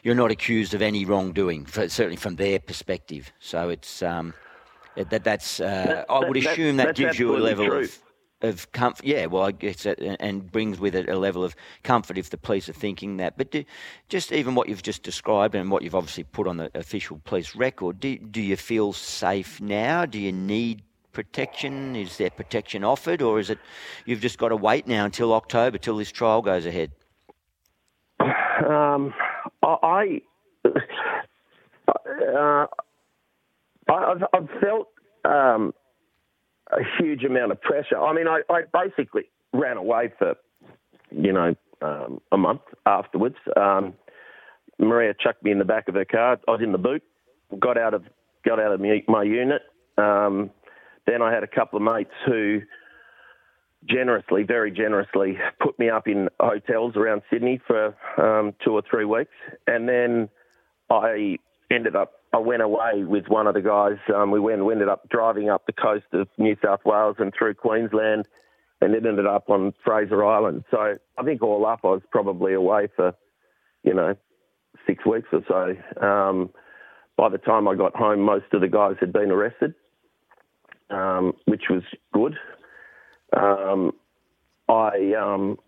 you're 0.06 0.14
not 0.14 0.30
accused 0.30 0.72
of 0.72 0.82
any 0.82 1.04
wrongdoing, 1.04 1.64
for, 1.64 1.88
certainly 1.88 2.16
from 2.16 2.36
their 2.36 2.60
perspective. 2.60 3.32
So 3.40 3.70
it's 3.70 4.02
um, 4.04 4.34
that 4.94 5.24
that's. 5.24 5.58
Uh, 5.58 5.64
that, 5.66 6.06
I 6.08 6.20
would 6.20 6.36
assume 6.36 6.76
that, 6.76 6.86
that 6.86 6.96
gives 6.96 7.18
you 7.18 7.36
a 7.36 7.38
level 7.38 7.66
true. 7.66 7.80
of 7.80 7.98
of 8.40 8.70
comfort. 8.70 9.04
Yeah, 9.04 9.26
well, 9.26 9.42
I 9.42 9.50
guess 9.50 9.82
that, 9.82 9.98
and 10.20 10.48
brings 10.52 10.78
with 10.78 10.94
it 10.94 11.08
a 11.08 11.18
level 11.18 11.42
of 11.42 11.56
comfort 11.82 12.18
if 12.18 12.30
the 12.30 12.38
police 12.38 12.68
are 12.68 12.72
thinking 12.72 13.16
that. 13.16 13.36
But 13.36 13.50
do, 13.50 13.64
just 14.08 14.30
even 14.30 14.54
what 14.54 14.68
you've 14.68 14.84
just 14.84 15.02
described 15.02 15.56
and 15.56 15.72
what 15.72 15.82
you've 15.82 15.96
obviously 15.96 16.22
put 16.22 16.46
on 16.46 16.58
the 16.58 16.70
official 16.78 17.20
police 17.24 17.56
record, 17.56 17.98
do, 17.98 18.16
do 18.16 18.40
you 18.40 18.56
feel 18.56 18.92
safe 18.92 19.60
now? 19.60 20.06
Do 20.06 20.20
you 20.20 20.30
need 20.30 20.82
protection? 21.14 21.96
Is 21.96 22.16
there 22.16 22.30
protection 22.30 22.84
offered, 22.84 23.22
or 23.22 23.40
is 23.40 23.50
it 23.50 23.58
you've 24.04 24.20
just 24.20 24.38
got 24.38 24.50
to 24.50 24.56
wait 24.56 24.86
now 24.86 25.04
until 25.04 25.34
October 25.34 25.78
till 25.78 25.96
this 25.96 26.12
trial 26.12 26.42
goes 26.42 26.64
ahead? 26.64 26.92
Um, 28.20 29.12
I, 29.82 30.20
uh, 31.88 32.66
I've, 33.88 34.22
I've, 34.32 34.48
felt 34.60 34.88
um, 35.24 35.74
a 36.70 36.82
huge 36.98 37.24
amount 37.24 37.52
of 37.52 37.60
pressure. 37.60 37.98
I 37.98 38.12
mean, 38.12 38.26
I, 38.28 38.40
I 38.50 38.62
basically 38.72 39.24
ran 39.52 39.76
away 39.76 40.12
for, 40.18 40.34
you 41.10 41.32
know, 41.32 41.54
um, 41.82 42.20
a 42.32 42.36
month 42.36 42.62
afterwards. 42.86 43.36
Um, 43.56 43.94
Maria 44.78 45.14
chucked 45.18 45.42
me 45.42 45.50
in 45.50 45.58
the 45.58 45.64
back 45.64 45.88
of 45.88 45.94
her 45.94 46.04
car. 46.04 46.38
I 46.46 46.50
was 46.50 46.60
in 46.62 46.72
the 46.72 46.78
boot. 46.78 47.02
Got 47.58 47.78
out 47.78 47.94
of 47.94 48.04
got 48.44 48.60
out 48.60 48.72
of 48.72 48.80
my, 48.80 49.02
my 49.08 49.22
unit. 49.22 49.62
Um, 49.98 50.50
then 51.06 51.22
I 51.22 51.32
had 51.32 51.42
a 51.42 51.48
couple 51.48 51.76
of 51.76 51.82
mates 51.82 52.10
who 52.26 52.60
generously, 53.88 54.42
very 54.42 54.70
generously, 54.70 55.38
put 55.60 55.78
me 55.78 55.88
up 55.90 56.06
in 56.06 56.28
hotels 56.40 56.96
around 56.96 57.22
Sydney 57.30 57.60
for 57.66 57.96
um, 58.18 58.54
two 58.64 58.72
or 58.72 58.82
three 58.88 59.04
weeks, 59.04 59.32
and 59.66 59.88
then 59.88 60.28
I 60.90 61.38
ended 61.70 61.96
up. 61.96 62.12
I 62.32 62.38
went 62.38 62.62
away 62.62 63.04
with 63.04 63.28
one 63.28 63.46
of 63.46 63.54
the 63.54 63.62
guys. 63.62 63.96
Um, 64.14 64.30
we 64.30 64.40
went, 64.40 64.64
we 64.64 64.72
ended 64.72 64.88
up 64.88 65.08
driving 65.08 65.48
up 65.48 65.64
the 65.66 65.72
coast 65.72 66.04
of 66.12 66.28
New 66.36 66.56
South 66.62 66.80
Wales 66.84 67.16
and 67.18 67.32
through 67.36 67.54
Queensland, 67.54 68.28
and 68.80 68.94
it 68.94 69.06
ended 69.06 69.26
up 69.26 69.48
on 69.48 69.72
Fraser 69.84 70.24
Island. 70.24 70.64
So 70.70 70.96
I 71.16 71.22
think 71.22 71.42
all 71.42 71.64
up, 71.64 71.80
I 71.84 71.88
was 71.88 72.02
probably 72.10 72.52
away 72.52 72.88
for, 72.94 73.14
you 73.84 73.94
know, 73.94 74.16
six 74.86 75.06
weeks 75.06 75.28
or 75.32 75.42
so. 75.48 76.04
Um, 76.06 76.50
by 77.16 77.30
the 77.30 77.38
time 77.38 77.68
I 77.68 77.74
got 77.74 77.96
home, 77.96 78.20
most 78.20 78.46
of 78.52 78.60
the 78.60 78.68
guys 78.68 78.96
had 79.00 79.12
been 79.12 79.30
arrested, 79.30 79.74
um, 80.90 81.32
which 81.46 81.64
was 81.70 81.82
good. 82.12 82.36
Um, 83.34 83.92
I, 84.68 85.12
um, 85.20 85.58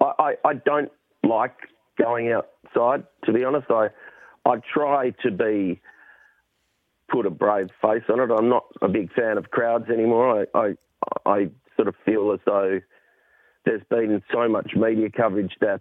I, 0.00 0.34
I 0.44 0.54
don't 0.64 0.90
like 1.22 1.56
going 1.98 2.32
outside. 2.32 3.04
To 3.24 3.32
be 3.32 3.44
honest, 3.44 3.66
I 3.70 3.88
I 4.46 4.56
try 4.72 5.10
to 5.22 5.30
be 5.30 5.80
put 7.10 7.26
a 7.26 7.30
brave 7.30 7.68
face 7.80 8.02
on 8.10 8.20
it. 8.20 8.30
I'm 8.30 8.48
not 8.48 8.64
a 8.82 8.88
big 8.88 9.12
fan 9.12 9.38
of 9.38 9.50
crowds 9.50 9.88
anymore. 9.90 10.46
I 10.54 10.58
I, 10.58 10.74
I 11.26 11.50
sort 11.76 11.88
of 11.88 11.94
feel 12.04 12.32
as 12.32 12.40
though 12.46 12.80
there's 13.64 13.82
been 13.90 14.22
so 14.32 14.48
much 14.48 14.72
media 14.76 15.08
coverage 15.10 15.52
that 15.60 15.80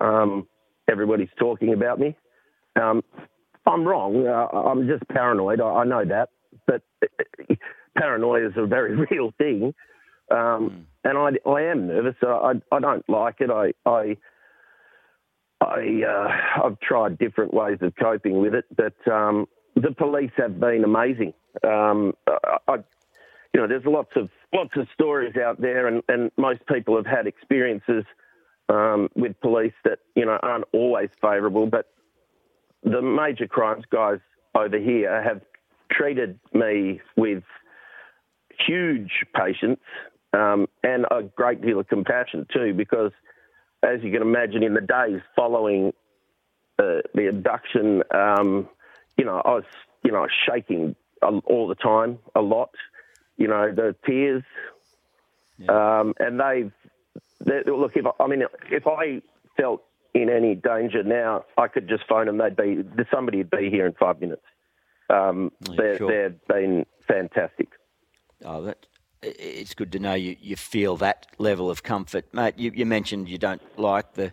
um, 0.00 0.46
everybody's 0.90 1.28
talking 1.38 1.72
about 1.72 1.98
me. 1.98 2.16
Um, 2.80 3.02
I'm 3.66 3.84
wrong. 3.86 4.26
Uh, 4.26 4.56
I'm 4.56 4.86
just 4.86 5.06
paranoid. 5.08 5.60
I, 5.60 5.68
I 5.68 5.84
know 5.84 6.04
that, 6.04 6.30
but 6.66 6.82
paranoia 7.96 8.46
is 8.48 8.54
a 8.56 8.66
very 8.66 8.96
real 9.10 9.32
thing. 9.38 9.74
Um, 10.30 10.70
mm. 10.70 10.84
And 11.02 11.18
I, 11.18 11.48
I 11.48 11.62
am 11.62 11.88
nervous. 11.88 12.14
I, 12.22 12.52
I 12.70 12.80
don't 12.80 13.08
like 13.08 13.36
it. 13.40 13.50
I, 13.50 13.72
I, 13.88 14.16
I, 15.60 16.02
uh, 16.06 16.66
I've 16.66 16.80
tried 16.80 17.18
different 17.18 17.54
ways 17.54 17.78
of 17.80 17.94
coping 17.96 18.40
with 18.40 18.54
it, 18.54 18.64
but 18.76 18.94
um, 19.10 19.46
the 19.76 19.92
police 19.92 20.30
have 20.36 20.60
been 20.60 20.84
amazing. 20.84 21.32
Um, 21.66 22.14
I, 22.68 22.76
you 23.54 23.60
know, 23.60 23.66
there's 23.66 23.84
lots 23.84 24.10
of 24.16 24.28
lots 24.54 24.70
of 24.76 24.86
stories 24.94 25.34
out 25.36 25.60
there, 25.60 25.86
and, 25.86 26.02
and 26.08 26.30
most 26.36 26.60
people 26.66 26.96
have 26.96 27.06
had 27.06 27.26
experiences 27.26 28.04
um, 28.68 29.08
with 29.16 29.38
police 29.40 29.72
that 29.84 29.98
you 30.14 30.24
know 30.24 30.38
aren't 30.42 30.64
always 30.72 31.10
favourable. 31.20 31.66
But 31.66 31.86
the 32.82 33.02
major 33.02 33.46
crimes 33.46 33.84
guys 33.90 34.20
over 34.54 34.78
here 34.78 35.22
have 35.22 35.40
treated 35.90 36.38
me 36.52 37.00
with 37.16 37.42
huge 38.66 39.24
patience 39.34 39.80
um, 40.32 40.66
and 40.82 41.06
a 41.10 41.22
great 41.22 41.60
deal 41.62 41.80
of 41.80 41.88
compassion 41.88 42.46
too, 42.52 42.74
because 42.74 43.12
as 43.82 44.02
you 44.02 44.12
can 44.12 44.22
imagine, 44.22 44.62
in 44.62 44.74
the 44.74 44.80
days 44.80 45.20
following 45.34 45.92
uh, 46.78 47.00
the 47.14 47.28
abduction, 47.28 48.02
um, 48.10 48.68
you 49.16 49.24
know, 49.24 49.42
I 49.44 49.50
was, 49.50 49.64
you 50.02 50.12
know, 50.12 50.26
shaking 50.46 50.96
all 51.22 51.68
the 51.68 51.74
time, 51.74 52.18
a 52.34 52.40
lot. 52.40 52.70
You 53.36 53.48
know, 53.48 53.72
the 53.74 53.96
tears, 54.06 54.42
yeah. 55.58 56.00
um, 56.00 56.14
and 56.18 56.38
they've 56.38 56.72
they, 57.40 57.62
look. 57.70 57.96
If 57.96 58.04
I, 58.06 58.22
I 58.22 58.26
mean, 58.26 58.42
if 58.70 58.86
I 58.86 59.22
felt 59.56 59.82
in 60.12 60.28
any 60.28 60.54
danger 60.54 61.02
now, 61.02 61.44
I 61.56 61.68
could 61.68 61.88
just 61.88 62.04
phone 62.06 62.26
them. 62.26 62.36
They'd 62.36 62.56
be 62.56 62.84
somebody 63.10 63.38
would 63.38 63.50
be 63.50 63.70
here 63.70 63.86
in 63.86 63.94
five 63.94 64.20
minutes. 64.20 64.42
Um, 65.08 65.52
sure. 65.74 65.96
They've 65.96 66.46
been 66.48 66.86
fantastic. 67.08 67.68
Oh, 68.44 68.62
that 68.62 68.84
it's 69.22 69.74
good 69.74 69.92
to 69.92 69.98
know 69.98 70.14
you, 70.14 70.36
you 70.40 70.56
feel 70.56 70.96
that 70.98 71.26
level 71.38 71.70
of 71.70 71.82
comfort. 71.82 72.26
Mate, 72.32 72.58
you, 72.58 72.72
you 72.74 72.86
mentioned 72.86 73.28
you 73.28 73.38
don't 73.38 73.62
like 73.78 74.14
the, 74.14 74.32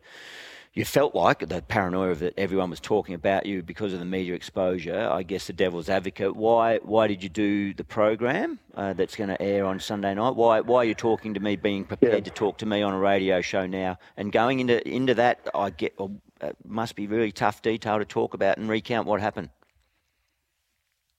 you 0.74 0.86
felt 0.86 1.16
like 1.16 1.48
the 1.48 1.62
paranoia 1.62 2.16
that 2.16 2.34
everyone 2.38 2.70
was 2.70 2.80
talking 2.80 3.16
about 3.16 3.46
you 3.46 3.64
because 3.64 3.94
of 3.94 4.00
the 4.00 4.06
media 4.06 4.34
exposure. 4.34 5.10
I 5.12 5.24
guess 5.24 5.48
the 5.48 5.54
devil's 5.54 5.90
advocate. 5.90 6.36
Why 6.36 6.78
why 6.84 7.08
did 7.08 7.24
you 7.24 7.30
do 7.30 7.74
the 7.74 7.84
program 7.84 8.60
uh, 8.76 8.94
that's 8.94 9.16
going 9.16 9.30
to 9.30 9.42
air 9.42 9.66
on 9.66 9.80
Sunday 9.80 10.14
night? 10.14 10.36
Why 10.36 10.62
why 10.62 10.78
are 10.82 10.86
you 10.86 10.94
talking 10.94 11.34
to 11.34 11.40
me, 11.40 11.56
being 11.56 11.84
prepared 11.84 12.14
yeah. 12.14 12.20
to 12.20 12.30
talk 12.30 12.60
to 12.60 12.68
me 12.68 12.84
on 12.84 12.94
a 12.94 13.00
radio 13.00 13.42
show 13.42 13.66
now, 13.66 13.98
and 14.18 14.32
going 14.32 14.60
into 14.60 14.88
into 14.88 15.16
that? 15.16 15.48
I 15.56 15.72
get 15.72 15.98
well, 15.98 16.12
it 16.42 16.56
must 16.64 16.96
be 16.96 17.08
really 17.08 17.32
tough 17.32 17.64
detail 17.64 17.98
to 17.98 18.06
talk 18.06 18.36
about 18.36 18.60
and 18.60 18.70
recount 18.70 19.08
what 19.08 19.20
happened. 19.20 19.50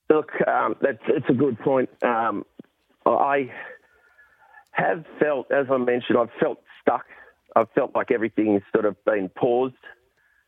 Look, 0.08 0.30
um, 0.46 0.76
that's 0.80 1.02
it's 1.08 1.28
a 1.28 1.34
good 1.34 1.58
point. 1.58 1.90
Um, 2.04 2.44
I 3.16 3.50
have 4.72 5.04
felt, 5.18 5.50
as 5.50 5.66
I 5.70 5.76
mentioned, 5.76 6.18
I've 6.18 6.30
felt 6.40 6.62
stuck. 6.80 7.06
I've 7.56 7.70
felt 7.74 7.94
like 7.94 8.10
everything's 8.10 8.62
sort 8.72 8.84
of 8.84 9.02
been 9.04 9.28
paused 9.28 9.74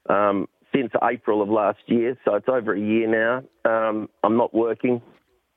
um, 0.09 0.49
since 0.75 0.93
April 1.03 1.43
of 1.43 1.49
last 1.49 1.81
year, 1.87 2.17
so 2.25 2.35
it's 2.35 2.49
over 2.49 2.75
a 2.75 2.81
year 2.81 3.09
now. 3.09 3.43
Um, 3.65 4.09
I'm 4.23 4.37
not 4.37 4.55
working. 4.55 5.03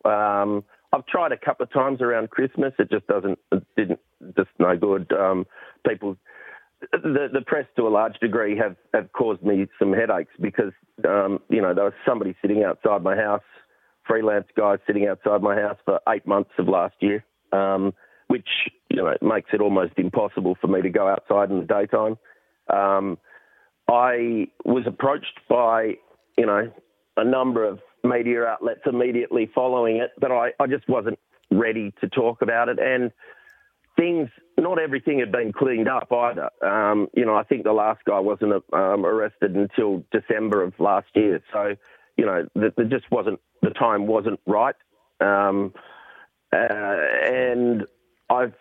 Um, 0.06 0.64
I've 0.92 1.06
tried 1.06 1.32
a 1.32 1.38
couple 1.38 1.64
of 1.64 1.72
times 1.72 2.02
around 2.02 2.30
Christmas. 2.30 2.74
It 2.80 2.90
just 2.90 3.08
doesn't, 3.08 3.40
it 3.52 3.64
didn't, 3.76 4.00
just 4.36 4.50
no 4.60 4.78
good. 4.78 5.12
Um, 5.12 5.46
people, 5.88 6.18
the, 6.92 7.30
the 7.32 7.42
press 7.46 7.66
to 7.76 7.88
a 7.88 7.90
large 7.90 8.18
degree 8.20 8.58
have, 8.58 8.76
have 8.94 9.12
caused 9.14 9.44
me 9.44 9.68
some 9.80 9.94
headaches 9.94 10.34
because, 10.40 10.74
um, 11.08 11.40
you 11.50 11.62
know, 11.62 11.74
there 11.74 11.86
was 11.86 11.94
somebody 12.08 12.36
sitting 12.42 12.64
outside 12.64 13.04
my 13.04 13.16
house 13.16 13.42
freelance 14.08 14.48
guy 14.56 14.78
sitting 14.86 15.08
outside 15.08 15.42
my 15.42 15.56
house 15.56 15.78
for 15.86 16.00
eight 16.10 16.26
months 16.26 16.52
of 16.58 16.68
last 16.68 16.96
year, 17.00 17.24
um, 17.52 17.94
which 18.28 18.48
you 18.90 18.98
know 18.98 19.14
makes 19.22 19.50
it 19.54 19.62
almost 19.62 19.94
impossible 19.98 20.58
for 20.60 20.68
me 20.68 20.82
to 20.82 20.90
go 20.90 21.08
outside 21.08 21.50
in 21.50 21.60
the 21.60 21.66
daytime. 21.66 22.18
Um, 22.70 23.18
I 23.90 24.48
was 24.66 24.84
approached 24.88 25.40
by 25.50 25.96
you 26.38 26.46
know 26.46 26.72
a 27.18 27.24
number 27.24 27.64
of 27.64 27.80
media 28.04 28.46
outlets 28.46 28.82
immediately 28.86 29.50
following 29.54 29.98
it, 29.98 30.12
but 30.20 30.32
I, 30.32 30.52
I 30.60 30.68
just 30.68 30.88
wasn't 30.90 31.20
ready 31.52 31.94
to 32.02 32.10
talk 32.10 32.42
about 32.42 32.70
it. 32.70 32.80
And 32.80 33.12
things, 33.98 34.30
not 34.58 34.80
everything 34.80 35.20
had 35.20 35.32
been 35.32 35.54
cleaned 35.54 35.88
up 35.88 36.12
either. 36.12 36.50
Um, 36.66 37.08
you 37.14 37.26
know, 37.26 37.36
I 37.36 37.44
think 37.44 37.64
the 37.64 37.74
last 37.74 38.04
guy 38.06 38.20
wasn't 38.20 38.54
um, 38.74 39.06
arrested 39.06 39.56
until 39.56 40.04
December 40.12 40.64
of 40.64 40.74
last 40.80 41.08
year. 41.16 41.42
So, 41.52 41.76
you 42.18 42.26
know, 42.26 42.48
there 42.56 42.86
just 42.86 43.10
wasn't, 43.12 43.40
the 43.62 43.72
time 43.72 44.08
wasn't 44.08 44.40
right. 44.46 44.76
Um, 45.20 45.74
uh, 46.52 46.98
and 47.32 47.84
I 48.30 48.52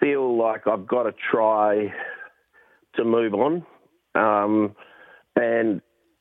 feel 0.00 0.36
like 0.36 0.66
I've 0.66 0.86
got 0.86 1.04
to 1.04 1.12
try 1.30 1.92
to 2.96 3.04
move 3.04 3.34
on. 3.34 3.66
Um, 4.14 4.74
and 5.36 5.80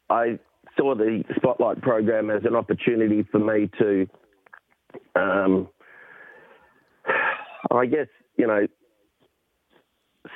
I 0.09 0.39
saw 0.77 0.95
the 0.95 1.23
Spotlight 1.35 1.81
program 1.81 2.29
as 2.29 2.43
an 2.45 2.55
opportunity 2.55 3.25
for 3.31 3.39
me 3.39 3.69
to, 3.79 4.07
um, 5.15 5.67
I 7.71 7.85
guess, 7.85 8.07
you 8.37 8.47
know, 8.47 8.67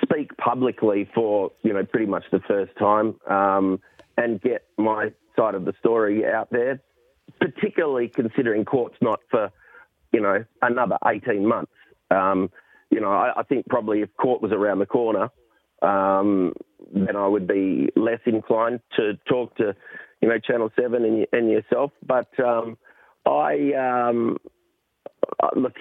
speak 0.02 0.36
publicly 0.38 1.10
for, 1.14 1.52
you 1.64 1.74
know, 1.74 1.86
pretty 1.86 2.06
much 2.06 2.24
the 2.32 2.42
first 2.48 2.72
time 2.78 3.16
um, 3.30 3.80
and 4.18 4.42
get 4.42 4.64
my 4.78 5.12
side 5.38 5.56
of 5.56 5.66
the 5.66 5.74
story 5.80 6.26
out 6.26 6.50
there, 6.52 6.82
particularly 7.40 8.08
considering 8.08 8.66
court's 8.66 8.98
not 9.02 9.20
for, 9.30 9.52
you 10.12 10.22
know, 10.22 10.44
another 10.62 10.98
18 11.06 11.46
months. 11.46 11.72
Um, 12.12 12.50
you 12.90 13.00
know, 13.00 13.12
I, 13.12 13.40
I, 13.40 13.44
think 13.44 13.68
probably 13.68 14.02
if 14.02 14.10
court 14.18 14.42
was 14.42 14.52
around 14.52 14.80
the 14.80 14.86
corner, 14.86 15.30
um, 15.82 16.54
then 16.94 17.16
I 17.16 17.28
would 17.28 17.48
be 17.48 17.90
less 17.96 18.20
inclined 18.26 18.80
to 18.96 19.14
talk 19.28 19.56
to, 19.58 19.76
you 20.22 20.30
know, 20.30 20.40
Channel 20.40 20.72
7 20.80 21.04
and, 21.04 21.28
and 21.32 21.50
yourself. 21.50 21.92
But 22.06 22.30
um, 22.40 22.78
I, 23.26 23.74
um, 23.74 24.38
look, 25.56 25.74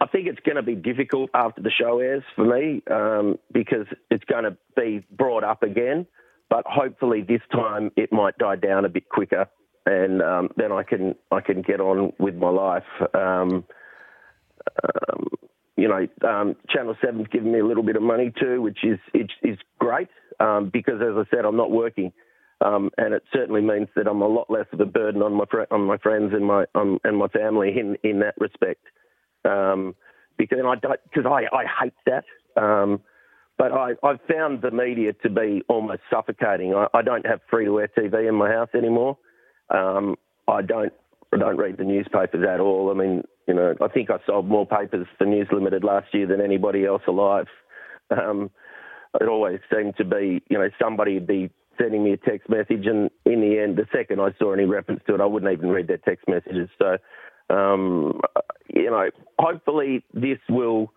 I 0.00 0.06
think 0.06 0.28
it's 0.28 0.40
going 0.40 0.56
to 0.56 0.62
be 0.62 0.74
difficult 0.74 1.30
after 1.34 1.60
the 1.60 1.70
show 1.70 1.98
airs 1.98 2.22
for 2.34 2.44
me 2.44 2.82
um, 2.90 3.38
because 3.52 3.86
it's 4.10 4.24
going 4.24 4.44
to 4.44 4.56
be 4.76 5.04
brought 5.10 5.44
up 5.44 5.62
again. 5.62 6.06
But 6.50 6.64
hopefully 6.66 7.22
this 7.22 7.40
time 7.52 7.90
it 7.96 8.12
might 8.12 8.36
die 8.36 8.56
down 8.56 8.84
a 8.84 8.88
bit 8.88 9.08
quicker, 9.08 9.46
and 9.86 10.20
um, 10.20 10.50
then 10.56 10.72
I 10.72 10.82
can 10.82 11.14
I 11.30 11.40
can 11.40 11.62
get 11.62 11.80
on 11.80 12.12
with 12.18 12.34
my 12.34 12.50
life. 12.50 12.82
Um, 13.14 13.64
um 14.84 15.26
you 15.76 15.88
know, 15.88 16.28
um, 16.28 16.56
Channel 16.68 16.94
Seven's 17.02 17.28
given 17.28 17.52
me 17.52 17.60
a 17.60 17.64
little 17.64 17.82
bit 17.82 17.96
of 17.96 18.02
money 18.02 18.30
too, 18.38 18.60
which 18.60 18.84
is 18.84 18.98
is, 19.14 19.28
is 19.42 19.58
great 19.78 20.08
um, 20.38 20.70
because, 20.70 21.00
as 21.00 21.16
I 21.16 21.24
said, 21.34 21.44
I'm 21.46 21.56
not 21.56 21.70
working. 21.70 22.12
Um, 22.62 22.90
and 22.98 23.14
it 23.14 23.22
certainly 23.32 23.62
means 23.62 23.88
that 23.96 24.06
I'm 24.06 24.20
a 24.20 24.28
lot 24.28 24.50
less 24.50 24.66
of 24.72 24.80
a 24.80 24.84
burden 24.84 25.22
on 25.22 25.32
my 25.32 25.44
fr- 25.50 25.70
on 25.70 25.82
my 25.86 25.96
friends 25.96 26.34
and 26.34 26.44
my 26.44 26.66
um, 26.74 26.98
and 27.04 27.16
my 27.16 27.28
family 27.28 27.72
in 27.78 27.96
in 28.02 28.20
that 28.20 28.34
respect. 28.38 28.84
Um, 29.44 29.94
because 30.36 30.58
I 30.62 30.74
because 30.74 31.24
I, 31.24 31.56
I 31.56 31.64
hate 31.82 31.94
that. 32.06 32.24
But 33.60 33.72
I, 33.72 33.90
I've 34.02 34.20
found 34.26 34.62
the 34.62 34.70
media 34.70 35.12
to 35.22 35.28
be 35.28 35.62
almost 35.68 36.00
suffocating. 36.10 36.74
I, 36.74 36.86
I 36.94 37.02
don't 37.02 37.26
have 37.26 37.40
free 37.50 37.66
to 37.66 37.78
air 37.78 37.88
TV 37.88 38.26
in 38.26 38.34
my 38.34 38.48
house 38.48 38.70
anymore. 38.74 39.18
Um, 39.68 40.16
I 40.48 40.62
don't 40.62 40.94
I 41.30 41.36
don't 41.36 41.58
read 41.58 41.76
the 41.76 41.84
newspapers 41.84 42.42
at 42.48 42.58
all. 42.58 42.90
I 42.90 42.94
mean, 42.94 43.22
you 43.46 43.52
know, 43.52 43.74
I 43.82 43.88
think 43.88 44.08
I 44.08 44.16
sold 44.26 44.48
more 44.48 44.66
papers 44.66 45.06
for 45.18 45.26
News 45.26 45.48
Limited 45.52 45.84
last 45.84 46.06
year 46.14 46.26
than 46.26 46.40
anybody 46.40 46.86
else 46.86 47.02
alive. 47.06 47.48
Um, 48.10 48.50
it 49.20 49.28
always 49.28 49.60
seemed 49.70 49.94
to 49.98 50.04
be, 50.06 50.42
you 50.48 50.56
know, 50.56 50.70
somebody 50.80 51.14
would 51.14 51.26
be 51.26 51.50
sending 51.78 52.02
me 52.02 52.12
a 52.12 52.16
text 52.16 52.48
message, 52.48 52.86
and 52.86 53.10
in 53.26 53.42
the 53.42 53.58
end, 53.58 53.76
the 53.76 53.86
second 53.94 54.22
I 54.22 54.30
saw 54.38 54.54
any 54.54 54.64
reference 54.64 55.02
to 55.06 55.14
it, 55.14 55.20
I 55.20 55.26
wouldn't 55.26 55.52
even 55.52 55.68
read 55.68 55.86
their 55.86 55.98
text 55.98 56.26
messages. 56.28 56.70
So, 56.78 56.96
um, 57.54 58.22
you 58.72 58.90
know, 58.90 59.10
hopefully 59.38 60.02
this 60.14 60.38
will 60.48 60.92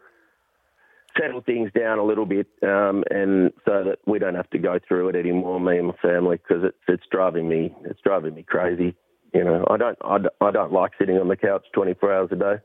settle 1.20 1.42
things 1.42 1.72
down 1.78 2.00
a 2.00 2.04
little 2.04 2.26
bit, 2.26 2.48
um, 2.64 3.04
and 3.10 3.52
so 3.66 3.84
that 3.84 4.00
we 4.06 4.20
don't 4.20 4.36
have 4.36 4.50
to 4.52 4.60
go 4.60 4.80
through 4.88 5.10
it 5.10 5.16
anymore, 5.16 5.60
me 5.60 5.78
and 5.78 5.88
my 5.88 5.96
family, 6.02 6.38
because 6.38 6.64
it's 6.64 6.78
it's 6.88 7.04
driving 7.12 7.48
me 7.48 7.76
it's 7.86 8.00
driving 8.02 8.34
me 8.34 8.44
crazy. 8.44 8.96
You 9.34 9.44
know, 9.44 9.66
I 9.70 9.78
don't 9.78 9.98
I, 10.04 10.18
I 10.42 10.52
don't 10.52 10.72
like 10.72 10.92
sitting 11.00 11.18
on 11.18 11.28
the 11.28 11.38
couch 11.38 11.66
24 11.74 12.14
hours 12.14 12.30
a 12.32 12.36
day. 12.36 12.56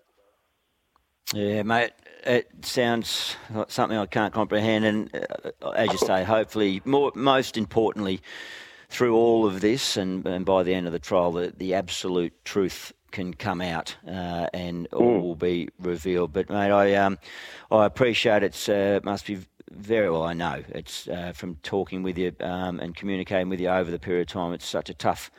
Yeah, 1.35 1.63
mate, 1.63 1.93
it 2.25 2.49
sounds 2.63 3.37
like 3.51 3.71
something 3.71 3.99
I 3.99 4.07
can't 4.07 4.33
comprehend. 4.33 4.85
And 4.85 5.27
uh, 5.63 5.71
as 5.71 5.93
you 5.93 5.99
say, 5.99 6.25
hopefully, 6.25 6.81
more, 6.87 7.13
most 7.15 7.59
importantly, 7.59 8.23
through 8.89 9.15
all 9.15 9.47
of 9.47 9.61
this 9.61 9.99
and, 9.99 10.27
and 10.27 10.47
by 10.47 10.63
the 10.63 10.73
end 10.73 10.87
of 10.87 10.93
the 10.93 10.99
trial, 10.99 11.33
the, 11.33 11.53
the 11.55 11.75
absolute 11.75 12.45
truth 12.45 12.93
can 13.11 13.35
come 13.35 13.61
out 13.61 13.97
uh, 14.07 14.49
and 14.53 14.87
all 14.93 15.19
mm. 15.19 15.23
will 15.23 15.37
be 15.37 15.69
revealed. 15.79 16.33
But, 16.33 16.49
mate, 16.49 16.71
I, 16.71 16.95
um, 16.95 17.19
I 17.71 17.87
appreciate 17.87 18.43
it. 18.43 18.69
Uh, 18.69 19.01
must 19.03 19.27
be 19.27 19.39
very 19.71 20.11
well, 20.11 20.23
I 20.23 20.33
know. 20.33 20.63
It's 20.71 21.09
uh, 21.09 21.33
from 21.35 21.57
talking 21.63 22.03
with 22.03 22.19
you 22.19 22.33
um, 22.41 22.81
and 22.81 22.95
communicating 22.95 23.49
with 23.49 23.61
you 23.61 23.69
over 23.69 23.91
the 23.91 23.99
period 23.99 24.29
of 24.29 24.33
time. 24.33 24.53
It's 24.53 24.67
such 24.67 24.89
a 24.89 24.95
tough 24.95 25.31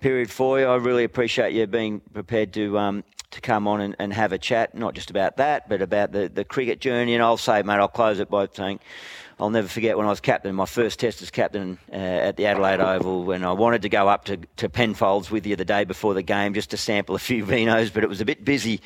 period 0.00 0.30
for 0.30 0.58
you. 0.58 0.66
I 0.66 0.76
really 0.76 1.04
appreciate 1.04 1.52
you 1.52 1.66
being 1.66 2.00
prepared 2.00 2.52
to 2.54 2.78
um, 2.78 3.04
to 3.30 3.40
come 3.40 3.66
on 3.66 3.80
and, 3.80 3.96
and 3.98 4.12
have 4.12 4.32
a 4.32 4.38
chat, 4.38 4.74
not 4.74 4.94
just 4.94 5.10
about 5.10 5.36
that, 5.38 5.68
but 5.68 5.82
about 5.82 6.12
the, 6.12 6.28
the 6.28 6.44
cricket 6.44 6.80
journey. 6.80 7.14
And 7.14 7.22
I'll 7.22 7.36
say, 7.36 7.62
mate, 7.62 7.74
I'll 7.74 7.88
close 7.88 8.20
it 8.20 8.30
by 8.30 8.48
saying 8.52 8.80
I'll 9.40 9.50
never 9.50 9.66
forget 9.66 9.96
when 9.96 10.06
I 10.06 10.10
was 10.10 10.20
captain, 10.20 10.54
my 10.54 10.66
first 10.66 11.00
test 11.00 11.20
as 11.20 11.30
captain 11.30 11.78
uh, 11.92 11.96
at 11.96 12.36
the 12.36 12.46
Adelaide 12.46 12.80
Oval, 12.80 13.24
when 13.24 13.44
I 13.44 13.52
wanted 13.52 13.82
to 13.82 13.88
go 13.88 14.06
up 14.06 14.26
to, 14.26 14.36
to 14.56 14.68
Penfolds 14.68 15.28
with 15.28 15.44
you 15.44 15.56
the 15.56 15.64
day 15.64 15.84
before 15.84 16.14
the 16.14 16.22
game 16.22 16.54
just 16.54 16.70
to 16.70 16.76
sample 16.76 17.16
a 17.16 17.18
few 17.18 17.44
vinos, 17.46 17.92
but 17.92 18.04
it 18.04 18.08
was 18.08 18.20
a 18.20 18.24
bit 18.24 18.44
busy 18.44 18.80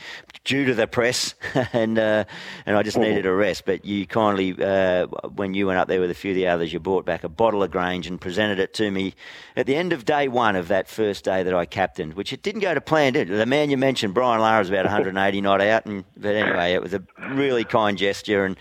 due 0.44 0.64
to 0.64 0.74
the 0.74 0.86
press, 0.86 1.34
and 1.74 1.98
uh, 1.98 2.24
and 2.64 2.76
I 2.76 2.82
just 2.82 2.96
needed 2.96 3.26
a 3.26 3.32
rest. 3.32 3.66
But 3.66 3.84
you 3.84 4.06
kindly, 4.06 4.56
uh, 4.62 5.06
when 5.34 5.52
you 5.52 5.66
went 5.66 5.78
up 5.78 5.88
there 5.88 6.00
with 6.00 6.10
a 6.10 6.14
few 6.14 6.30
of 6.30 6.36
the 6.36 6.46
others, 6.46 6.72
you 6.72 6.80
brought 6.80 7.04
back 7.04 7.24
a 7.24 7.28
bottle 7.28 7.62
of 7.62 7.70
Grange 7.70 8.06
and 8.06 8.18
presented 8.18 8.58
it 8.58 8.72
to 8.74 8.90
me 8.90 9.14
at 9.54 9.66
the 9.66 9.76
end 9.76 9.92
of 9.92 10.06
day 10.06 10.28
one 10.28 10.56
of 10.56 10.68
that 10.68 10.88
first 10.88 11.24
day 11.24 11.42
that 11.42 11.54
I 11.54 11.66
captained, 11.66 12.14
which 12.14 12.32
it 12.32 12.42
didn't 12.42 12.62
go 12.62 12.72
to 12.72 12.80
plan, 12.80 13.12
did 13.12 13.30
it? 13.30 13.34
The 13.34 13.46
man 13.46 13.68
you 13.68 13.76
mentioned, 13.76 14.14
Brian 14.14 14.40
Lara, 14.40 14.60
was 14.60 14.70
about 14.70 14.86
180 14.86 15.40
not 15.42 15.60
out, 15.60 15.84
and 15.84 16.04
but 16.16 16.34
anyway, 16.34 16.72
it 16.72 16.82
was 16.82 16.94
a 16.94 17.02
really 17.32 17.64
kind 17.64 17.98
gesture 17.98 18.46
and. 18.46 18.56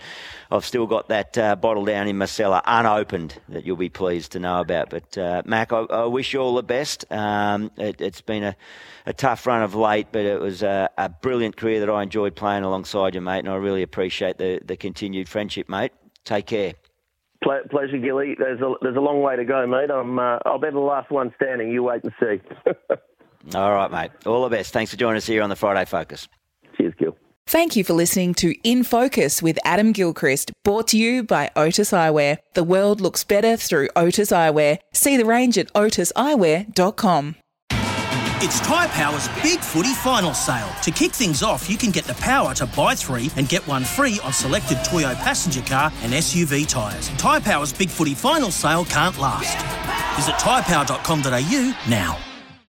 I've 0.50 0.64
still 0.64 0.86
got 0.86 1.08
that 1.08 1.36
uh, 1.36 1.56
bottle 1.56 1.84
down 1.88 2.06
in 2.06 2.18
my 2.18 2.26
cellar 2.26 2.60
unopened 2.66 3.40
that 3.48 3.64
you'll 3.64 3.76
be 3.76 3.88
pleased 3.88 4.32
to 4.32 4.38
know 4.38 4.60
about. 4.60 4.90
But 4.90 5.16
uh, 5.16 5.42
Mac, 5.44 5.72
I, 5.72 5.80
I, 5.80 6.04
wish 6.04 6.32
you 6.32 6.40
all 6.40 6.54
the 6.54 6.62
best. 6.62 7.10
Um, 7.10 7.70
it, 7.76 7.98
has 8.00 8.20
been 8.20 8.44
a, 8.44 8.56
a, 9.06 9.12
tough 9.12 9.46
run 9.46 9.62
of 9.62 9.74
late, 9.74 10.08
but 10.12 10.24
it 10.24 10.38
was 10.40 10.62
a, 10.62 10.90
a, 10.98 11.08
brilliant 11.08 11.56
career 11.56 11.80
that 11.80 11.90
I 11.90 12.02
enjoyed 12.02 12.36
playing 12.36 12.64
alongside 12.64 13.14
you, 13.14 13.20
mate, 13.20 13.40
and 13.40 13.48
I 13.48 13.56
really 13.56 13.82
appreciate 13.82 14.38
the, 14.38 14.60
the 14.64 14.76
continued 14.76 15.28
friendship, 15.28 15.68
mate. 15.68 15.92
Take 16.24 16.46
care. 16.46 16.74
pleasure, 17.42 17.98
Gilly. 17.98 18.36
There's 18.38 18.60
a, 18.60 18.74
there's 18.82 18.96
a 18.96 19.00
long 19.00 19.22
way 19.22 19.36
to 19.36 19.44
go, 19.44 19.66
mate. 19.66 19.90
I'm, 19.90 20.18
uh, 20.18 20.38
I'll 20.44 20.58
be 20.58 20.70
the 20.70 20.78
last 20.78 21.10
one 21.10 21.32
standing. 21.42 21.70
You 21.70 21.82
wait 21.82 22.04
and 22.04 22.12
see. 22.20 22.40
all 23.56 23.72
right, 23.72 23.90
mate. 23.90 24.10
All 24.26 24.42
the 24.42 24.54
best. 24.54 24.72
Thanks 24.72 24.90
for 24.90 24.98
joining 24.98 25.16
us 25.16 25.26
here 25.26 25.42
on 25.42 25.48
the 25.48 25.56
Friday 25.56 25.84
Focus. 25.86 26.28
Thank 27.48 27.76
you 27.76 27.82
for 27.82 27.94
listening 27.94 28.34
to 28.34 28.54
In 28.62 28.84
Focus 28.84 29.42
with 29.42 29.58
Adam 29.64 29.92
Gilchrist, 29.92 30.52
brought 30.64 30.86
to 30.88 30.98
you 30.98 31.22
by 31.22 31.50
Otis 31.56 31.92
Eyewear. 31.92 32.36
The 32.52 32.62
world 32.62 33.00
looks 33.00 33.24
better 33.24 33.56
through 33.56 33.88
Otis 33.96 34.32
Eyewear. 34.32 34.80
See 34.92 35.16
the 35.16 35.24
range 35.24 35.56
at 35.56 35.72
otiseyewear.com. 35.72 37.36
It's 38.40 38.60
Tyre 38.60 38.88
Power's 38.88 39.28
Big 39.42 39.60
Footy 39.60 39.94
Final 39.94 40.34
Sale. 40.34 40.68
To 40.82 40.90
kick 40.90 41.12
things 41.12 41.42
off, 41.42 41.70
you 41.70 41.78
can 41.78 41.90
get 41.90 42.04
the 42.04 42.12
power 42.16 42.52
to 42.52 42.66
buy 42.66 42.94
three 42.94 43.30
and 43.36 43.48
get 43.48 43.66
one 43.66 43.82
free 43.82 44.20
on 44.22 44.34
selected 44.34 44.84
Toyo 44.84 45.14
passenger 45.14 45.62
car 45.62 45.90
and 46.02 46.12
SUV 46.12 46.68
tyres. 46.68 47.08
Tyre 47.16 47.40
Power's 47.40 47.72
Big 47.72 47.88
Footy 47.88 48.14
Final 48.14 48.50
Sale 48.50 48.84
can't 48.84 49.16
last. 49.18 49.56
Visit 50.16 50.34
tyrepower.com.au 50.34 51.74
now. 51.88 52.27